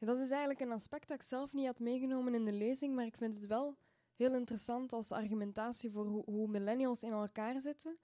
dat 0.04 0.18
is 0.18 0.30
eigenlijk 0.30 0.60
een 0.60 0.72
aspect 0.72 1.08
dat 1.08 1.16
ik 1.16 1.22
zelf 1.22 1.52
niet 1.52 1.66
had 1.66 1.78
meegenomen 1.78 2.34
in 2.34 2.44
de 2.44 2.52
lezing, 2.52 2.94
maar 2.94 3.06
ik 3.06 3.16
vind 3.16 3.34
het 3.34 3.46
wel 3.46 3.76
heel 4.14 4.34
interessant 4.34 4.92
als 4.92 5.12
argumentatie 5.12 5.90
voor 5.90 6.06
hoe, 6.06 6.24
hoe 6.24 6.48
millennials 6.48 7.02
in 7.02 7.12
elkaar 7.12 7.60
zitten. 7.60 7.98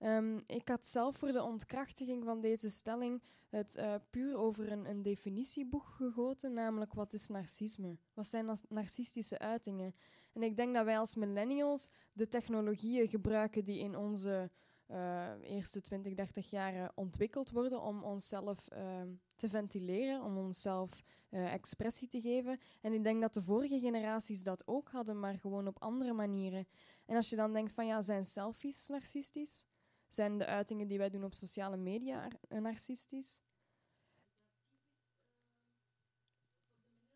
Ehm, 0.00 0.38
ik 0.46 0.68
had 0.68 0.86
zelf 0.86 1.16
voor 1.16 1.32
de 1.32 1.42
ontkrachtiging 1.42 2.24
van 2.24 2.40
deze 2.40 2.70
stelling 2.70 3.22
het 3.48 3.76
uh, 3.76 3.94
puur 4.10 4.36
over 4.36 4.72
een, 4.72 4.84
een, 4.88 5.02
definitieboek 5.02 5.86
gegoten, 5.86 6.52
namelijk 6.52 6.94
wat 6.94 7.12
is 7.12 7.28
narcisme? 7.28 7.96
Wat 8.14 8.26
zijn 8.26 8.58
narcistische 8.68 9.38
uitingen? 9.38 9.94
En 10.32 10.42
ik 10.42 10.56
denk 10.56 10.74
dat 10.74 10.84
wij 10.84 10.98
als 10.98 11.14
millennials 11.14 11.90
de 12.12 12.28
technologieën 12.28 13.08
gebruiken 13.08 13.64
die 13.64 13.78
in 13.78 13.96
onze 13.96 14.50
uh, 14.90 15.28
eerste 15.42 15.80
20, 15.80 16.14
30 16.14 16.50
jaar 16.50 16.92
ontwikkeld 16.94 17.50
worden 17.50 17.80
om 17.80 18.02
onszelf 18.02 18.68
uh, 18.72 19.02
te 19.36 19.48
ventileren, 19.48 20.22
om 20.22 20.36
onszelf 20.36 21.02
uh, 21.30 21.52
expressie 21.52 22.08
te 22.08 22.20
geven. 22.20 22.60
En 22.80 22.92
ik 22.92 23.04
denk 23.04 23.20
dat 23.20 23.34
de 23.34 23.42
vorige 23.42 23.78
generaties 23.78 24.42
dat 24.42 24.66
ook 24.66 24.88
hadden, 24.88 25.20
maar 25.20 25.38
gewoon 25.38 25.66
op 25.66 25.82
andere 25.82 26.12
manieren. 26.12 26.66
En 27.06 27.16
als 27.16 27.30
je 27.30 27.36
dan 27.36 27.52
denkt 27.52 27.72
van 27.72 27.86
ja, 27.86 28.00
zijn 28.00 28.24
selfies 28.24 28.88
narcistisch? 28.88 29.66
Zijn 30.10 30.38
de 30.38 30.46
uitingen 30.46 30.88
die 30.88 30.98
wij 30.98 31.10
doen 31.10 31.24
op 31.24 31.34
sociale 31.34 31.76
media 31.76 32.28
narcistisch? 32.48 33.40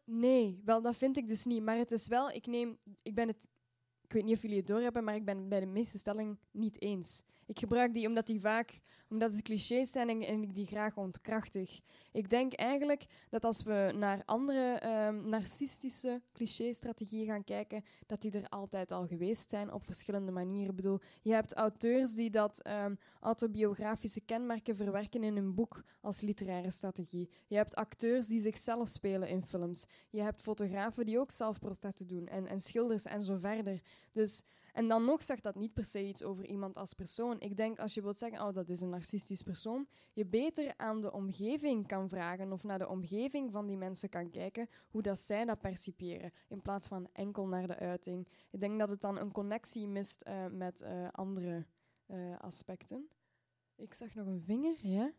Nee, 0.05 0.61
wel 0.65 0.83
dat 0.83 0.97
vind 0.97 1.17
ik 1.17 1.29
dus 1.29 1.45
niet. 1.45 1.63
Maar 1.63 1.77
het 1.77 1.93
is 1.93 2.07
wel, 2.07 2.31
ik 2.31 2.47
neem, 2.47 2.79
ik 3.03 3.15
ben 3.15 3.29
het, 3.29 3.49
ik 4.01 4.13
weet 4.13 4.25
niet 4.25 4.37
of 4.37 4.43
jullie 4.43 4.57
het 4.57 4.67
doorhebben, 4.67 5.05
maar 5.05 5.15
ik 5.15 5.25
ben 5.25 5.49
bij 5.49 5.61
de 5.61 5.67
meeste 5.67 5.99
stelling 5.99 6.39
niet 6.51 6.81
eens. 6.81 7.23
Ik 7.47 7.59
gebruik 7.59 7.95
die 7.95 8.07
omdat 8.07 8.27
die 8.27 8.41
vaak, 8.41 8.81
omdat 9.09 9.33
het 9.33 9.43
clichés 9.43 9.93
zijn 9.93 10.09
en, 10.23 10.43
ik 10.43 10.55
die 10.55 10.67
graag 10.67 10.97
ontkrachtig. 10.97 11.81
Ik 12.13 12.31
denk 12.31 12.53
eigenlijk 12.53 13.07
dat 13.29 13.45
als 13.45 13.63
we 13.63 13.93
naar 13.97 14.23
andere 14.25 14.83
um, 15.07 15.29
narcistische 15.29 16.23
cliché-strategieën 16.33 17.27
gaan 17.27 17.45
kijken, 17.45 17.85
dat 18.07 18.21
die 18.21 18.31
er 18.31 18.49
altijd 18.49 18.93
al 18.93 19.07
geweest 19.07 19.51
zijn 19.51 19.73
op 19.73 19.85
verschillende 19.85 20.33
manieren. 20.33 20.71
Ik 20.71 20.77
bedoel, 20.77 21.01
je 21.23 21.33
hebt 21.33 21.53
auteurs 21.53 22.15
die 22.15 22.31
dat 22.31 22.67
um, 22.67 22.99
autobiografische 23.21 24.21
kenmerken 24.21 24.77
verwerken 24.77 25.23
in 25.23 25.37
hun 25.37 25.55
boek 25.55 25.85
als 26.01 26.21
literaire 26.21 26.71
strategie. 26.71 27.31
Je 27.47 27.57
hebt 27.57 27.75
acteurs 27.75 28.27
die 28.27 28.41
zichzelf 28.41 28.89
spelen 28.89 29.29
in 29.29 29.47
films. 29.47 29.87
Je 30.11 30.23
hebt 30.23 30.41
fotografen 30.41 31.07
die 31.07 31.19
ook 31.19 31.31
zelfportretten 31.31 32.07
doen 32.07 32.27
en, 32.27 32.47
en 32.47 32.61
schilders 32.61 33.05
en 33.05 33.23
zo 33.23 33.37
verder. 33.37 33.81
Dus 34.11 34.45
en 34.75 34.89
dan 34.89 35.05
nog 35.05 35.23
zegt 35.23 35.43
dat 35.43 35.55
niet 35.55 35.75
per 35.75 35.85
se 35.85 36.07
iets 36.07 36.23
over 36.23 36.47
iemand 36.47 36.77
als 36.77 36.95
persoon. 36.95 37.41
Ik 37.41 37.57
denk 37.57 37.79
als 37.79 37.95
je 37.95 38.03
wilt 38.03 38.17
zeggen, 38.17 38.47
oh, 38.47 38.55
dat 38.55 38.69
is 38.69 38.81
een 38.81 38.89
narcistisch 38.89 39.43
persoon, 39.43 39.87
je 40.13 40.27
beter 40.27 40.75
aan 40.77 41.01
de 41.01 41.13
omgeving 41.13 41.87
kan 41.87 42.09
vragen 42.09 42.53
of 42.53 42.63
naar 42.63 42.79
de 42.79 42.89
omgeving 42.89 43.53
van 43.53 43.67
die 43.67 43.77
mensen 43.77 44.09
kan 44.09 44.31
kijken, 44.31 44.69
hoe 44.91 45.03
dat 45.03 45.19
zij 45.19 45.45
dat 45.45 45.61
percipiëren, 45.61 46.33
in 46.49 46.63
plaats 46.63 46.89
van 46.89 47.09
enkel 47.13 47.47
naar 47.47 47.67
de 47.67 47.79
uiting. 47.79 48.29
Ik 48.51 48.61
denk 48.61 48.79
dat 48.79 48.91
het 48.91 49.01
dan 49.01 49.19
een 49.19 49.33
connectie 49.33 49.89
mist 49.89 50.25
uh, 50.29 50.47
met 50.47 50.83
uh, 50.83 51.09
andere 51.13 51.67
uh, 52.07 52.39
aspecten. 52.39 53.09
Ik 53.77 53.95
zag 53.95 54.15
nog 54.15 54.27
een 54.27 54.43
vinger, 54.43 54.77
ja? 54.87 55.13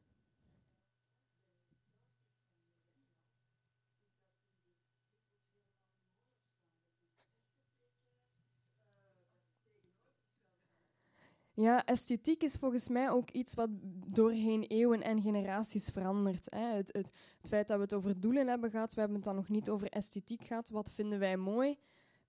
Ja, 11.55 11.85
esthetiek 11.85 12.43
is 12.43 12.55
volgens 12.55 12.89
mij 12.89 13.09
ook 13.09 13.29
iets 13.29 13.53
wat 13.53 13.69
doorheen 14.07 14.63
eeuwen 14.63 15.01
en 15.01 15.21
generaties 15.21 15.89
verandert. 15.89 16.47
Hè. 16.49 16.75
Het, 16.75 16.87
het, 16.93 17.11
het, 17.37 17.49
feit 17.49 17.67
dat 17.67 17.77
we 17.77 17.83
het 17.83 17.93
over 17.93 18.19
doelen 18.19 18.47
hebben 18.47 18.69
gehad, 18.69 18.93
we 18.93 18.99
hebben 18.99 19.17
het 19.17 19.25
dan 19.25 19.35
nog 19.35 19.49
niet 19.49 19.69
over 19.69 19.89
esthetiek 19.89 20.43
gehad. 20.43 20.69
Wat 20.69 20.91
vinden 20.91 21.19
wij 21.19 21.37
mooi? 21.37 21.69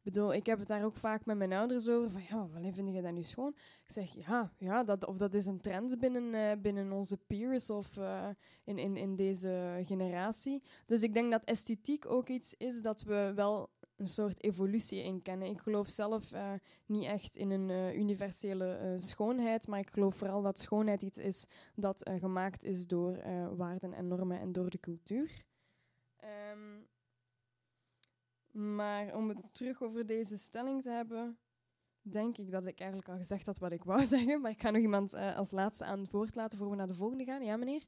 Ik 0.07 0.13
bedoel, 0.13 0.35
ik 0.35 0.47
heb 0.47 0.59
het 0.59 0.69
daar 0.69 0.85
ook 0.85 0.97
vaak 0.97 1.25
met 1.25 1.37
mijn 1.37 1.53
ouders 1.53 1.89
over. 1.89 2.11
Van 2.11 2.23
ja, 2.29 2.49
wat 2.49 2.75
vind 2.75 2.95
je 2.95 3.03
dat 3.03 3.13
nu 3.13 3.23
schoon? 3.23 3.55
Ik 3.87 3.93
zeg 3.93 4.15
ja, 4.15 4.53
ja 4.59 4.85
dat, 4.85 5.07
of 5.07 5.17
dat 5.17 5.35
is 5.35 5.47
een 5.47 5.61
trend 5.61 5.99
binnen, 5.99 6.35
uh, 6.35 6.63
binnen 6.63 6.93
onze 6.93 7.17
peers 7.17 7.71
of 7.71 7.97
uh, 7.97 8.29
in, 8.65 8.79
in, 8.79 8.97
in 8.97 9.17
deze 9.17 9.81
generatie. 9.83 10.63
Dus 10.87 11.03
ik 11.03 11.15
denk 11.15 11.31
dat 11.31 11.45
esthetiek 11.45 12.07
ook 12.11 12.29
iets 12.29 12.55
is 12.55 12.83
dat 12.83 13.03
we 13.03 13.33
wel 13.35 13.71
een 13.97 14.07
soort 14.07 14.43
evolutie 14.43 15.03
in 15.03 15.23
kennen. 15.23 15.49
Ik 15.49 15.61
geloof 15.61 15.89
zelf 15.89 16.33
uh, 16.33 16.53
niet 16.87 17.05
echt 17.05 17.37
in 17.37 17.51
een 17.51 17.69
uh, 17.69 17.97
universele 17.97 18.81
uh, 18.83 19.01
schoonheid, 19.01 19.67
maar 19.67 19.79
ik 19.79 19.91
geloof 19.91 20.17
vooral 20.17 20.43
dat 20.43 20.59
schoonheid 20.59 21.03
iets 21.03 21.19
is 21.19 21.47
dat 21.75 22.11
gemaakt 22.19 22.65
is 22.65 22.87
door 22.87 23.19
waarden 23.57 23.93
en 23.93 24.09
normen 24.09 24.41
en 24.41 24.53
door 24.53 24.71
de 24.71 24.81
cultuur. 24.81 25.45
Um, 26.53 26.87
maar 28.75 29.17
om 29.17 29.29
het 29.29 29.39
terug 29.53 29.83
over 29.83 30.07
deze 30.07 30.37
stelling 30.37 30.83
te 30.83 30.91
hebben, 30.91 31.39
denk 32.01 32.39
ik 32.39 32.51
dat 32.51 32.67
ik 32.67 32.79
eigenlijk 32.79 33.11
al 33.11 33.17
gezegd 33.17 33.47
had 33.47 33.59
wat 33.59 33.73
ik 33.73 33.85
wou 33.85 34.05
zeggen. 34.15 34.41
Maar 34.41 34.51
ik 34.51 34.61
ga 34.61 34.71
nog 34.71 34.83
iemand 34.83 35.15
als 35.15 35.51
laatste 35.51 35.85
aan 35.85 36.01
het 36.01 36.11
woord 36.11 36.35
laten 36.35 36.59
voor 36.59 36.71
we 36.71 36.77
naar 36.77 36.87
de 36.87 36.95
volgende 36.95 37.25
gaan. 37.25 37.45
Ja, 37.45 37.57
meneer? 37.57 37.83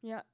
Ja. 0.00 0.26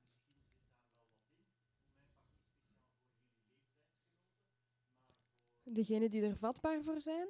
Degenen 5.62 6.10
die 6.10 6.22
er 6.22 6.36
vatbaar 6.36 6.82
voor 6.82 7.00
zijn? 7.00 7.28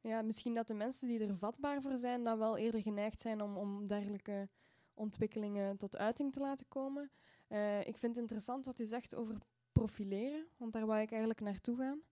Ja, 0.00 0.22
misschien 0.22 0.54
dat 0.54 0.66
de 0.66 0.74
mensen 0.74 1.08
die 1.08 1.20
er 1.20 1.36
vatbaar 1.36 1.82
voor 1.82 1.96
zijn 1.96 2.24
dan 2.24 2.38
wel 2.38 2.56
eerder 2.56 2.82
geneigd 2.82 3.20
zijn 3.20 3.40
om, 3.40 3.56
om 3.56 3.86
dergelijke 3.86 4.48
ontwikkelingen 4.94 5.76
tot 5.76 5.96
uiting 5.96 6.32
te 6.32 6.40
laten 6.40 6.68
komen. 6.68 7.10
Eh, 7.48 7.80
ik 7.80 7.98
vind 7.98 8.14
het 8.14 8.16
interessant 8.16 8.64
wat 8.64 8.78
u 8.78 8.86
zegt 8.86 9.14
over 9.14 9.36
profileren, 9.72 10.46
want 10.56 10.72
daar 10.72 10.86
wou 10.86 11.00
ik 11.00 11.10
eigenlijk 11.10 11.40
naartoe 11.40 11.76
gaan. 11.76 12.02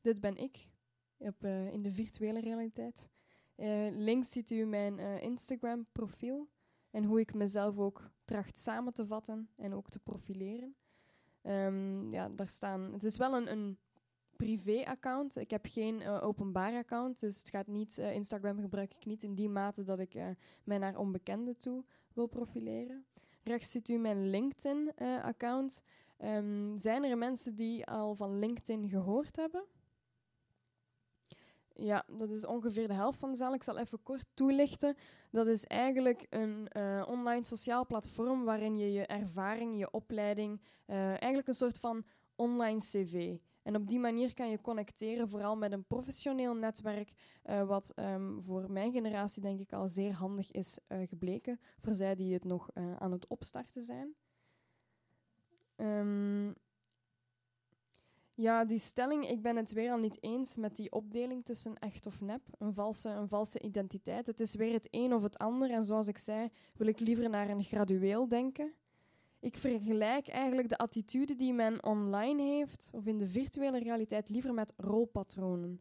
Dit 0.00 0.20
ben 0.20 0.36
ik 0.36 0.68
op, 1.16 1.44
eh, 1.44 1.72
in 1.72 1.82
de 1.82 1.92
virtuele 1.92 2.40
realiteit. 2.40 3.08
Eh, 3.54 3.88
links 3.90 4.30
ziet 4.30 4.50
u 4.50 4.64
mijn 4.64 4.98
Instagram-profiel 4.98 6.48
en 6.92 7.04
hoe 7.04 7.20
ik 7.20 7.34
mezelf 7.34 7.78
ook 7.78 8.10
tracht 8.24 8.58
samen 8.58 8.92
te 8.92 9.06
vatten 9.06 9.48
en 9.56 9.74
ook 9.74 9.88
te 9.88 9.98
profileren. 9.98 10.74
Um, 11.42 12.12
ja, 12.12 12.28
daar 12.28 12.48
staan, 12.48 12.92
het 12.92 13.04
is 13.04 13.16
wel 13.16 13.36
een, 13.36 13.50
een 13.50 13.78
privé-account. 14.36 15.36
Ik 15.36 15.50
heb 15.50 15.66
geen 15.66 16.00
uh, 16.00 16.22
openbaar 16.22 16.74
account, 16.74 17.20
dus 17.20 17.38
het 17.38 17.48
gaat 17.48 17.66
niet, 17.66 17.98
uh, 17.98 18.14
Instagram 18.14 18.60
gebruik 18.60 18.94
ik 18.94 19.04
niet 19.04 19.22
in 19.22 19.34
die 19.34 19.48
mate 19.48 19.82
dat 19.82 19.98
ik 19.98 20.14
uh, 20.14 20.26
mij 20.64 20.78
naar 20.78 20.98
onbekenden 20.98 21.56
toe 21.56 21.84
wil 22.12 22.26
profileren. 22.26 23.04
Rechts 23.42 23.70
ziet 23.70 23.88
u 23.88 23.96
mijn 23.96 24.30
LinkedIn-account. 24.30 25.84
Um, 26.18 26.78
zijn 26.78 27.04
er 27.04 27.18
mensen 27.18 27.54
die 27.54 27.86
al 27.86 28.14
van 28.14 28.38
LinkedIn 28.38 28.88
gehoord 28.88 29.36
hebben? 29.36 29.64
Ja, 31.74 32.04
dat 32.18 32.30
is 32.30 32.46
ongeveer 32.46 32.88
de 32.88 32.94
helft 32.94 33.18
van 33.18 33.30
de 33.30 33.36
zaal. 33.36 33.54
Ik 33.54 33.62
zal 33.62 33.78
even 33.78 34.02
kort 34.02 34.26
toelichten. 34.34 34.96
Dat 35.30 35.46
is 35.46 35.64
eigenlijk 35.64 36.26
een 36.30 36.68
uh, 36.76 37.04
online 37.08 37.44
sociaal 37.44 37.86
platform 37.86 38.44
waarin 38.44 38.76
je 38.76 38.92
je 38.92 39.06
ervaring, 39.06 39.78
je 39.78 39.90
opleiding, 39.90 40.60
uh, 40.86 41.06
eigenlijk 41.06 41.48
een 41.48 41.54
soort 41.54 41.78
van 41.78 42.04
online 42.36 42.78
cv. 42.78 43.36
En 43.62 43.76
op 43.76 43.88
die 43.88 43.98
manier 43.98 44.34
kan 44.34 44.50
je 44.50 44.60
connecteren, 44.60 45.28
vooral 45.28 45.56
met 45.56 45.72
een 45.72 45.84
professioneel 45.84 46.54
netwerk, 46.54 47.12
uh, 47.44 47.66
wat 47.66 47.92
um, 47.96 48.42
voor 48.42 48.70
mijn 48.70 48.92
generatie 48.92 49.42
denk 49.42 49.60
ik 49.60 49.72
al 49.72 49.88
zeer 49.88 50.12
handig 50.12 50.50
is 50.50 50.78
gebleken, 50.88 51.60
voor 51.80 51.92
zij 51.92 52.14
die 52.14 52.32
het 52.32 52.44
nog 52.44 52.70
aan 52.98 53.12
het 53.12 53.26
opstarten 53.26 53.82
zijn. 53.82 54.14
Um, 55.76 56.54
ja, 58.34 58.64
die 58.64 58.78
stelling, 58.78 59.28
ik 59.28 59.42
ben 59.42 59.56
het 59.56 59.72
weer 59.72 59.90
al 59.90 59.98
niet 59.98 60.22
eens 60.22 60.56
met 60.56 60.76
die 60.76 60.92
opdeling 60.92 61.44
tussen 61.44 61.78
echt 61.78 62.06
of 62.06 62.20
nep, 62.20 62.42
een 62.58 62.74
valse, 62.74 63.08
een 63.08 63.28
valse 63.28 63.60
identiteit. 63.60 64.26
Het 64.26 64.40
is 64.40 64.54
weer 64.54 64.72
het 64.72 64.88
een 64.90 65.14
of 65.14 65.22
het 65.22 65.38
ander 65.38 65.70
en 65.70 65.84
zoals 65.84 66.06
ik 66.06 66.18
zei, 66.18 66.48
wil 66.76 66.86
ik 66.86 67.00
liever 67.00 67.30
naar 67.30 67.48
een 67.48 67.64
gradueel 67.64 68.28
denken. 68.28 68.72
Ik 69.40 69.56
vergelijk 69.56 70.28
eigenlijk 70.28 70.68
de 70.68 70.78
attitude 70.78 71.34
die 71.34 71.52
men 71.52 71.84
online 71.84 72.42
heeft, 72.42 72.90
of 72.94 73.06
in 73.06 73.18
de 73.18 73.28
virtuele 73.28 73.78
realiteit, 73.78 74.28
liever 74.28 74.54
met 74.54 74.72
rolpatronen. 74.76 75.80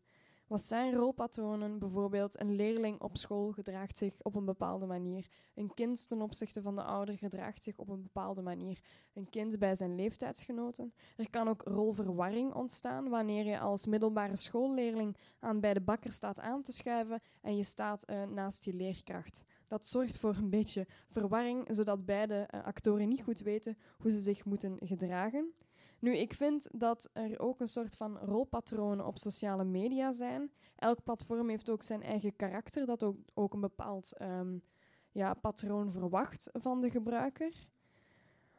Wat 0.51 0.61
zijn 0.61 0.93
rolpatronen? 0.93 1.79
Bijvoorbeeld 1.79 2.39
een 2.39 2.55
leerling 2.55 3.01
op 3.01 3.17
school 3.17 3.51
gedraagt 3.51 3.97
zich 3.97 4.21
op 4.21 4.35
een 4.35 4.45
bepaalde 4.45 4.85
manier. 4.85 5.27
Een 5.55 5.73
kind 5.73 6.07
ten 6.07 6.21
opzichte 6.21 6.61
van 6.61 6.75
de 6.75 6.83
ouder 6.83 7.17
gedraagt 7.17 7.63
zich 7.63 7.77
op 7.77 7.89
een 7.89 8.01
bepaalde 8.01 8.41
manier. 8.41 8.79
Een 9.13 9.29
kind 9.29 9.59
bij 9.59 9.75
zijn 9.75 9.95
leeftijdsgenoten. 9.95 10.93
Er 11.17 11.29
kan 11.29 11.47
ook 11.47 11.61
rolverwarring 11.61 12.53
ontstaan 12.53 13.09
wanneer 13.09 13.45
je 13.45 13.59
als 13.59 13.85
middelbare 13.85 14.35
schoolleerling 14.35 15.17
aan 15.39 15.59
bij 15.59 15.73
de 15.73 15.81
bakker 15.81 16.11
staat 16.11 16.39
aan 16.39 16.61
te 16.61 16.71
schuiven 16.71 17.21
en 17.41 17.55
je 17.55 17.63
staat 17.63 18.09
uh, 18.09 18.23
naast 18.23 18.65
je 18.65 18.73
leerkracht. 18.73 19.43
Dat 19.67 19.87
zorgt 19.87 20.17
voor 20.17 20.35
een 20.35 20.49
beetje 20.49 20.87
verwarring, 21.09 21.67
zodat 21.69 22.05
beide 22.05 22.49
uh, 22.53 22.63
actoren 22.63 23.07
niet 23.07 23.23
goed 23.23 23.39
weten 23.39 23.77
hoe 23.97 24.11
ze 24.11 24.19
zich 24.19 24.45
moeten 24.45 24.77
gedragen. 24.79 25.53
Nu, 26.01 26.17
ik 26.17 26.33
vind 26.33 26.67
dat 26.71 27.09
er 27.13 27.39
ook 27.39 27.59
een 27.59 27.67
soort 27.67 27.95
van 27.95 28.17
rolpatronen 28.17 29.05
op 29.05 29.17
sociale 29.17 29.63
media 29.63 30.11
zijn. 30.11 30.51
Elk 30.75 31.03
platform 31.03 31.49
heeft 31.49 31.69
ook 31.69 31.83
zijn 31.83 32.01
eigen 32.01 32.35
karakter, 32.35 32.85
dat 32.85 33.03
ook, 33.03 33.17
ook 33.33 33.53
een 33.53 33.61
bepaald 33.61 34.21
um, 34.21 34.63
ja, 35.11 35.33
patroon 35.33 35.91
verwacht 35.91 36.49
van 36.53 36.81
de 36.81 36.89
gebruiker. 36.89 37.67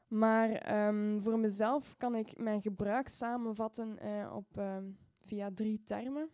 Maar 0.09 0.87
um, 0.89 1.21
voor 1.21 1.39
mezelf 1.39 1.97
kan 1.97 2.15
ik 2.15 2.39
mijn 2.39 2.63
gebruik 2.63 3.09
samenvatten 3.09 3.99
uh, 4.03 4.35
op, 4.35 4.57
um, 4.57 4.99
via 5.21 5.51
drie 5.55 5.83
termen. 5.85 6.31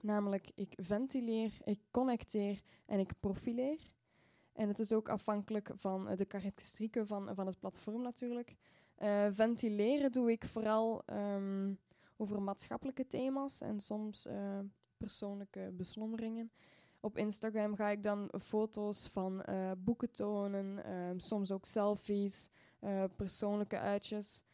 Namelijk, 0.00 0.50
ik 0.54 0.72
ventileer, 0.76 1.52
ik 1.64 1.80
connecteer 1.90 2.62
en 2.86 2.98
ik 2.98 3.12
profileer. 3.20 3.90
En 4.52 4.68
het 4.68 4.78
is 4.78 4.92
ook 4.92 5.08
afhankelijk 5.08 5.70
van 5.76 6.14
de 6.16 6.24
karakteristieken 6.24 7.06
van, 7.06 7.34
van 7.34 7.46
het 7.46 7.58
platform 7.58 8.02
natuurlijk. 8.02 8.56
Uh, 9.02 9.26
ventileren 9.30 10.12
doe 10.12 10.30
ik 10.30 10.44
vooral 10.44 11.02
um, 11.06 11.78
over 12.16 12.42
maatschappelijke 12.42 13.06
thema's 13.06 13.60
en 13.60 13.80
soms 13.80 14.26
uh, 14.26 14.58
persoonlijke 14.96 15.70
beslommeringen. 15.72 16.50
Op 17.00 17.18
Instagram 17.18 17.76
ga 17.76 17.88
ik 17.88 18.02
dan 18.02 18.30
foto's 18.40 19.08
van 19.08 19.42
uh, 19.48 19.70
boeken 19.78 20.12
tonen, 20.12 20.92
um, 20.92 21.18
soms 21.18 21.52
ook 21.52 21.64
selfies, 21.64 22.48
persoonlijke 23.16 23.78
uitjes. 23.78 24.44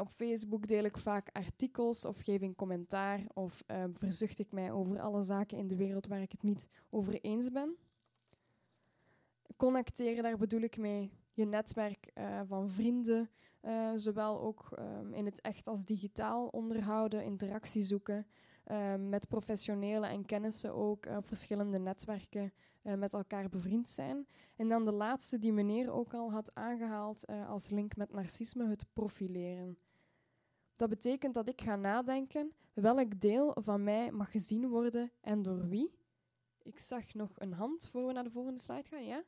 op 0.00 0.08
Facebook 0.08 0.66
deel 0.66 0.84
ik 0.84 0.98
vaak 0.98 1.28
artikels 1.32 2.04
of 2.04 2.18
geef 2.18 2.40
ik 2.40 2.56
commentaar 2.56 3.20
of 3.34 3.62
verzucht 3.90 4.38
ik 4.38 4.52
mij 4.52 4.72
over 4.72 5.00
alle 5.00 5.22
zaken 5.22 5.58
in 5.58 5.66
de 5.66 5.76
wereld 5.76 6.06
waar 6.06 6.22
ik 6.22 6.32
het 6.32 6.42
niet 6.42 6.68
over 6.90 7.20
eens 7.20 7.50
ben. 7.50 7.76
Connecteren, 9.56 10.22
daar 10.22 10.38
bedoel 10.38 10.60
ik 10.60 10.76
mee 10.76 11.10
je 11.34 11.44
netwerk 11.44 12.12
van 12.46 12.68
vrienden, 12.68 13.30
uh, 13.62 13.90
zowel 13.94 14.40
ook 14.40 14.68
um, 14.78 15.14
in 15.14 15.24
het 15.24 15.40
echt 15.40 15.66
als 15.66 15.84
digitaal 15.84 16.46
onderhouden, 16.46 17.24
interactie 17.24 17.82
zoeken. 17.82 18.26
Uh, 18.70 18.94
met 18.94 19.28
professionelen 19.28 20.10
en 20.10 20.24
kennissen 20.24 20.74
ook 20.74 21.06
uh, 21.06 21.16
op 21.16 21.26
verschillende 21.26 21.78
netwerken 21.78 22.52
met 22.82 23.12
elkaar 23.12 23.48
bevriend 23.48 23.90
zijn. 23.90 24.26
En 24.56 24.68
dan 24.68 24.84
de 24.84 24.92
laatste 24.92 25.38
die 25.38 25.52
meneer 25.52 25.92
ook 25.92 26.14
al 26.14 26.32
had 26.32 26.54
aangehaald 26.54 27.26
als 27.48 27.70
link 27.70 27.96
met 27.96 28.12
narcisme, 28.12 28.68
het 28.68 28.86
profileren. 28.92 29.78
Dat 30.76 30.88
betekent 30.88 31.34
dat 31.34 31.48
ik 31.48 31.60
ga 31.60 31.76
nadenken 31.76 32.52
welk 32.72 33.20
deel 33.20 33.56
van 33.60 33.82
mij 33.84 34.10
mag 34.10 34.30
gezien 34.30 34.68
worden 34.68 35.10
en 35.20 35.42
door 35.42 35.68
wie. 35.68 35.98
Ik 36.62 36.78
zag 36.78 37.14
nog 37.14 37.30
een 37.34 37.52
hand 37.52 37.88
voor 37.88 38.06
we 38.06 38.12
naar 38.12 38.24
de 38.24 38.30
volgende 38.30 38.60
slide 38.60 38.88
gaan, 38.88 39.04
ja? 39.04 39.22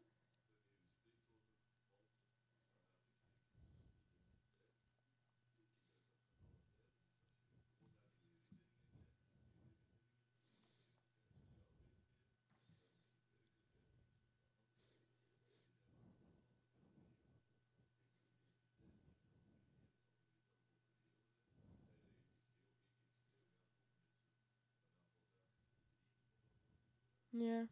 Ja. 27.39 27.67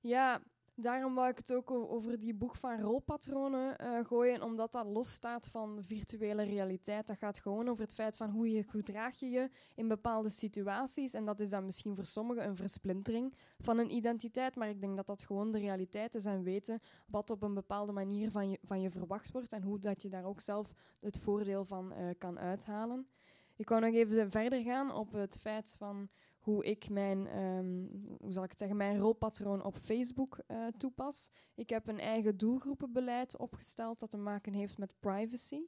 Ja, 0.00 0.42
daarom 0.74 1.14
wou 1.14 1.28
ik 1.28 1.36
het 1.36 1.52
ook 1.52 1.70
over 1.70 2.18
die 2.18 2.34
boeg 2.34 2.58
van 2.58 2.80
rolpatronen 2.80 3.76
uh, 3.82 4.04
gooien, 4.04 4.42
omdat 4.42 4.72
dat 4.72 4.86
losstaat 4.86 5.48
van 5.48 5.82
virtuele 5.82 6.42
realiteit. 6.42 7.06
Dat 7.06 7.18
gaat 7.18 7.38
gewoon 7.38 7.68
over 7.68 7.82
het 7.84 7.94
feit 7.94 8.16
van 8.16 8.30
hoe 8.30 8.50
je 8.50 8.62
gedraag 8.62 9.18
je 9.18 9.30
je 9.30 9.50
in 9.74 9.88
bepaalde 9.88 10.28
situaties. 10.28 11.14
En 11.14 11.24
dat 11.24 11.40
is 11.40 11.50
dan 11.50 11.64
misschien 11.64 11.94
voor 11.94 12.06
sommigen 12.06 12.44
een 12.44 12.56
versplintering 12.56 13.34
van 13.58 13.78
een 13.78 13.94
identiteit, 13.94 14.56
maar 14.56 14.68
ik 14.68 14.80
denk 14.80 14.96
dat 14.96 15.06
dat 15.06 15.22
gewoon 15.22 15.52
de 15.52 15.58
realiteit 15.58 16.14
is 16.14 16.24
en 16.24 16.42
weten 16.42 16.80
wat 17.06 17.30
op 17.30 17.42
een 17.42 17.54
bepaalde 17.54 17.92
manier 17.92 18.30
van 18.30 18.50
je, 18.50 18.58
van 18.62 18.80
je 18.80 18.90
verwacht 18.90 19.32
wordt 19.32 19.52
en 19.52 19.62
hoe 19.62 19.78
dat 19.78 20.02
je 20.02 20.08
daar 20.08 20.24
ook 20.24 20.40
zelf 20.40 20.72
het 21.00 21.18
voordeel 21.18 21.64
van 21.64 21.92
uh, 21.92 22.10
kan 22.18 22.38
uithalen. 22.38 23.08
Ik 23.56 23.68
wou 23.68 23.80
nog 23.80 23.94
even 23.94 24.30
verder 24.30 24.62
gaan 24.62 24.92
op 24.92 25.12
het 25.12 25.38
feit 25.38 25.74
van 25.78 26.08
hoe 26.46 26.64
ik 26.64 26.88
mijn, 26.90 27.38
um, 27.38 27.90
hoe 28.20 28.32
zal 28.32 28.44
ik 28.44 28.50
het 28.50 28.58
zeggen, 28.58 28.76
mijn 28.76 28.98
rolpatroon 28.98 29.64
op 29.64 29.76
Facebook 29.76 30.38
uh, 30.48 30.66
toepas. 30.66 31.30
Ik 31.54 31.70
heb 31.70 31.88
een 31.88 31.98
eigen 31.98 32.36
doelgroepenbeleid 32.36 33.36
opgesteld 33.36 33.98
dat 33.98 34.10
te 34.10 34.16
maken 34.16 34.52
heeft 34.52 34.78
met 34.78 34.92
privacy. 35.00 35.66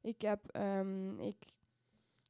Ik, 0.00 0.20
heb, 0.20 0.56
um, 0.56 1.18
ik 1.18 1.44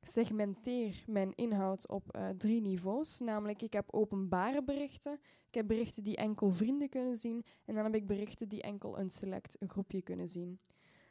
segmenteer 0.00 1.04
mijn 1.06 1.34
inhoud 1.34 1.88
op 1.88 2.16
uh, 2.16 2.28
drie 2.28 2.60
niveaus. 2.60 3.20
Namelijk, 3.20 3.62
ik 3.62 3.72
heb 3.72 3.94
openbare 3.94 4.62
berichten, 4.62 5.18
ik 5.48 5.54
heb 5.54 5.66
berichten 5.66 6.02
die 6.02 6.16
enkel 6.16 6.50
vrienden 6.50 6.88
kunnen 6.88 7.16
zien 7.16 7.44
en 7.64 7.74
dan 7.74 7.84
heb 7.84 7.94
ik 7.94 8.06
berichten 8.06 8.48
die 8.48 8.62
enkel 8.62 8.98
een 8.98 9.10
select 9.10 9.56
groepje 9.66 10.02
kunnen 10.02 10.28
zien. 10.28 10.60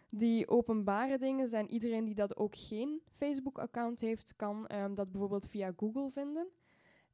Die 0.10 0.48
openbare 0.48 1.18
dingen 1.18 1.48
zijn 1.48 1.72
iedereen 1.72 2.06
die 2.06 2.16
dat 2.16 2.38
ook 2.38 2.56
geen 2.56 3.02
Facebook-account 3.12 4.02
heeft, 4.02 4.36
kan 4.36 4.76
um, 4.76 4.94
dat 4.96 5.12
bijvoorbeeld 5.12 5.48
via 5.48 5.74
Google 5.76 6.10
vinden. 6.10 6.48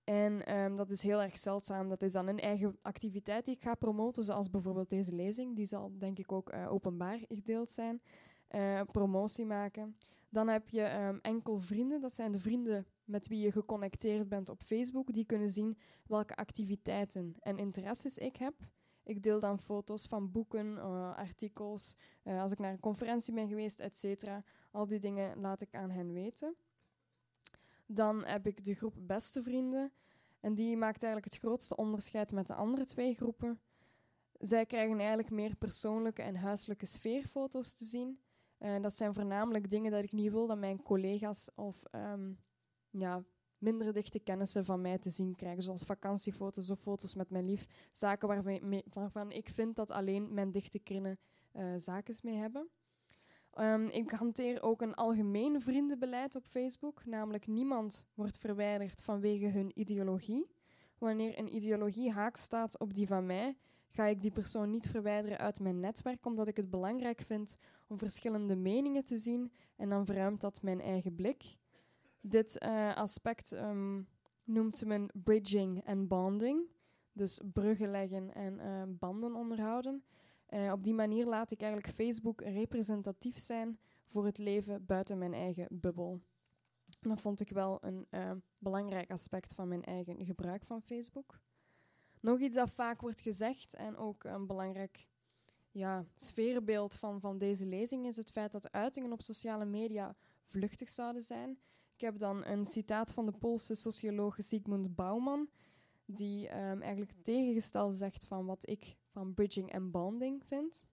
En 0.10 0.58
um, 0.58 0.76
dat 0.76 0.90
is 0.90 1.02
heel 1.02 1.22
erg 1.22 1.38
zeldzaam. 1.38 1.90
Dat 1.90 2.02
is 2.02 2.12
dan 2.12 2.28
een 2.28 2.40
eigen 2.40 2.78
activiteit 2.82 3.46
die 3.46 3.56
ik 3.56 3.64
ga 3.64 3.76
promoten, 3.76 4.24
zoals 4.24 4.50
bijvoorbeeld 4.50 4.90
deze 4.90 5.16
lezing. 5.16 5.56
Die 5.56 5.66
zal 5.66 5.98
denk 5.98 6.20
ik 6.20 6.32
ook 6.32 6.54
uh, 6.54 6.72
openbaar 6.72 7.20
gedeeld 7.30 7.70
zijn. 7.70 8.02
Uh, 8.52 8.82
promotie 8.92 9.46
maken. 9.46 9.96
Dan 10.30 10.48
heb 10.48 10.70
je 10.70 10.82
ehm, 10.82 11.18
enkel 11.22 11.60
vrienden. 11.60 12.02
Dat 12.02 12.14
zijn 12.14 12.32
de 12.32 12.40
vrienden 12.40 12.86
met 13.04 13.28
wie 13.28 13.40
je 13.40 13.52
geconnecteerd 13.52 14.30
bent 14.30 14.50
op 14.50 14.64
Facebook. 14.64 15.14
Die 15.14 15.26
kunnen 15.26 15.50
zien 15.50 15.78
welke 16.06 16.36
activiteiten 16.36 17.36
en 17.40 17.58
interesses 17.58 18.18
ik 18.18 18.36
heb. 18.36 18.54
Ik 19.04 19.24
deel 19.24 19.40
dan 19.40 19.60
foto's 19.60 20.06
van 20.06 20.32
boeken, 20.32 20.78
eh, 20.78 21.16
artikels, 21.16 21.98
als 22.24 22.52
ik 22.52 22.60
naar 22.60 22.72
een 22.72 22.80
conferentie 22.80 23.34
ben 23.34 23.48
geweest, 23.48 23.80
etc. 23.80 24.28
Al 24.72 24.88
die 24.88 25.00
dingen 25.00 25.40
laat 25.40 25.62
ik 25.62 25.76
aan 25.76 25.90
hen 25.90 26.14
weten. 26.14 26.56
Dan 27.88 28.26
heb 28.26 28.48
ik 28.48 28.64
de 28.64 28.74
groep 28.74 28.94
beste 28.98 29.44
vrienden. 29.44 29.92
En 30.40 30.54
die 30.54 30.78
maakt 30.78 31.04
eigenlijk 31.04 31.34
het 31.34 31.42
grootste 31.42 31.76
onderscheid 31.76 32.32
met 32.32 32.48
de 32.48 32.54
andere 32.54 32.86
twee 32.86 33.14
groepen. 33.14 33.60
Zij 34.40 34.66
krijgen 34.66 34.98
eigenlijk 34.98 35.30
meer 35.30 35.56
persoonlijke 35.56 36.22
en 36.22 36.36
huiselijke 36.36 36.86
sfeerfoto's 36.86 37.74
te 37.74 37.86
zien. 37.86 38.20
Uh, 38.60 38.82
dat 38.82 38.96
zijn 38.96 39.14
voornamelijk 39.14 39.70
dingen 39.70 39.92
dat 39.92 40.04
ik 40.04 40.12
niet 40.12 40.32
wil 40.32 40.48
dat 40.48 40.58
mijn 40.58 40.84
collega's 40.84 41.50
of 41.56 41.84
um, 41.92 42.40
ja, 42.90 43.24
minder 43.58 43.94
dichte 43.94 44.20
kennissen 44.20 44.66
van 44.66 44.82
mij 44.82 44.98
te 44.98 45.10
zien 45.10 45.36
krijgen, 45.36 45.64
zoals 45.64 45.84
vakantiefoto's 45.84 46.70
of 46.70 46.80
foto's 46.80 47.16
met 47.16 47.30
mijn 47.30 47.46
lief. 47.46 47.68
Zaken 47.92 48.28
waarvan, 48.94 49.32
ik 49.32 49.50
vind 49.50 49.76
dat 49.76 49.92
alleen 49.92 50.34
mijn 50.34 50.52
dichte 50.52 50.80
krinnen 50.80 51.20
uh, 51.54 51.74
zaken 51.78 52.16
mee 52.22 52.36
hebben. 52.36 52.70
Um, 53.60 53.86
ik 53.86 54.12
hanteer 54.12 54.62
ook 54.62 54.82
een 54.82 54.94
algemeen 54.94 55.62
vriendenbeleid 55.62 56.36
op 56.36 56.46
Facebook, 56.46 57.06
namelijk 57.06 57.48
niemand 57.48 58.08
wordt 58.14 58.38
verwijderd 58.38 59.02
vanwege 59.02 59.48
hun 59.48 59.72
ideologie. 59.80 60.50
Wanneer 60.98 61.40
een 61.40 61.56
ideologie 61.56 62.12
haak 62.12 62.36
staat 62.36 62.80
op 62.80 62.94
die 62.94 63.08
van 63.08 63.26
mij, 63.26 63.58
ga 63.88 64.06
ik 64.06 64.22
die 64.22 64.32
persoon 64.32 64.70
niet 64.70 64.88
verwijderen 64.88 65.38
uit 65.38 65.60
mijn 65.60 65.80
netwerk, 65.80 66.26
omdat 66.26 66.48
ik 66.48 66.58
het 66.58 66.70
belangrijk 66.70 67.22
vind 67.22 67.58
om 67.88 67.98
verschillende 67.98 68.56
meningen 68.56 69.06
te 69.06 69.18
zien 69.18 69.52
en 69.76 69.90
dan 69.90 70.06
verruimt 70.06 70.42
dat 70.42 70.62
mijn 70.62 70.82
eigen 70.82 71.16
blik. 71.16 71.58
Dit 72.22 72.64
uh, 72.66 72.96
aspect 72.96 73.52
um, 73.52 74.08
noemt 74.44 74.86
men 74.86 75.10
bridging 75.24 75.84
en 75.84 76.08
bonding, 76.08 76.62
dus 77.14 77.42
bruggen 77.54 77.92
leggen 77.92 78.34
en 78.34 78.60
uh, 78.60 78.84
banden 78.88 79.36
onderhouden. 79.36 80.04
Uh, 80.50 80.72
op 80.72 80.84
die 80.84 80.94
manier 80.94 81.26
laat 81.26 81.52
ik 81.52 81.62
eigenlijk 81.62 81.94
Facebook 81.94 82.42
representatief 82.42 83.40
zijn 83.40 83.80
voor 84.06 84.26
het 84.26 84.38
leven 84.38 84.86
buiten 84.86 85.18
mijn 85.18 85.34
eigen 85.34 85.68
bubbel. 85.70 86.22
Dat 87.00 87.22
vond 87.22 87.40
ik 87.40 87.50
wel 87.50 87.78
een 87.82 88.08
belangrijk 88.58 89.12
aspect 89.12 89.54
van 89.54 89.68
mijn 89.68 89.84
eigen 89.84 90.26
gebruik 90.26 90.66
van 90.66 90.82
Facebook. 90.82 91.40
Nog 92.20 92.40
iets 92.40 92.56
dat 92.56 92.70
vaak 92.72 93.02
wordt 93.02 93.22
gezegd 93.22 93.74
en 93.74 93.98
ook 93.98 94.24
een 94.24 94.48
belangrijk 94.48 95.08
ja, 95.72 96.06
sfeerbeeld 96.16 96.96
van, 96.96 97.20
van 97.20 97.38
deze 97.38 97.66
lezing 97.66 98.06
is 98.06 98.16
het 98.16 98.32
feit 98.32 98.52
dat 98.52 98.72
uitingen 98.72 99.12
op 99.12 99.22
sociale 99.22 99.66
media 99.66 100.16
vluchtig 100.44 100.90
zouden 100.90 101.22
zijn. 101.22 101.60
Ik 101.94 102.02
heb 102.02 102.20
dan 102.20 102.46
een 102.46 102.66
citaat 102.66 103.12
van 103.12 103.26
de 103.26 103.32
Poolse 103.32 103.76
socioloog 103.76 104.36
Sigmund 104.40 104.96
Bauman, 104.96 105.50
die 106.08 106.48
um, 106.50 106.82
eigenlijk 106.82 107.12
tegengesteld 107.22 107.96
zegt 107.96 108.26
van 108.26 108.46
wat 108.46 108.70
ik 108.70 108.98
van 109.08 109.34
bridging 109.34 109.72
en 109.72 109.92
bonding 109.92 110.44
vind. 110.46 110.86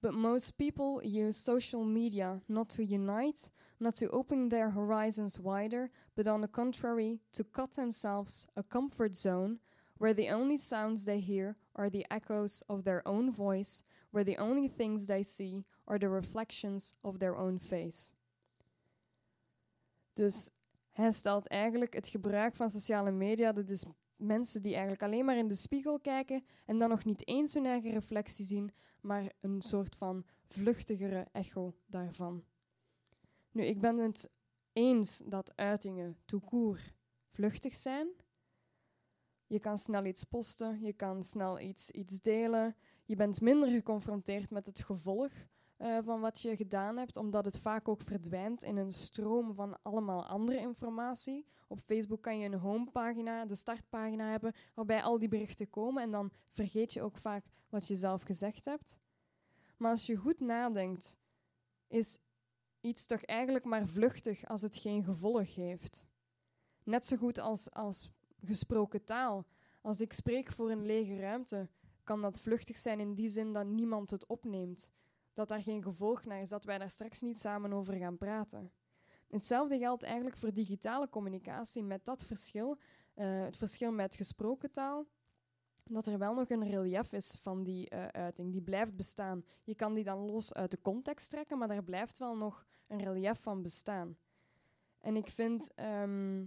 But 0.00 0.14
most 0.14 0.56
people 0.56 1.00
use 1.02 1.42
social 1.42 1.84
media 1.84 2.42
not 2.46 2.68
to 2.68 2.82
unite, 2.82 3.50
not 3.78 3.94
to 3.94 4.08
open 4.08 4.48
their 4.48 4.70
horizons 4.70 5.38
wider, 5.38 5.90
but 6.14 6.26
on 6.26 6.40
the 6.40 6.50
contrary, 6.50 7.20
to 7.30 7.44
cut 7.44 7.74
themselves 7.74 8.46
a 8.54 8.62
comfort 8.62 9.16
zone 9.16 9.58
where 9.98 10.14
the 10.14 10.30
only 10.30 10.56
sounds 10.56 11.04
they 11.04 11.18
hear 11.18 11.56
are 11.74 11.90
the 11.90 12.06
echoes 12.10 12.62
of 12.68 12.84
their 12.84 13.02
own 13.06 13.30
voice, 13.30 13.82
where 14.10 14.24
the 14.24 14.36
only 14.36 14.68
things 14.68 15.06
they 15.06 15.22
see 15.22 15.64
are 15.86 15.98
the 15.98 16.08
reflections 16.08 16.94
of 17.02 17.18
their 17.18 17.36
own 17.36 17.58
face. 17.58 18.12
Dus 20.14 20.50
hij 20.96 21.10
stelt 21.10 21.48
eigenlijk 21.48 21.94
het 21.94 22.08
gebruik 22.08 22.54
van 22.54 22.70
sociale 22.70 23.10
media, 23.10 23.52
dat 23.52 23.70
is 23.70 23.84
mensen 24.16 24.62
die 24.62 24.72
eigenlijk 24.72 25.02
alleen 25.02 25.24
maar 25.24 25.36
in 25.36 25.48
de 25.48 25.54
spiegel 25.54 26.00
kijken 26.00 26.44
en 26.64 26.78
dan 26.78 26.88
nog 26.88 27.04
niet 27.04 27.26
eens 27.26 27.54
hun 27.54 27.66
eigen 27.66 27.90
reflectie 27.90 28.44
zien, 28.44 28.70
maar 29.00 29.32
een 29.40 29.62
soort 29.62 29.96
van 29.96 30.24
vluchtigere 30.48 31.26
echo 31.32 31.74
daarvan. 31.86 32.44
Nu, 33.50 33.62
ik 33.62 33.80
ben 33.80 33.96
het 33.96 34.30
eens 34.72 35.22
dat 35.24 35.56
uitingen 35.56 36.16
tout 36.24 36.80
vluchtig 37.30 37.74
zijn. 37.74 38.08
Je 39.46 39.60
kan 39.60 39.78
snel 39.78 40.04
iets 40.04 40.24
posten, 40.24 40.80
je 40.80 40.92
kan 40.92 41.22
snel 41.22 41.60
iets, 41.60 41.90
iets 41.90 42.20
delen. 42.20 42.76
Je 43.04 43.16
bent 43.16 43.40
minder 43.40 43.68
geconfronteerd 43.68 44.50
met 44.50 44.66
het 44.66 44.78
gevolg 44.78 45.32
uh, 45.78 45.98
van 46.04 46.20
wat 46.20 46.40
je 46.40 46.56
gedaan 46.56 46.96
hebt, 46.96 47.16
omdat 47.16 47.44
het 47.44 47.58
vaak 47.58 47.88
ook 47.88 48.02
verdwijnt 48.02 48.62
in 48.62 48.76
een 48.76 48.92
stroom 48.92 49.54
van 49.54 49.82
allemaal 49.82 50.26
andere 50.26 50.58
informatie. 50.58 51.46
Op 51.68 51.80
Facebook 51.80 52.22
kan 52.22 52.38
je 52.38 52.46
een 52.46 52.58
homepagina, 52.58 53.44
de 53.44 53.54
startpagina 53.54 54.30
hebben, 54.30 54.52
waarbij 54.74 55.02
al 55.02 55.18
die 55.18 55.28
berichten 55.28 55.70
komen 55.70 56.02
en 56.02 56.10
dan 56.10 56.30
vergeet 56.50 56.92
je 56.92 57.02
ook 57.02 57.18
vaak 57.18 57.44
wat 57.68 57.86
je 57.86 57.96
zelf 57.96 58.22
gezegd 58.22 58.64
hebt. 58.64 58.98
Maar 59.76 59.90
als 59.90 60.06
je 60.06 60.16
goed 60.16 60.40
nadenkt, 60.40 61.18
is 61.88 62.18
iets 62.80 63.06
toch 63.06 63.22
eigenlijk 63.22 63.64
maar 63.64 63.88
vluchtig 63.88 64.46
als 64.46 64.62
het 64.62 64.76
geen 64.76 65.04
gevolg 65.04 65.54
heeft. 65.54 66.04
Net 66.82 67.06
zo 67.06 67.16
goed 67.16 67.38
als, 67.38 67.70
als 67.70 68.10
gesproken 68.44 69.04
taal. 69.04 69.46
Als 69.80 70.00
ik 70.00 70.12
spreek 70.12 70.52
voor 70.52 70.70
een 70.70 70.86
lege 70.86 71.20
ruimte, 71.20 71.68
kan 72.04 72.22
dat 72.22 72.40
vluchtig 72.40 72.76
zijn 72.76 73.00
in 73.00 73.14
die 73.14 73.28
zin 73.28 73.52
dat 73.52 73.66
niemand 73.66 74.10
het 74.10 74.26
opneemt 74.26 74.90
dat 75.36 75.48
daar 75.48 75.62
geen 75.62 75.82
gevolg 75.82 76.24
naar 76.24 76.40
is, 76.40 76.48
dat 76.48 76.64
wij 76.64 76.78
daar 76.78 76.90
straks 76.90 77.20
niet 77.20 77.38
samen 77.38 77.72
over 77.72 77.94
gaan 77.94 78.16
praten. 78.16 78.72
Hetzelfde 79.28 79.78
geldt 79.78 80.02
eigenlijk 80.02 80.36
voor 80.36 80.52
digitale 80.52 81.08
communicatie, 81.08 81.82
met 81.82 82.04
dat 82.04 82.24
verschil, 82.24 82.78
uh, 83.14 83.44
het 83.44 83.56
verschil 83.56 83.92
met 83.92 84.14
gesproken 84.14 84.70
taal, 84.72 85.06
dat 85.84 86.06
er 86.06 86.18
wel 86.18 86.34
nog 86.34 86.50
een 86.50 86.68
relief 86.68 87.12
is 87.12 87.38
van 87.40 87.62
die 87.62 87.94
uh, 87.94 88.06
uiting. 88.06 88.52
Die 88.52 88.62
blijft 88.62 88.96
bestaan. 88.96 89.44
Je 89.64 89.74
kan 89.74 89.94
die 89.94 90.04
dan 90.04 90.18
los 90.18 90.54
uit 90.54 90.70
de 90.70 90.80
context 90.82 91.30
trekken, 91.30 91.58
maar 91.58 91.68
daar 91.68 91.84
blijft 91.84 92.18
wel 92.18 92.36
nog 92.36 92.66
een 92.86 93.02
relief 93.02 93.40
van 93.40 93.62
bestaan. 93.62 94.16
En 95.00 95.16
ik 95.16 95.28
vind, 95.28 95.70
um, 95.80 96.42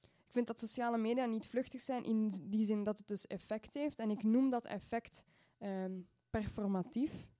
ik 0.00 0.32
vind 0.32 0.46
dat 0.46 0.60
sociale 0.60 0.98
media 0.98 1.24
niet 1.24 1.46
vluchtig 1.46 1.80
zijn 1.80 2.04
in 2.04 2.32
die 2.42 2.64
zin 2.64 2.84
dat 2.84 2.98
het 2.98 3.08
dus 3.08 3.26
effect 3.26 3.74
heeft. 3.74 3.98
En 3.98 4.10
ik 4.10 4.22
noem 4.22 4.50
dat 4.50 4.64
effect 4.64 5.24
um, 5.58 6.08
performatief 6.30 7.34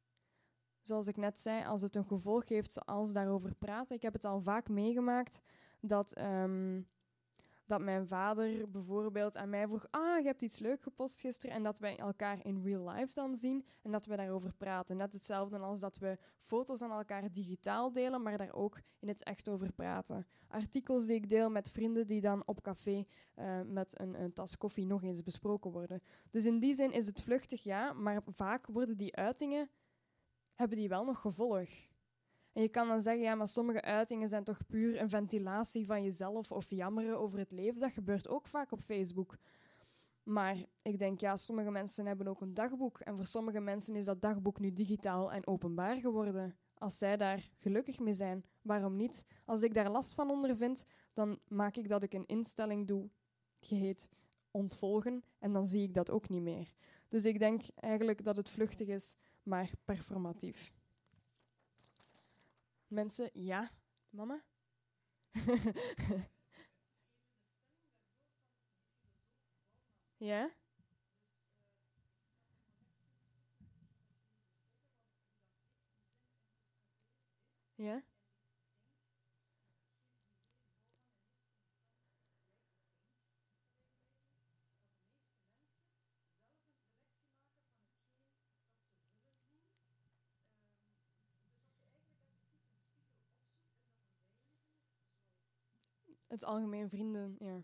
zoals 0.86 1.06
ik 1.06 1.16
net 1.16 1.38
zei, 1.38 1.64
als 1.64 1.82
het 1.82 1.96
een 1.96 2.04
gevolg 2.04 2.48
heeft 2.48 2.72
zoals 2.72 3.12
daarover 3.12 3.54
praten. 3.54 3.96
Ik 3.96 4.02
heb 4.02 4.12
het 4.12 4.24
al 4.24 4.40
vaak 4.40 4.68
meegemaakt 4.68 5.40
dat, 5.80 6.18
um, 6.18 6.88
dat 7.66 7.80
mijn 7.80 8.08
vader 8.08 8.70
bijvoorbeeld 8.70 9.36
aan 9.36 9.48
mij 9.48 9.66
vroeg: 9.66 9.86
Ah, 9.90 10.18
je 10.18 10.26
hebt 10.26 10.42
iets 10.42 10.58
leuk 10.58 10.82
gepost 10.82 11.20
gisteren. 11.20 11.56
En 11.56 11.62
dat 11.62 11.78
wij 11.78 11.96
elkaar 11.96 12.44
in 12.44 12.62
real 12.64 12.88
life 12.88 13.14
dan 13.14 13.36
zien 13.36 13.66
en 13.82 13.90
dat 13.90 14.06
we 14.06 14.16
daarover 14.16 14.52
praten. 14.52 14.96
Net 14.96 15.12
hetzelfde 15.12 15.58
als 15.58 15.80
dat 15.80 15.98
we 15.98 16.18
foto's 16.40 16.82
aan 16.82 16.90
elkaar 16.90 17.32
digitaal 17.32 17.92
delen, 17.92 18.22
maar 18.22 18.36
daar 18.36 18.54
ook 18.54 18.80
in 18.98 19.08
het 19.08 19.24
echt 19.24 19.48
over 19.48 19.72
praten. 19.72 20.26
Artikels 20.48 21.06
die 21.06 21.16
ik 21.16 21.28
deel 21.28 21.50
met 21.50 21.70
vrienden 21.70 22.06
die 22.06 22.20
dan 22.20 22.42
op 22.46 22.62
café 22.62 23.04
uh, 23.36 23.60
met 23.66 24.00
een, 24.00 24.20
een 24.20 24.32
tas 24.32 24.58
koffie 24.58 24.86
nog 24.86 25.02
eens 25.02 25.22
besproken 25.22 25.70
worden. 25.70 26.02
Dus 26.30 26.46
in 26.46 26.58
die 26.58 26.74
zin 26.74 26.92
is 26.92 27.06
het 27.06 27.22
vluchtig, 27.22 27.62
ja, 27.62 27.92
maar 27.92 28.22
vaak 28.26 28.66
worden 28.66 28.96
die 28.96 29.16
uitingen 29.16 29.70
hebben 30.56 30.76
die 30.76 30.88
wel 30.88 31.04
nog 31.04 31.20
gevolg. 31.20 31.68
En 32.52 32.62
je 32.62 32.68
kan 32.68 32.88
dan 32.88 33.00
zeggen, 33.00 33.22
ja, 33.22 33.34
maar 33.34 33.46
sommige 33.46 33.82
uitingen 33.82 34.28
zijn 34.28 34.44
toch 34.44 34.66
puur 34.66 35.00
een 35.00 35.08
ventilatie 35.08 35.86
van 35.86 36.02
jezelf 36.02 36.52
of 36.52 36.70
jammeren 36.70 37.18
over 37.18 37.38
het 37.38 37.50
leven. 37.50 37.80
Dat 37.80 37.92
gebeurt 37.92 38.28
ook 38.28 38.46
vaak 38.46 38.72
op 38.72 38.82
Facebook. 38.82 39.36
Maar 40.22 40.56
ik 40.82 40.98
denk, 40.98 41.20
ja, 41.20 41.36
sommige 41.36 41.70
mensen 41.70 42.06
hebben 42.06 42.26
ook 42.26 42.40
een 42.40 42.54
dagboek. 42.54 43.00
En 43.00 43.16
voor 43.16 43.26
sommige 43.26 43.60
mensen 43.60 43.96
is 43.96 44.04
dat 44.04 44.20
dagboek 44.20 44.58
nu 44.58 44.72
digitaal 44.72 45.32
en 45.32 45.46
openbaar 45.46 45.96
geworden. 45.96 46.56
Als 46.78 46.98
zij 46.98 47.16
daar 47.16 47.50
gelukkig 47.56 47.98
mee 47.98 48.14
zijn, 48.14 48.44
waarom 48.62 48.96
niet? 48.96 49.26
Als 49.44 49.62
ik 49.62 49.74
daar 49.74 49.90
last 49.90 50.14
van 50.14 50.30
ondervind, 50.30 50.84
dan 51.12 51.38
maak 51.48 51.76
ik 51.76 51.88
dat 51.88 52.02
ik 52.02 52.12
een 52.12 52.26
instelling 52.26 52.86
doe, 52.86 53.10
geheet 53.60 54.08
ontvolgen, 54.50 55.24
en 55.38 55.52
dan 55.52 55.66
zie 55.66 55.82
ik 55.82 55.94
dat 55.94 56.10
ook 56.10 56.28
niet 56.28 56.42
meer. 56.42 56.72
Dus 57.08 57.24
ik 57.24 57.38
denk 57.38 57.62
eigenlijk 57.74 58.24
dat 58.24 58.36
het 58.36 58.48
vluchtig 58.48 58.88
is 58.88 59.16
maar 59.46 59.70
performatief. 59.84 60.72
Mensen, 62.86 63.30
ja, 63.32 63.70
mama? 64.10 64.42
ja? 70.18 70.50
Ja? 77.76 78.02
Het 96.26 96.44
algemeen 96.44 96.88
vrienden, 96.88 97.36
ja. 97.38 97.62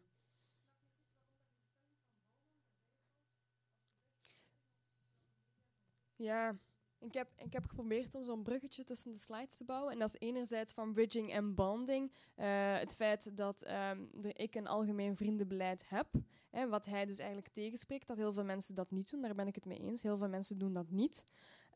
Ja, 6.17 6.59
ik 6.99 7.15
heb, 7.15 7.29
ik 7.37 7.53
heb 7.53 7.65
geprobeerd 7.65 8.15
om 8.15 8.25
zo'n 8.25 8.43
bruggetje 8.43 8.85
tussen 8.85 9.13
de 9.13 9.19
slides 9.19 9.57
te 9.57 9.65
bouwen. 9.65 9.93
En 9.93 9.99
dat 9.99 10.09
is 10.09 10.21
enerzijds 10.29 10.73
van 10.73 10.93
bridging 10.93 11.33
en 11.33 11.55
bonding. 11.55 12.13
Uh, 12.37 12.79
het 12.79 12.95
feit 12.95 13.37
dat 13.37 13.67
um, 13.71 14.11
ik 14.23 14.55
een 14.55 14.67
algemeen 14.67 15.17
vriendenbeleid 15.17 15.89
heb. 15.89 16.07
Hè, 16.51 16.69
wat 16.69 16.87
hij 16.87 17.07
dus 17.07 17.19
eigenlijk 17.19 17.53
tegenspreekt, 17.53 18.09
dat 18.09 18.17
heel 18.17 18.33
veel 18.33 18.45
mensen 18.45 18.75
dat 18.75 18.91
niet 18.91 19.11
doen. 19.11 19.23
Daar 19.23 19.35
ben 19.35 19.47
ik 19.47 19.55
het 19.55 19.65
mee 19.65 19.79
eens. 19.79 20.03
Heel 20.03 20.19
veel 20.19 20.29
mensen 20.29 20.59
doen 20.59 20.73
dat 20.73 20.91
niet. 20.91 21.25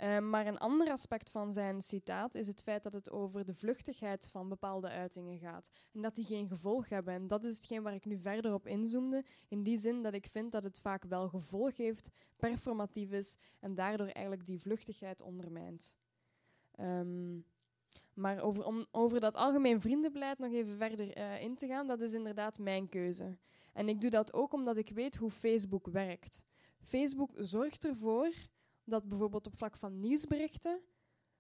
Um, 0.03 0.31
maar 0.31 0.47
een 0.47 0.59
ander 0.59 0.91
aspect 0.91 1.31
van 1.31 1.53
zijn 1.53 1.83
citaat 1.83 2.35
is 2.35 2.47
het 2.47 2.63
feit 2.63 2.83
dat 2.83 2.93
het 2.93 3.11
over 3.11 3.45
de 3.45 3.55
vluchtigheid 3.55 4.29
van 4.29 4.49
bepaalde 4.49 4.89
uitingen 4.89 5.39
gaat. 5.39 5.71
En 5.93 6.03
dat 6.03 6.15
die 6.15 6.25
geen 6.25 6.49
gevolg 6.49 6.89
hebben. 6.89 7.15
En 7.15 7.27
dat 7.27 7.45
is 7.45 7.57
hetgeen 7.57 7.83
waar 7.83 7.95
ik 7.95 8.05
nu 8.05 8.19
verder 8.19 8.55
op 8.55 8.67
inzoomde. 8.67 9.25
In 9.49 9.63
die 9.63 9.79
zin 9.79 10.03
dat 10.03 10.15
ik 10.15 10.27
vind 10.27 10.53
dat 10.53 10.65
het 10.65 10.81
vaak 10.81 11.05
wel 11.05 11.29
gevolg 11.29 11.77
heeft, 11.77 12.11
performatief 12.37 13.11
is 13.11 13.37
en 13.61 13.75
daardoor 13.75 14.07
eigenlijk 14.07 14.47
die 14.47 14.61
vluchtigheid 14.61 15.23
ondermijnt. 15.23 15.97
Um, 16.81 17.45
maar 18.15 18.41
over, 18.41 18.65
om 18.65 18.87
over 18.91 19.21
dat 19.21 19.35
algemeen 19.35 19.81
vriendenbeleid 19.81 20.39
nog 20.39 20.53
even 20.53 20.77
verder 20.77 21.19
uh, 21.19 21.43
in 21.43 21.57
te 21.57 21.67
gaan, 21.67 21.87
dat 21.87 22.01
is 22.01 22.13
inderdaad 22.13 22.59
mijn 22.59 22.89
keuze. 22.89 23.37
En 23.73 23.89
ik 23.89 24.01
doe 24.01 24.11
dat 24.11 24.35
ook 24.35 24.53
omdat 24.53 24.77
ik 24.77 24.89
weet 24.89 25.17
hoe 25.17 25.31
Facebook 25.31 25.87
werkt. 25.87 26.43
Facebook 26.81 27.31
zorgt 27.35 27.85
ervoor 27.85 28.33
dat 28.87 29.09
bijvoorbeeld 29.09 29.47
op 29.47 29.57
vlak 29.57 29.77
van 29.77 30.01
nieuwsberichten, 30.01 30.81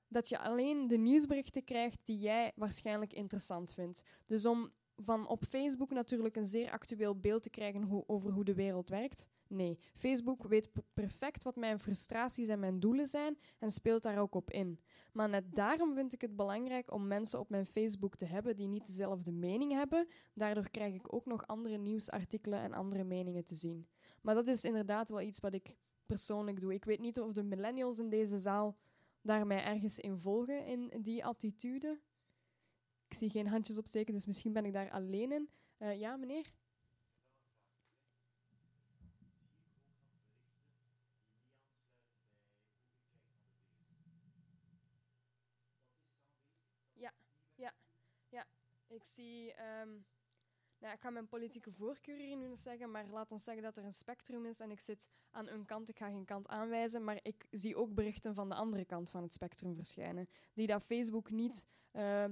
dat 0.08 0.28
je 0.28 0.38
alleen 0.38 0.86
de 0.86 0.96
nieuwsberichten 0.96 1.64
krijgt 1.64 2.00
die 2.04 2.18
jij 2.18 2.52
waarschijnlijk 2.54 3.12
interessant 3.12 3.72
vindt. 3.72 4.02
Dus 4.26 4.46
om 4.46 4.70
van 5.04 5.28
op 5.28 5.44
Facebook 5.48 5.90
natuurlijk 5.90 6.36
een 6.36 6.44
zeer 6.44 6.70
actueel 6.70 7.20
beeld 7.20 7.42
te 7.42 7.50
krijgen 7.50 7.82
hoe, 7.82 8.04
over 8.06 8.30
hoe 8.30 8.44
de 8.44 8.54
wereld 8.54 8.88
werkt. 8.88 9.28
Nee, 9.48 9.78
Facebook 9.94 10.42
weet 10.42 10.70
perfect 10.94 11.42
wat 11.42 11.56
mijn 11.56 11.80
frustraties 11.80 12.48
en 12.48 12.58
mijn 12.58 12.80
doelen 12.80 13.06
zijn 13.06 13.38
en 13.58 13.70
speelt 13.70 14.02
daar 14.02 14.18
ook 14.18 14.34
op 14.34 14.50
in. 14.50 14.80
Maar 15.12 15.28
net 15.28 15.54
daarom 15.54 15.94
vind 15.94 16.12
ik 16.12 16.20
het 16.20 16.36
belangrijk 16.36 16.92
om 16.92 17.06
mensen 17.06 17.40
op 17.40 17.48
mijn 17.48 17.66
Facebook 17.66 18.16
te 18.16 18.24
hebben 18.24 18.56
die 18.56 18.68
niet 18.68 18.86
dezelfde 18.86 19.32
mening 19.32 19.72
hebben. 19.72 20.08
Daardoor 20.34 20.70
krijg 20.70 20.94
ik 20.94 21.14
ook 21.14 21.26
nog 21.26 21.46
andere 21.46 21.76
nieuwsartikelen 21.76 22.60
en 22.60 22.72
andere 22.72 23.04
meningen 23.04 23.44
te 23.44 23.54
zien. 23.54 23.88
Maar 24.22 24.34
dat 24.34 24.46
is 24.46 24.64
inderdaad 24.64 25.08
wel 25.08 25.20
iets 25.20 25.40
wat 25.40 25.54
ik 25.54 25.76
persoonlijk 26.06 26.60
doe. 26.60 26.74
Ik 26.74 26.84
weet 26.84 27.00
niet 27.00 27.20
of 27.20 27.32
de 27.32 27.42
millennials 27.42 27.98
in 27.98 28.08
deze 28.08 28.38
zaal 28.38 28.76
daar 29.20 29.46
mij 29.46 29.64
ergens 29.64 29.98
in 29.98 30.18
volgen, 30.18 30.66
in 30.66 31.02
die 31.02 31.24
attitude. 31.24 32.00
Ik 33.08 33.16
zie 33.16 33.30
geen 33.30 33.46
handjes 33.46 33.78
opsteken, 33.78 34.14
dus 34.14 34.26
misschien 34.26 34.52
ben 34.52 34.64
ik 34.64 34.72
daar 34.72 34.90
alleen 34.90 35.32
in. 35.32 35.50
Uh, 35.78 35.98
ja, 35.98 36.16
meneer? 36.16 36.52
Ja, 46.92 47.12
ja, 47.54 47.72
ja. 48.28 48.46
Ik 48.86 49.04
zie... 49.04 49.54
Um, 49.82 50.06
nou, 50.86 50.98
ik 50.98 51.04
ga 51.04 51.10
mijn 51.10 51.28
politieke 51.28 51.72
voorkeur 51.72 52.16
hier 52.16 52.36
nu 52.36 52.56
zeggen, 52.56 52.90
maar 52.90 53.06
laat 53.06 53.30
ons 53.30 53.44
zeggen 53.44 53.62
dat 53.62 53.76
er 53.76 53.84
een 53.84 53.92
spectrum 53.92 54.46
is 54.46 54.60
en 54.60 54.70
ik 54.70 54.80
zit 54.80 55.10
aan 55.30 55.48
een 55.48 55.64
kant, 55.64 55.88
ik 55.88 55.96
ga 55.96 56.08
geen 56.08 56.24
kant 56.24 56.48
aanwijzen, 56.48 57.04
maar 57.04 57.18
ik 57.22 57.46
zie 57.50 57.76
ook 57.76 57.94
berichten 57.94 58.34
van 58.34 58.48
de 58.48 58.54
andere 58.54 58.84
kant 58.84 59.10
van 59.10 59.22
het 59.22 59.32
spectrum 59.32 59.74
verschijnen, 59.74 60.28
die 60.54 60.66
dat 60.66 60.82
Facebook 60.82 61.30
niet, 61.30 61.66
uh, 61.92 62.24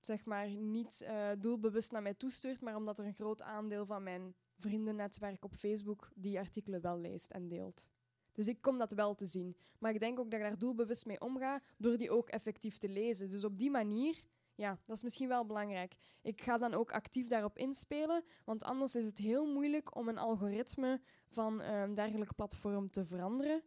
zeg 0.00 0.24
maar, 0.24 0.48
niet 0.48 1.00
uh, 1.02 1.30
doelbewust 1.38 1.92
naar 1.92 2.02
mij 2.02 2.14
toestuurt, 2.14 2.60
maar 2.60 2.76
omdat 2.76 2.98
er 2.98 3.04
een 3.04 3.14
groot 3.14 3.42
aandeel 3.42 3.86
van 3.86 4.02
mijn 4.02 4.34
vriendennetwerk 4.56 5.44
op 5.44 5.54
Facebook 5.54 6.10
die 6.14 6.38
artikelen 6.38 6.80
wel 6.80 6.98
leest 6.98 7.30
en 7.30 7.48
deelt. 7.48 7.90
Dus 8.32 8.48
ik 8.48 8.60
kom 8.60 8.78
dat 8.78 8.92
wel 8.92 9.14
te 9.14 9.26
zien. 9.26 9.56
Maar 9.78 9.94
ik 9.94 10.00
denk 10.00 10.18
ook 10.18 10.30
dat 10.30 10.40
ik 10.40 10.46
daar 10.46 10.58
doelbewust 10.58 11.06
mee 11.06 11.20
omga 11.20 11.62
door 11.76 11.96
die 11.96 12.10
ook 12.10 12.28
effectief 12.28 12.78
te 12.78 12.88
lezen. 12.88 13.30
Dus 13.30 13.44
op 13.44 13.58
die 13.58 13.70
manier 13.70 14.22
ja, 14.60 14.78
dat 14.86 14.96
is 14.96 15.02
misschien 15.02 15.28
wel 15.28 15.46
belangrijk. 15.46 15.96
Ik 16.22 16.42
ga 16.42 16.58
dan 16.58 16.74
ook 16.74 16.92
actief 16.92 17.28
daarop 17.28 17.58
inspelen, 17.58 18.24
want 18.44 18.64
anders 18.64 18.94
is 18.94 19.04
het 19.04 19.18
heel 19.18 19.52
moeilijk 19.52 19.96
om 19.96 20.08
een 20.08 20.18
algoritme 20.18 21.00
van 21.30 21.60
een 21.60 21.82
ehm, 21.82 21.94
dergelijk 21.94 22.34
platform 22.34 22.90
te 22.90 23.04
veranderen. 23.04 23.62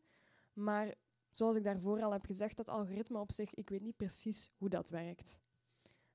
Maar 0.54 0.96
zoals 1.32 1.56
ik 1.56 1.64
daarvoor 1.64 2.02
al 2.02 2.12
heb 2.12 2.26
gezegd, 2.26 2.58
dat 2.58 2.70
algoritme 2.70 3.20
op 3.20 3.32
zich, 3.32 3.54
ik 3.54 3.70
weet 3.70 3.82
niet 3.82 3.96
precies 3.96 4.52
hoe 4.58 4.70
dat 4.70 4.89
werkt. 4.89 5.39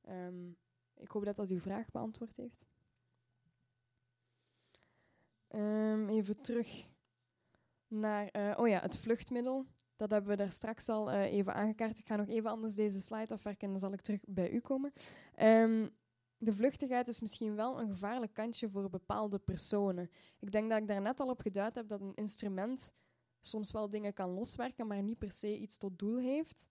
Um, 0.09 0.57
ik 0.95 1.11
hoop 1.11 1.24
dat 1.24 1.37
dat 1.37 1.51
uw 1.51 1.61
vraag 1.61 1.91
beantwoord 1.91 2.37
heeft. 2.37 2.66
Um, 5.49 6.09
even 6.09 6.41
terug 6.41 6.87
naar 7.87 8.29
uh, 8.37 8.59
oh 8.59 8.68
ja, 8.68 8.81
het 8.81 8.97
vluchtmiddel. 8.97 9.66
Dat 9.99 10.11
hebben 10.11 10.30
we 10.30 10.36
daar 10.36 10.53
straks 10.53 10.88
al 10.88 11.12
uh, 11.12 11.32
even 11.32 11.55
aangekaart. 11.55 11.99
Ik 11.99 12.07
ga 12.07 12.16
nog 12.16 12.28
even 12.28 12.51
anders 12.51 12.74
deze 12.74 13.01
slide 13.01 13.34
afwerken 13.34 13.64
en 13.64 13.70
dan 13.70 13.78
zal 13.78 13.92
ik 13.92 14.01
terug 14.01 14.20
bij 14.26 14.51
u 14.51 14.61
komen. 14.61 14.92
Um, 15.42 15.90
de 16.38 16.53
vluchtigheid 16.53 17.09
is 17.09 17.20
misschien 17.20 17.55
wel 17.55 17.80
een 17.80 17.88
gevaarlijk 17.88 18.34
kantje 18.34 18.68
voor 18.68 18.90
bepaalde 18.90 19.38
personen. 19.38 20.11
Ik 20.38 20.53
denk 20.53 20.70
dat 20.70 20.80
ik 20.80 20.88
daar 20.88 21.01
net 21.01 21.20
al 21.20 21.28
op 21.28 21.40
geduid 21.40 21.74
heb 21.74 21.88
dat 21.88 22.01
een 22.01 22.14
instrument 22.14 22.94
soms 23.40 23.70
wel 23.70 23.88
dingen 23.88 24.12
kan 24.12 24.30
loswerken, 24.30 24.86
maar 24.86 25.03
niet 25.03 25.18
per 25.18 25.32
se 25.32 25.59
iets 25.59 25.78
tot 25.78 25.99
doel 25.99 26.18
heeft. 26.18 26.68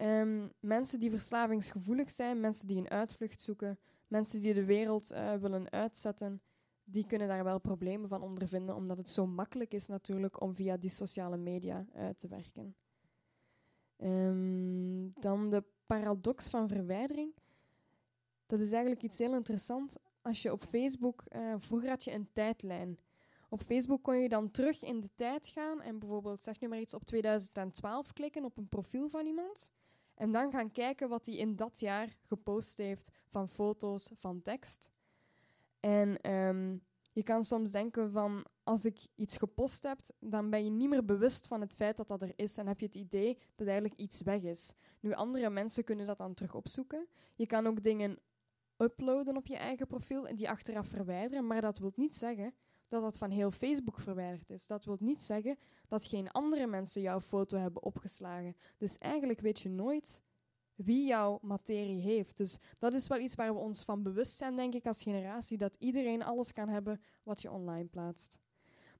Um, 0.00 0.52
mensen 0.60 1.00
die 1.00 1.10
verslavingsgevoelig 1.10 2.10
zijn, 2.10 2.40
mensen 2.40 2.66
die 2.66 2.76
een 2.76 2.90
uitvlucht 2.90 3.40
zoeken, 3.40 3.78
mensen 4.08 4.40
die 4.40 4.54
de 4.54 4.64
wereld 4.64 5.12
uh, 5.12 5.34
willen 5.34 5.70
uitzetten, 5.70 6.42
die 6.90 7.06
kunnen 7.06 7.28
daar 7.28 7.44
wel 7.44 7.58
problemen 7.58 8.08
van 8.08 8.22
ondervinden, 8.22 8.74
omdat 8.74 8.98
het 8.98 9.10
zo 9.10 9.26
makkelijk 9.26 9.74
is 9.74 9.88
natuurlijk 9.88 10.40
om 10.40 10.54
via 10.54 10.76
die 10.76 10.90
sociale 10.90 11.36
media 11.36 11.86
uit 11.94 12.18
te 12.18 12.28
werken. 12.28 12.74
Um, 13.96 15.12
dan 15.20 15.50
de 15.50 15.64
paradox 15.86 16.48
van 16.48 16.68
verwijdering. 16.68 17.34
Dat 18.46 18.60
is 18.60 18.72
eigenlijk 18.72 19.02
iets 19.02 19.18
heel 19.18 19.34
interessants. 19.34 19.96
Als 20.22 20.42
je 20.42 20.52
op 20.52 20.64
Facebook, 20.64 21.24
uh, 21.28 21.54
vroeger 21.58 21.88
had 21.88 22.04
je 22.04 22.12
een 22.12 22.28
tijdlijn. 22.32 22.98
Op 23.48 23.62
Facebook 23.62 24.02
kon 24.02 24.16
je 24.16 24.28
dan 24.28 24.50
terug 24.50 24.82
in 24.82 25.00
de 25.00 25.10
tijd 25.14 25.46
gaan 25.46 25.80
en 25.80 25.98
bijvoorbeeld, 25.98 26.42
zeg 26.42 26.60
nu 26.60 26.68
maar 26.68 26.80
iets, 26.80 26.94
op 26.94 27.04
2012 27.04 28.12
klikken 28.12 28.44
op 28.44 28.56
een 28.56 28.68
profiel 28.68 29.08
van 29.08 29.26
iemand. 29.26 29.72
En 30.14 30.32
dan 30.32 30.50
gaan 30.50 30.72
kijken 30.72 31.08
wat 31.08 31.26
hij 31.26 31.34
in 31.34 31.56
dat 31.56 31.80
jaar 31.80 32.16
gepost 32.22 32.78
heeft 32.78 33.10
van 33.26 33.48
foto's, 33.48 34.10
van 34.14 34.42
tekst. 34.42 34.90
En 35.80 36.30
um, 36.32 36.82
je 37.12 37.22
kan 37.22 37.44
soms 37.44 37.70
denken 37.70 38.10
van, 38.10 38.46
als 38.62 38.84
ik 38.84 39.06
iets 39.14 39.36
gepost 39.36 39.82
heb, 39.82 39.98
dan 40.18 40.50
ben 40.50 40.64
je 40.64 40.70
niet 40.70 40.88
meer 40.88 41.04
bewust 41.04 41.46
van 41.46 41.60
het 41.60 41.74
feit 41.74 41.96
dat 41.96 42.08
dat 42.08 42.22
er 42.22 42.32
is 42.36 42.56
en 42.56 42.66
heb 42.66 42.80
je 42.80 42.86
het 42.86 42.94
idee 42.94 43.38
dat 43.56 43.66
eigenlijk 43.66 44.00
iets 44.00 44.22
weg 44.22 44.42
is. 44.42 44.74
Nu, 45.00 45.12
andere 45.12 45.50
mensen 45.50 45.84
kunnen 45.84 46.06
dat 46.06 46.18
dan 46.18 46.34
terug 46.34 46.54
opzoeken. 46.54 47.08
Je 47.34 47.46
kan 47.46 47.66
ook 47.66 47.82
dingen 47.82 48.18
uploaden 48.76 49.36
op 49.36 49.46
je 49.46 49.56
eigen 49.56 49.86
profiel 49.86 50.28
en 50.28 50.36
die 50.36 50.50
achteraf 50.50 50.88
verwijderen, 50.88 51.46
maar 51.46 51.60
dat 51.60 51.78
wil 51.78 51.92
niet 51.94 52.16
zeggen 52.16 52.54
dat 52.88 53.02
dat 53.02 53.18
van 53.18 53.30
heel 53.30 53.50
Facebook 53.50 53.98
verwijderd 53.98 54.50
is. 54.50 54.66
Dat 54.66 54.84
wil 54.84 54.96
niet 55.00 55.22
zeggen 55.22 55.58
dat 55.88 56.04
geen 56.04 56.30
andere 56.30 56.66
mensen 56.66 57.02
jouw 57.02 57.20
foto 57.20 57.56
hebben 57.56 57.82
opgeslagen. 57.82 58.56
Dus 58.76 58.98
eigenlijk 58.98 59.40
weet 59.40 59.60
je 59.60 59.68
nooit 59.68 60.22
wie 60.84 61.06
jouw 61.06 61.38
materie 61.42 62.00
heeft. 62.00 62.36
Dus 62.36 62.58
dat 62.78 62.92
is 62.92 63.06
wel 63.06 63.18
iets 63.18 63.34
waar 63.34 63.52
we 63.52 63.58
ons 63.58 63.82
van 63.82 64.02
bewust 64.02 64.36
zijn, 64.36 64.56
denk 64.56 64.74
ik, 64.74 64.86
als 64.86 65.02
generatie, 65.02 65.58
dat 65.58 65.76
iedereen 65.78 66.22
alles 66.22 66.52
kan 66.52 66.68
hebben 66.68 67.00
wat 67.22 67.42
je 67.42 67.50
online 67.50 67.88
plaatst. 67.88 68.38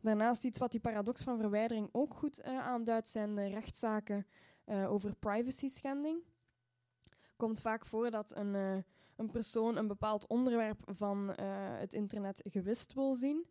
Daarnaast 0.01 0.45
iets 0.45 0.59
wat 0.59 0.71
die 0.71 0.81
paradox 0.81 1.23
van 1.23 1.39
verwijdering 1.39 1.89
ook 1.93 2.15
goed 2.15 2.41
uh, 2.41 2.59
aanduidt, 2.59 3.09
zijn 3.09 3.35
de 3.35 3.47
rechtszaken 3.47 4.27
uh, 4.67 4.93
over 4.93 5.15
privacy-schending. 5.15 6.23
komt 7.37 7.61
vaak 7.61 7.87
voor 7.87 8.11
dat 8.11 8.37
een, 8.37 8.55
uh, 8.55 8.77
een 9.17 9.31
persoon 9.31 9.77
een 9.77 9.87
bepaald 9.87 10.27
onderwerp 10.27 10.83
van 10.87 11.29
het 11.79 11.95
internet 11.95 12.43
gewist 12.45 12.95
wil 12.95 13.15
zien. 13.15 13.47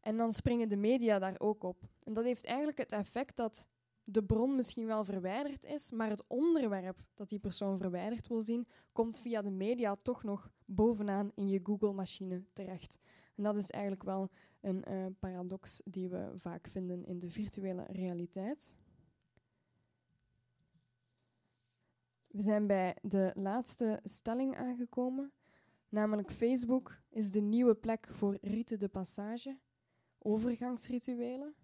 En 0.00 0.16
dan 0.16 0.32
springen 0.32 0.68
de 0.68 0.76
media 0.76 1.18
daar 1.18 1.34
ook 1.38 1.62
op. 1.64 1.88
En 2.04 2.12
dat 2.14 2.24
heeft 2.24 2.44
eigenlijk 2.44 2.78
het 2.78 2.92
effect 2.92 3.36
dat 3.36 3.68
de 4.04 4.24
bron 4.24 4.54
misschien 4.54 4.86
wel 4.86 5.04
verwijderd 5.04 5.64
is, 5.64 5.90
maar 5.90 6.10
het 6.10 6.24
onderwerp 6.26 7.04
dat 7.14 7.28
die 7.28 7.38
persoon 7.38 7.78
verwijderd 7.78 8.26
wil 8.26 8.42
zien, 8.42 8.68
komt 8.92 9.18
via 9.18 9.42
de 9.42 9.50
media 9.50 9.96
toch 10.02 10.22
nog 10.22 10.50
bovenaan 10.64 11.32
in 11.34 11.48
je 11.48 11.60
Google-machine 11.62 12.44
terecht. 12.52 12.98
En 13.36 13.42
dat 13.42 13.56
is 13.56 13.70
eigenlijk 13.70 14.02
wel 14.04 14.30
een 14.60 14.84
uh, 14.88 15.06
paradox 15.18 15.80
die 15.84 16.08
we 16.08 16.32
vaak 16.36 16.68
vinden 16.68 17.04
in 17.04 17.18
de 17.18 17.30
virtuele 17.30 17.86
realiteit. 17.88 18.74
We 22.26 22.42
zijn 22.42 22.66
bij 22.66 22.96
de 23.02 23.32
laatste 23.34 24.00
stelling 24.04 24.56
aangekomen, 24.56 25.32
namelijk 25.88 26.30
Facebook 26.30 27.00
is 27.08 27.30
de 27.30 27.40
nieuwe 27.40 27.74
plek 27.74 28.08
voor 28.10 28.38
rite 28.40 28.76
de 28.76 28.88
passage, 28.88 29.58
overgangsrituelen. 30.18 31.54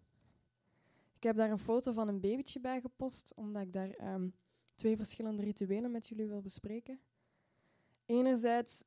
Ik 1.16 1.22
heb 1.22 1.36
daar 1.36 1.50
een 1.50 1.58
foto 1.58 1.92
van 1.92 2.08
een 2.08 2.20
babytje 2.20 2.60
bij 2.60 2.80
gepost, 2.80 3.32
omdat 3.36 3.62
ik 3.62 3.72
daar 3.72 4.14
um, 4.14 4.34
twee 4.74 4.96
verschillende 4.96 5.42
rituelen 5.42 5.90
met 5.90 6.08
jullie 6.08 6.26
wil 6.26 6.40
bespreken. 6.40 7.00
Enerzijds 8.06 8.84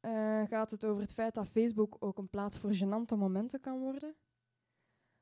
eh, 0.00 0.42
gaat 0.48 0.70
het 0.70 0.84
over 0.84 1.02
het 1.02 1.12
feit 1.12 1.34
dat 1.34 1.48
Facebook 1.48 1.96
ook 1.98 2.18
een 2.18 2.30
plaats 2.30 2.58
voor 2.58 2.74
gênante 2.74 3.16
momenten 3.16 3.60
kan 3.60 3.78
worden. 3.78 4.14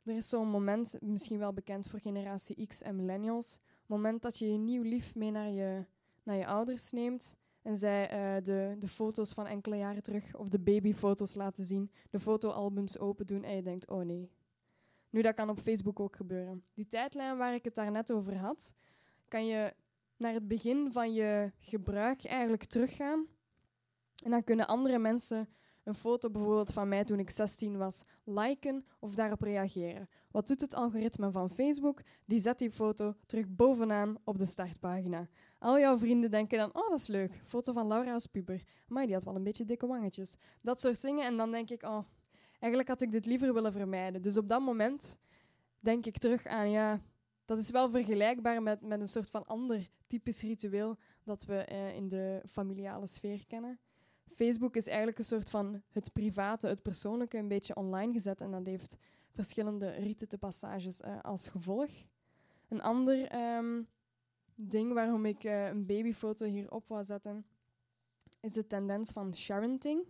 Er 0.03 0.17
is 0.17 0.29
zo'n 0.29 0.49
moment, 0.49 0.97
misschien 1.01 1.39
wel 1.39 1.53
bekend 1.53 1.87
voor 1.87 2.01
generatie 2.01 2.67
X 2.67 2.83
en 2.83 2.97
millennials, 2.97 3.61
moment 3.87 4.23
dat 4.23 4.39
je 4.39 4.53
je 4.53 4.59
nieuw 4.59 4.83
lief 4.83 5.15
mee 5.15 5.31
naar 5.31 5.51
je, 5.51 5.85
naar 6.23 6.37
je 6.37 6.47
ouders 6.47 6.93
neemt 6.93 7.37
en 7.63 7.77
zij 7.77 8.03
uh, 8.03 8.45
de, 8.45 8.77
de 8.79 8.89
foto's 8.89 9.33
van 9.33 9.47
enkele 9.47 9.77
jaren 9.77 10.03
terug 10.03 10.37
of 10.37 10.49
de 10.49 10.59
babyfoto's 10.59 11.35
laten 11.35 11.65
zien, 11.65 11.91
de 12.11 12.19
fotoalbums 12.19 12.99
open 12.99 13.27
doen 13.27 13.45
en 13.45 13.57
je 13.57 13.63
denkt, 13.63 13.91
oh 13.91 14.05
nee. 14.05 14.31
Nu, 15.13 15.23
dat 15.23 15.35
kan 15.35 15.51
op 15.51 15.59
Facebook 15.59 16.01
ook 16.01 16.17
gebeuren. 16.17 16.65
Die 16.75 16.87
tijdlijn 16.87 17.37
waar 17.37 17.55
ik 17.55 17.65
het 17.65 17.75
daarnet 17.75 18.13
over 18.13 18.37
had, 18.37 18.75
kan 19.29 19.47
je 19.47 19.75
naar 20.17 20.33
het 20.33 20.49
begin 20.49 20.93
van 20.93 21.13
je 21.13 21.53
gebruik 21.59 22.25
eigenlijk 22.25 22.65
teruggaan. 22.65 23.27
En 24.25 24.31
dan 24.31 24.45
kunnen 24.45 24.67
andere 24.67 24.99
mensen 24.99 25.49
een 25.85 25.95
foto 25.95 26.31
bijvoorbeeld 26.31 26.73
van 26.73 26.89
mij 26.89 27.05
toen 27.05 27.19
ik 27.19 27.31
16 27.31 27.77
was 27.77 28.05
liken 28.25 28.85
of 28.99 29.15
daarop 29.15 29.41
reageren. 29.41 30.09
Wat 30.31 30.47
doet 30.47 30.61
het 30.61 30.75
algoritme 30.75 31.31
van 31.31 31.51
Facebook? 31.51 32.01
Die 32.25 32.41
zet 32.41 32.59
die 32.59 32.71
foto 32.71 33.15
terug 33.27 33.49
bovenaan 33.49 34.17
op 34.25 34.39
de 34.39 34.45
startpagina. 34.45 35.29
Al 35.59 35.79
jouw 35.79 35.99
vrienden 35.99 36.31
denken 36.31 36.59
dan, 36.59 36.71
oh 36.73 36.89
dat 36.89 36.99
is 36.99 37.07
leuk, 37.07 37.41
foto 37.45 37.73
van 37.73 37.87
Laura 37.87 38.13
als 38.13 38.27
puber. 38.27 38.63
Maar 38.87 39.05
die 39.05 39.15
had 39.15 39.25
wel 39.25 39.35
een 39.35 39.43
beetje 39.43 39.65
dikke 39.65 39.87
wangetjes. 39.87 40.37
Dat 40.61 40.81
soort 40.81 41.03
dingen 41.03 41.27
en 41.27 41.37
dan 41.37 41.51
denk 41.51 41.71
ik, 41.71 41.83
oh, 41.83 42.05
eigenlijk 42.63 42.89
had 42.89 43.01
ik 43.01 43.11
dit 43.11 43.27
liever 43.27 43.55
willen 43.55 43.73
vermijden. 43.73 44.23
Dus 44.23 44.37
op 44.37 44.49
dat 44.49 44.61
moment 44.61 45.19
denk 45.81 46.07
ik 46.07 46.19
terug 46.19 46.47
aan, 46.47 46.71
ja, 46.71 47.01
dat 47.45 47.59
is 47.59 47.71
wel 47.71 47.91
vergelijkbaar 47.91 48.63
met, 48.63 48.81
met 48.81 49.01
een 49.01 49.09
soort 49.09 49.31
van 49.31 49.47
ander 49.47 49.91
typisch 50.07 50.43
ritueel 50.43 50.99
dat 51.25 51.45
we 51.45 51.57
eh, 51.57 51.95
in 51.95 52.09
de 52.09 52.43
familiale 52.47 53.07
sfeer 53.07 53.47
kennen. 53.47 53.81
Facebook 54.35 54.77
is 54.77 54.87
eigenlijk 54.87 55.19
een 55.19 55.25
soort 55.25 55.51
van 55.51 55.83
het 55.89 56.13
private, 56.13 56.67
het 56.67 56.83
persoonlijke 56.83 57.39
een 57.39 57.49
beetje 57.49 57.75
online 57.75 58.13
gezet 58.13 58.41
en 58.41 58.51
dat 58.51 58.67
heeft 58.67 58.97
verschillende 59.31 59.91
riten 59.91 60.29
te 60.29 60.39
passages 60.39 61.01
uh, 61.01 61.21
als 61.21 61.49
gevolg. 61.49 61.91
Een 62.69 62.83
ander 62.83 63.27
ehm, 63.27 63.83
ding 64.55 64.93
waarom 64.93 65.27
ik 65.27 65.45
uh, 65.45 65.67
een 65.67 65.87
babyfoto 65.87 66.47
hierop 66.47 66.89
wou 66.89 67.05
zetten, 67.05 67.47
is 68.41 68.53
de 68.53 68.67
tendens 68.67 69.11
van 69.11 69.35
sharenting. 69.35 70.07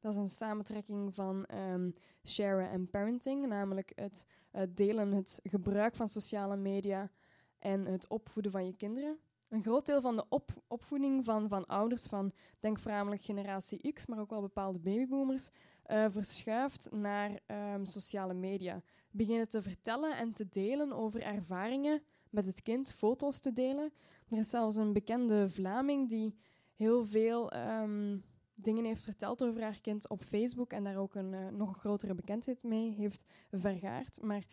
Dat 0.00 0.12
is 0.12 0.18
een 0.18 0.28
samentrekking 0.28 1.14
van 1.14 1.46
um, 1.54 1.92
sharen 2.24 2.70
en 2.70 2.90
parenting, 2.90 3.46
namelijk 3.46 3.92
het 3.94 4.26
uh, 4.52 4.62
delen, 4.68 5.12
het 5.12 5.40
gebruik 5.42 5.96
van 5.96 6.08
sociale 6.08 6.56
media 6.56 7.10
en 7.58 7.86
het 7.86 8.08
opvoeden 8.08 8.52
van 8.52 8.66
je 8.66 8.76
kinderen. 8.76 9.18
Een 9.48 9.62
groot 9.62 9.86
deel 9.86 10.00
van 10.00 10.16
de 10.16 10.24
op 10.28 10.50
opvoeding 10.66 11.24
van, 11.24 11.48
van 11.48 11.66
ouders, 11.66 12.06
van 12.06 12.32
denk 12.60 12.78
voornamelijk 12.78 13.22
generatie 13.22 13.92
X, 13.92 14.06
maar 14.06 14.18
ook 14.18 14.30
wel 14.30 14.40
bepaalde 14.40 14.78
babyboomers, 14.78 15.48
uh, 15.86 16.06
verschuift 16.08 16.88
naar 16.92 17.40
um, 17.74 17.84
sociale 17.84 18.34
media. 18.34 18.82
Beginnen 19.10 19.48
te 19.48 19.62
vertellen 19.62 20.16
en 20.16 20.32
te 20.32 20.48
delen 20.48 20.92
over 20.92 21.22
ervaringen 21.22 22.02
met 22.30 22.46
het 22.46 22.62
kind, 22.62 22.92
foto's 22.92 23.40
te 23.40 23.52
delen. 23.52 23.92
Er 24.28 24.38
is 24.38 24.50
zelfs 24.50 24.76
een 24.76 24.92
bekende 24.92 25.48
Vlaming 25.48 26.08
die 26.08 26.34
heel 26.74 27.06
veel 27.06 27.52
um, 27.56 28.24
dingen 28.64 28.84
heeft 28.84 29.02
verteld 29.02 29.42
over 29.42 29.62
haar 29.62 29.80
kind 29.80 30.08
op 30.08 30.22
Facebook 30.22 30.72
en 30.72 30.84
daar 30.84 30.96
ook 30.96 31.14
een 31.14 31.32
uh, 31.32 31.48
nog 31.48 31.78
grotere 31.78 32.14
bekendheid 32.14 32.62
mee 32.62 32.92
heeft 32.92 33.24
vergaard. 33.50 34.22
Maar 34.22 34.44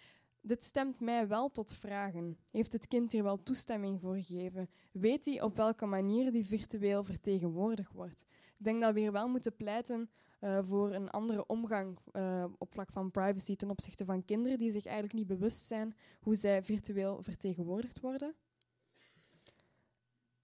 dit 0.42 0.64
stemt 0.64 1.00
mij 1.00 1.28
wel 1.28 1.52
tot 1.52 1.74
vragen. 1.74 2.38
Heeft 2.52 2.74
het 2.74 2.88
kind 2.88 3.12
hier 3.12 3.24
wel 3.24 3.44
toestemming 3.44 4.02
voor 4.02 4.16
gegeven? 4.16 4.70
Weet 4.92 5.26
hij 5.26 5.42
op 5.42 5.56
welke 5.56 5.86
manier 5.86 6.32
die 6.32 6.46
virtueel 6.46 7.04
vertegenwoordigd 7.04 7.94
wordt? 7.94 8.26
Ik 8.58 8.64
denk 8.64 8.82
dat 8.82 8.94
we 8.94 9.00
hier 9.00 9.12
wel 9.12 9.28
moeten 9.28 9.56
pleiten 9.56 10.10
uh, 10.42 10.60
voor 10.62 10.94
een 10.94 11.10
andere 11.10 11.46
omgang 11.46 11.98
uh, 12.14 12.46
op 12.58 12.74
vlak 12.74 12.92
van 12.92 13.12
privacy 13.12 13.56
ten 13.56 13.70
opzichte 13.70 14.06
van 14.06 14.26
kinderen 14.26 14.58
die 14.58 14.72
zich 14.72 14.86
eigenlijk 14.86 15.16
niet 15.16 15.28
bewust 15.28 15.66
zijn 15.66 15.96
hoe 16.20 16.36
zij 16.36 16.64
virtueel 16.64 17.24
vertegenwoordigd 17.24 18.00
worden. 18.00 18.36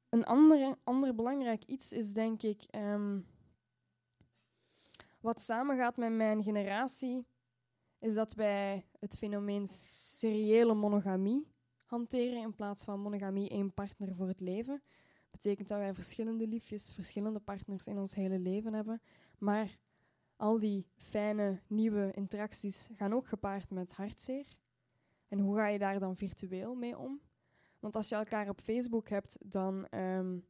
Een 0.10 0.24
andere, 0.24 0.78
ander 0.84 1.16
belangrijk 1.16 1.64
iets 1.64 1.92
is 1.92 2.14
denk 2.14 2.44
ik 2.44 2.64
um, 2.76 3.26
wat 5.24 5.42
samengaat 5.42 5.98
met 5.98 6.12
mijn 6.12 6.44
generatie 6.44 7.28
is 8.00 8.14
dat 8.14 8.34
wij 8.34 8.86
het 9.00 9.16
fenomeen 9.18 9.68
seriële 9.68 10.74
monogamie 10.74 11.48
hanteren 11.86 12.42
in 12.42 12.56
plaats 12.56 12.84
van 12.84 13.00
monogamie 13.00 13.50
één 13.50 13.74
partner 13.74 14.16
voor 14.16 14.28
het 14.28 14.40
leven. 14.40 14.82
Dat 15.32 15.32
betekent 15.32 15.68
dat 15.68 15.78
wij 15.78 15.94
verschillende 15.94 16.48
liefjes, 16.48 16.94
verschillende 16.94 17.40
partners 17.40 17.88
in 17.88 17.98
ons 17.98 18.16
hele 18.16 18.40
leven 18.40 18.74
hebben. 18.74 19.02
Maar 19.38 19.78
al 20.36 20.60
die 20.60 20.88
fijne 20.96 21.62
nieuwe 21.68 22.12
interacties 22.14 22.90
gaan 22.96 23.14
ook 23.14 23.28
gepaard 23.28 23.70
met 23.70 23.94
hartzeer. 23.94 24.46
En 25.28 25.40
hoe 25.40 25.56
ga 25.56 25.68
je 25.68 25.80
daar 25.80 26.00
dan 26.00 26.16
virtueel 26.16 26.76
mee 26.76 26.98
om? 26.98 27.22
Want 27.80 27.96
als 27.96 28.10
je 28.10 28.16
elkaar 28.16 28.50
op 28.50 28.62
Facebook 28.62 29.10
hebt, 29.10 29.38
dan 29.42 29.88
um, 29.92 30.46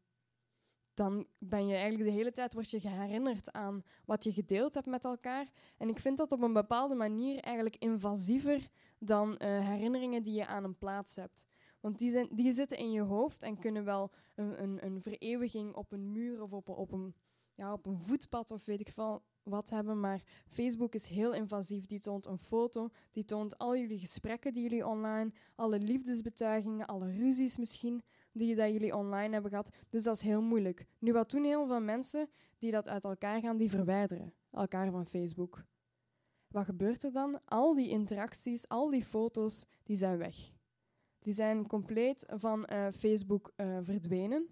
dan 0.93 1.27
ben 1.37 1.67
je 1.67 1.75
eigenlijk 1.75 2.03
de 2.03 2.15
hele 2.15 2.31
tijd 2.31 2.53
je 2.71 2.89
herinnerd 2.89 3.51
aan 3.51 3.83
wat 4.05 4.23
je 4.23 4.31
gedeeld 4.31 4.73
hebt 4.73 4.87
met 4.87 5.05
elkaar. 5.05 5.47
En 5.77 5.89
ik 5.89 5.99
vind 5.99 6.17
dat 6.17 6.31
op 6.31 6.41
een 6.41 6.53
bepaalde 6.53 6.95
manier 6.95 7.39
eigenlijk 7.39 7.75
invasiever 7.77 8.69
dan 8.99 9.29
uh, 9.29 9.37
herinneringen 9.67 10.23
die 10.23 10.33
je 10.33 10.47
aan 10.47 10.63
een 10.63 10.77
plaats 10.77 11.15
hebt. 11.15 11.45
Want 11.79 11.99
die, 11.99 12.09
zijn, 12.09 12.27
die 12.31 12.51
zitten 12.51 12.77
in 12.77 12.91
je 12.91 13.01
hoofd 13.01 13.41
en 13.41 13.59
kunnen 13.59 13.83
wel 13.83 14.11
een, 14.35 14.63
een, 14.63 14.85
een 14.85 15.01
vereeuwiging 15.01 15.73
op 15.73 15.91
een 15.91 16.11
muur 16.11 16.41
of 16.41 16.51
op, 16.51 16.69
op, 16.69 16.91
een, 16.91 17.15
ja, 17.55 17.73
op 17.73 17.85
een 17.85 18.01
voetpad 18.01 18.51
of 18.51 18.65
weet 18.65 18.79
ik 18.79 18.91
veel 18.91 19.23
wat 19.43 19.69
hebben. 19.69 19.99
Maar 19.99 20.21
Facebook 20.47 20.93
is 20.93 21.07
heel 21.07 21.33
invasief. 21.33 21.85
Die 21.85 21.99
toont 21.99 22.25
een 22.25 22.37
foto, 22.37 22.89
die 23.11 23.25
toont 23.25 23.57
al 23.57 23.77
jullie 23.77 23.99
gesprekken 23.99 24.53
die 24.53 24.63
jullie 24.63 24.87
online, 24.87 25.31
alle 25.55 25.79
liefdesbetuigingen, 25.79 26.85
alle 26.85 27.11
ruzies 27.11 27.57
misschien 27.57 28.03
die 28.34 28.55
dat 28.55 28.71
jullie 28.71 28.95
online 28.95 29.34
hebben 29.34 29.51
gehad. 29.51 29.69
Dus 29.89 30.03
dat 30.03 30.15
is 30.15 30.21
heel 30.21 30.41
moeilijk. 30.41 30.86
Nu, 30.99 31.11
wat 31.11 31.29
doen 31.29 31.43
heel 31.43 31.67
veel 31.67 31.81
mensen 31.81 32.29
die 32.57 32.71
dat 32.71 32.89
uit 32.89 33.03
elkaar 33.03 33.41
gaan, 33.41 33.57
die 33.57 33.69
verwijderen 33.69 34.34
elkaar 34.51 34.91
van 34.91 35.05
Facebook. 35.05 35.63
Wat 36.47 36.65
gebeurt 36.65 37.03
er 37.03 37.11
dan? 37.11 37.39
Al 37.45 37.73
die 37.73 37.89
interacties, 37.89 38.67
al 38.67 38.89
die 38.89 39.03
foto's, 39.03 39.65
die 39.84 39.95
zijn 39.95 40.17
weg. 40.17 40.51
Die 41.19 41.34
zijn 41.34 41.67
compleet 41.67 42.25
van 42.27 42.69
uh, 42.73 42.88
Facebook 42.91 43.51
uh, 43.57 43.77
verdwenen. 43.81 44.47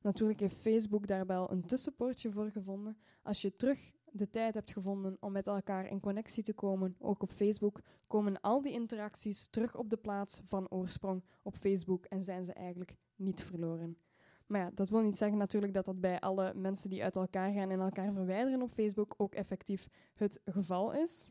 Natuurlijk 0.00 0.40
heeft 0.40 0.56
Facebook 0.56 1.06
daar 1.06 1.26
wel 1.26 1.50
een 1.50 1.66
tussenpoortje 1.66 2.30
voor 2.30 2.50
gevonden. 2.50 2.96
Als 3.22 3.42
je 3.42 3.56
terug 3.56 3.92
de 4.12 4.30
tijd 4.30 4.54
hebt 4.54 4.72
gevonden 4.72 5.16
om 5.20 5.32
met 5.32 5.46
elkaar 5.46 5.86
in 5.86 6.00
connectie 6.00 6.42
te 6.42 6.52
komen, 6.52 6.96
ook 6.98 7.22
op 7.22 7.32
Facebook, 7.32 7.80
komen 8.06 8.40
al 8.40 8.62
die 8.62 8.72
interacties 8.72 9.46
terug 9.46 9.76
op 9.76 9.90
de 9.90 9.96
plaats 9.96 10.40
van 10.44 10.70
oorsprong 10.70 11.22
op 11.42 11.56
Facebook 11.56 12.04
en 12.04 12.22
zijn 12.22 12.44
ze 12.44 12.52
eigenlijk 12.52 12.96
niet 13.16 13.42
verloren. 13.42 13.96
Maar 14.46 14.60
ja, 14.60 14.70
dat 14.74 14.88
wil 14.88 15.00
niet 15.00 15.18
zeggen 15.18 15.38
natuurlijk 15.38 15.74
dat 15.74 15.84
dat 15.84 16.00
bij 16.00 16.20
alle 16.20 16.54
mensen 16.54 16.90
die 16.90 17.02
uit 17.02 17.16
elkaar 17.16 17.52
gaan 17.52 17.70
en 17.70 17.80
elkaar 17.80 18.12
verwijderen 18.12 18.62
op 18.62 18.70
Facebook 18.70 19.14
ook 19.16 19.34
effectief 19.34 19.88
het 20.14 20.40
geval 20.44 20.92
is. 20.92 21.30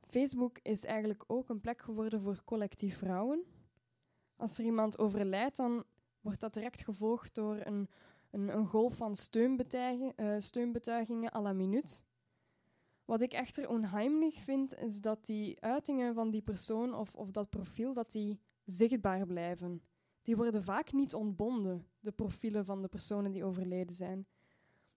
Facebook 0.00 0.58
is 0.62 0.84
eigenlijk 0.84 1.24
ook 1.26 1.48
een 1.48 1.60
plek 1.60 1.80
geworden 1.80 2.20
voor 2.20 2.44
collectief 2.44 2.98
vrouwen. 2.98 3.44
Als 4.36 4.58
er 4.58 4.64
iemand 4.64 4.98
overlijdt, 4.98 5.56
dan 5.56 5.84
wordt 6.20 6.40
dat 6.40 6.54
direct 6.54 6.84
gevolgd 6.84 7.34
door 7.34 7.60
een 7.60 7.88
een, 8.32 8.66
golf 8.66 8.96
van 8.96 9.14
steunbetuigingen, 9.14 10.14
uh, 10.16 10.34
steunbetuigingen 10.38 11.34
à 11.34 11.40
la 11.40 11.52
minuut. 11.52 12.02
Wat 13.04 13.20
ik 13.20 13.32
echter 13.32 13.68
onheimlich 13.68 14.42
vind, 14.42 14.74
is 14.74 15.00
dat 15.00 15.26
die 15.26 15.60
uitingen 15.60 16.14
van 16.14 16.30
die 16.30 16.42
persoon 16.42 16.94
of, 16.94 17.14
of 17.14 17.30
dat 17.30 17.50
profiel, 17.50 17.92
dat 17.94 18.12
die 18.12 18.40
zichtbaar 18.64 19.26
blijven. 19.26 19.82
Die 20.22 20.36
worden 20.36 20.62
vaak 20.62 20.92
niet 20.92 21.14
ontbonden, 21.14 21.86
de 22.00 22.12
profielen 22.12 22.64
van 22.64 22.82
de 22.82 22.88
personen 22.88 23.32
die 23.32 23.44
overleden 23.44 23.94
zijn. 23.94 24.26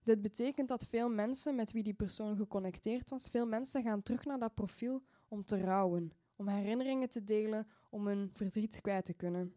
Dit 0.02 0.22
betekent 0.22 0.68
dat 0.68 0.86
veel 0.86 1.08
mensen 1.08 1.54
met 1.54 1.72
wie 1.72 1.82
die 1.82 1.94
persoon 1.94 2.36
geconnecteerd 2.36 3.10
was, 3.10 3.28
veel 3.28 3.46
mensen 3.46 3.82
gaan 3.82 4.02
terug 4.02 4.24
naar 4.24 4.38
dat 4.38 4.54
profiel 4.54 5.02
om 5.28 5.44
te 5.44 5.60
rouwen, 5.60 6.12
om 6.36 6.48
herinneringen 6.48 7.08
te 7.08 7.24
delen, 7.24 7.66
om 7.90 8.06
hun 8.06 8.30
verdriet 8.32 8.80
kwijt 8.80 9.04
te 9.04 9.14
kunnen. 9.14 9.54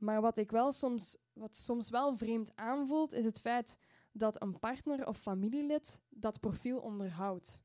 Maar 0.00 0.20
wat 0.20 0.38
ik 0.38 0.50
wel 0.50 0.72
soms, 0.72 1.16
wat 1.32 1.56
soms 1.56 1.90
wel 1.90 2.16
vreemd 2.16 2.56
aanvoelt, 2.56 3.12
is 3.12 3.24
het 3.24 3.40
feit 3.40 3.78
dat 4.12 4.42
een 4.42 4.58
partner 4.58 5.06
of 5.06 5.18
familielid 5.18 6.02
dat 6.08 6.40
profiel 6.40 6.78
onderhoudt. 6.78 7.60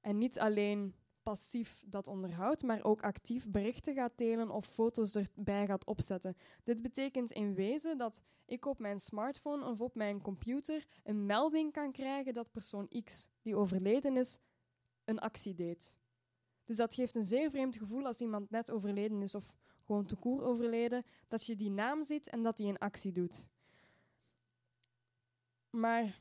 En 0.00 0.18
niet 0.18 0.38
alleen 0.38 0.94
passief 1.22 1.82
dat 1.86 2.08
onderhoudt, 2.08 2.62
maar 2.62 2.84
ook 2.84 3.02
actief 3.02 3.50
berichten 3.50 3.94
gaat 3.94 4.12
delen 4.16 4.50
of 4.50 4.66
foto's 4.66 5.14
erbij 5.14 5.66
gaat 5.66 5.86
opzetten. 5.86 6.36
Dit 6.62 6.82
betekent 6.82 7.32
in 7.32 7.54
wezen 7.54 7.98
dat 7.98 8.22
ik 8.44 8.66
op 8.66 8.78
mijn 8.78 9.00
smartphone 9.00 9.66
of 9.66 9.80
op 9.80 9.94
mijn 9.94 10.22
computer 10.22 10.86
een 11.02 11.26
melding 11.26 11.72
kan 11.72 11.92
krijgen 11.92 12.34
dat 12.34 12.52
persoon 12.52 12.88
X, 13.04 13.28
die 13.42 13.56
overleden 13.56 14.16
is, 14.16 14.38
een 15.04 15.18
actie 15.18 15.54
deed. 15.54 15.96
Dus 16.64 16.76
dat 16.76 16.94
geeft 16.94 17.14
een 17.14 17.24
zeer 17.24 17.50
vreemd 17.50 17.76
gevoel 17.76 18.06
als 18.06 18.20
iemand 18.20 18.50
net 18.50 18.70
overleden 18.70 19.22
is 19.22 19.34
of 19.34 19.54
gewoon 19.86 20.06
te 20.06 20.16
koer 20.16 20.42
overleden, 20.42 21.04
dat 21.28 21.46
je 21.46 21.56
die 21.56 21.70
naam 21.70 22.02
ziet 22.02 22.28
en 22.28 22.42
dat 22.42 22.56
die 22.56 22.68
een 22.68 22.78
actie 22.78 23.12
doet. 23.12 23.48
Maar 25.70 26.20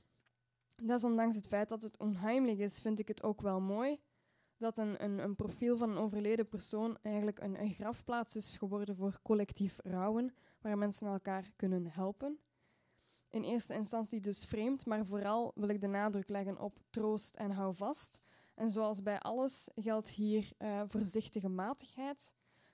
desondanks 0.75 1.35
het 1.35 1.47
feit 1.47 1.69
dat 1.69 1.83
het 1.83 1.97
onheimelijk 1.97 2.59
is, 2.59 2.79
vind 2.79 2.99
ik 2.99 3.07
het 3.07 3.23
ook 3.23 3.41
wel 3.41 3.61
mooi 3.61 3.99
dat 4.57 4.77
een, 4.77 5.03
een, 5.03 5.19
een 5.19 5.35
profiel 5.35 5.77
van 5.77 5.89
een 5.89 5.97
overleden 5.97 6.47
persoon 6.47 6.97
eigenlijk 7.01 7.39
een, 7.39 7.59
een 7.59 7.73
grafplaats 7.73 8.35
is 8.35 8.57
geworden 8.57 8.95
voor 8.95 9.19
collectief 9.21 9.79
rouwen, 9.83 10.33
waar 10.61 10.77
mensen 10.77 11.07
elkaar 11.07 11.51
kunnen 11.55 11.87
helpen. 11.87 12.39
In 13.29 13.43
eerste 13.43 13.73
instantie 13.73 14.21
dus 14.21 14.45
vreemd, 14.45 14.85
maar 14.85 15.05
vooral 15.05 15.51
wil 15.55 15.67
ik 15.67 15.81
de 15.81 15.87
nadruk 15.87 16.29
leggen 16.29 16.59
op 16.59 16.79
troost 16.89 17.35
en 17.35 17.51
hou 17.51 17.75
vast. 17.75 18.21
En 18.55 18.71
zoals 18.71 19.03
bij 19.03 19.19
alles 19.19 19.69
geldt 19.75 20.09
hier 20.09 20.51
uh, 20.59 20.81
voorzichtige 20.87 21.49
matigheid. 21.49 22.33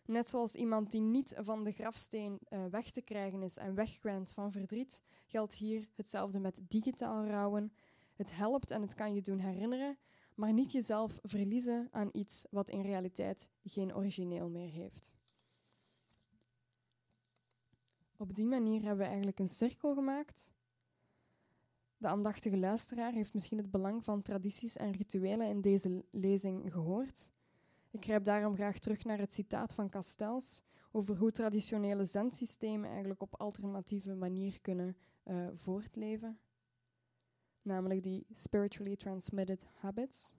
Net 0.09 0.29
zoals 0.29 0.55
iemand 0.55 0.91
die 0.91 1.01
niet 1.01 1.33
van 1.37 1.63
de 1.63 1.71
grafsteen 1.71 2.39
uh, 2.49 2.65
weg 2.65 2.91
te 2.91 3.01
krijgen 3.01 3.43
is 3.43 3.57
en 3.57 3.75
wegkwent 3.75 4.31
van 4.31 4.51
verdriet, 4.51 5.01
geldt 5.25 5.53
hier 5.53 5.89
hetzelfde 5.95 6.39
met 6.39 6.61
digitaal 6.67 7.25
rouwen. 7.25 7.73
Het 8.15 8.35
helpt 8.35 8.71
en 8.71 8.81
het 8.81 8.93
kan 8.93 9.13
je 9.13 9.21
doen 9.21 9.39
herinneren, 9.39 9.97
maar 10.35 10.53
niet 10.53 10.71
jezelf 10.71 11.19
verliezen 11.21 11.87
aan 11.91 12.09
iets 12.11 12.45
wat 12.51 12.69
in 12.69 12.81
realiteit 12.81 13.51
geen 13.63 13.95
origineel 13.95 14.49
meer 14.49 14.69
heeft. 14.69 15.13
Op 18.17 18.35
die 18.35 18.45
manier 18.45 18.81
hebben 18.81 18.97
we 18.97 19.05
eigenlijk 19.05 19.39
een 19.39 19.47
cirkel 19.47 19.93
gemaakt. 19.93 20.53
De 21.97 22.07
aandachtige 22.07 22.57
luisteraar 22.57 23.11
heeft 23.11 23.33
misschien 23.33 23.57
het 23.57 23.71
belang 23.71 24.03
van 24.03 24.21
tradities 24.21 24.77
en 24.77 24.91
rituelen 24.91 25.47
in 25.47 25.61
deze 25.61 26.05
lezing 26.11 26.71
gehoord. 26.71 27.31
Ik 27.91 28.03
grijp 28.03 28.23
daarom 28.23 28.55
graag 28.55 28.79
terug 28.79 29.03
naar 29.03 29.17
het 29.17 29.33
citaat 29.33 29.73
van 29.73 29.89
Castells 29.89 30.61
over 30.91 31.15
hoe 31.17 31.31
traditionele 31.31 32.05
zendsystemen 32.05 32.89
eigenlijk 32.89 33.21
op 33.21 33.39
alternatieve 33.39 34.13
manier 34.13 34.61
kunnen 34.61 34.97
uh, 35.23 35.47
voortleven 35.53 36.39
namelijk 37.61 38.03
die 38.03 38.25
spiritually 38.33 38.95
transmitted 38.95 39.65
habits. 39.73 40.33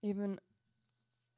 Even 0.00 0.40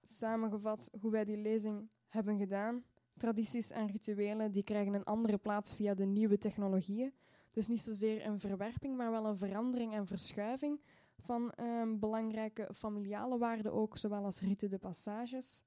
samengevat 0.03 0.91
hoe 1.01 1.11
wij 1.11 1.25
die 1.25 1.37
lezing 1.37 1.89
hebben 2.09 2.39
gedaan. 2.39 2.85
Tradities 3.17 3.71
en 3.71 3.87
rituelen 3.87 4.53
die 4.53 4.63
krijgen 4.63 4.95
een 4.95 5.05
andere 5.05 5.39
plaats 5.39 5.75
via 5.75 5.95
de 5.95 6.05
nieuwe 6.05 6.39
technologieën. 6.39 7.13
Dus 7.51 7.69
niet 7.69 7.81
zozeer 7.81 8.27
een 8.27 8.41
verwerping, 8.41 8.97
maar 8.97 9.11
wel 9.11 9.27
een 9.27 9.37
verandering 9.37 9.95
en 9.95 10.07
verschuiving 10.07 10.81
van 11.19 11.53
um, 11.61 11.99
belangrijke 11.99 12.69
familiale 12.75 13.39
waarden 13.39 13.73
ook, 13.73 13.97
zowel 13.97 14.25
als 14.25 14.41
riten 14.41 14.71
de 14.71 14.79
passages. 14.79 15.63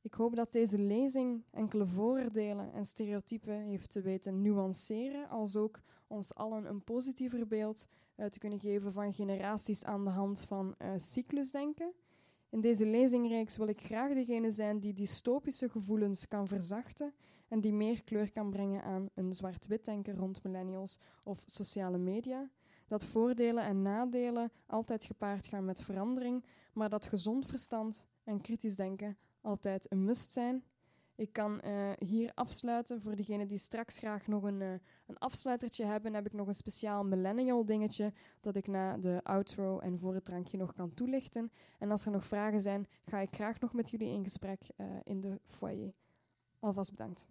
Ik 0.00 0.14
hoop 0.14 0.36
dat 0.36 0.52
deze 0.52 0.78
lezing 0.78 1.44
enkele 1.50 1.86
vooroordelen 1.86 2.72
en 2.72 2.84
stereotypen 2.84 3.54
heeft 3.54 3.90
te 3.90 4.00
weten 4.00 4.42
nuanceren, 4.42 5.28
als 5.28 5.56
ook 5.56 5.80
ons 6.06 6.34
allen 6.34 6.64
een 6.64 6.84
positiever 6.84 7.46
beeld 7.46 7.86
uh, 8.16 8.26
te 8.26 8.38
kunnen 8.38 8.60
geven 8.60 8.92
van 8.92 9.12
generaties 9.12 9.84
aan 9.84 10.04
de 10.04 10.10
hand 10.10 10.40
van 10.40 10.74
uh, 10.78 10.90
cyclusdenken. 10.96 11.92
In 12.50 12.60
deze 12.60 12.86
lezingreeks 12.86 13.56
wil 13.56 13.68
ik 13.68 13.80
graag 13.80 14.12
degene 14.12 14.50
zijn 14.50 14.80
die 14.80 14.92
dystopische 14.92 15.68
gevoelens 15.68 16.28
kan 16.28 16.46
verzachten 16.46 17.14
en 17.48 17.60
die 17.60 17.72
meer 17.72 18.04
kleur 18.04 18.32
kan 18.32 18.50
brengen 18.50 18.82
aan 18.82 19.08
een 19.14 19.34
zwart-wit 19.34 19.84
denken 19.84 20.14
rond 20.14 20.42
millennials 20.42 20.98
of 21.24 21.42
sociale 21.46 21.98
media. 21.98 22.50
Dat 22.88 23.04
voordelen 23.04 23.64
en 23.64 23.82
nadelen 23.82 24.52
altijd 24.66 25.04
gepaard 25.04 25.46
gaan 25.46 25.64
met 25.64 25.82
verandering, 25.82 26.44
maar 26.72 26.88
dat 26.88 27.06
gezond 27.06 27.46
verstand 27.46 28.06
en 28.24 28.40
kritisch 28.40 28.76
denken 28.76 29.18
altijd 29.40 29.92
een 29.92 30.04
must 30.04 30.32
zijn. 30.32 30.64
Ik 31.14 31.32
kan 31.32 31.60
uh, 31.64 31.90
hier 31.98 32.30
afsluiten. 32.34 33.02
Voor 33.02 33.16
degenen 33.16 33.48
die 33.48 33.58
straks 33.58 33.98
graag 33.98 34.26
nog 34.26 34.42
een, 34.42 34.60
uh, 34.60 34.72
een 35.06 35.18
afsluitertje 35.18 35.84
hebben, 35.84 36.14
heb 36.14 36.26
ik 36.26 36.32
nog 36.32 36.46
een 36.46 36.54
speciaal 36.54 37.04
millennial 37.04 37.64
dingetje 37.64 38.12
dat 38.40 38.56
ik 38.56 38.66
na 38.66 38.96
de 38.96 39.20
outro 39.22 39.78
en 39.78 39.98
voor 39.98 40.14
het 40.14 40.24
drankje 40.24 40.56
nog 40.56 40.72
kan 40.72 40.94
toelichten. 40.94 41.52
En 41.78 41.90
als 41.90 42.04
er 42.04 42.12
nog 42.12 42.26
vragen 42.26 42.60
zijn, 42.60 42.86
ga 43.04 43.18
ik 43.18 43.34
graag 43.34 43.60
nog 43.60 43.72
met 43.72 43.90
jullie 43.90 44.08
in 44.08 44.24
gesprek 44.24 44.60
uh, 44.76 44.86
in 45.04 45.20
de 45.20 45.40
foyer. 45.46 45.92
Alvast 46.58 46.90
bedankt. 46.90 47.26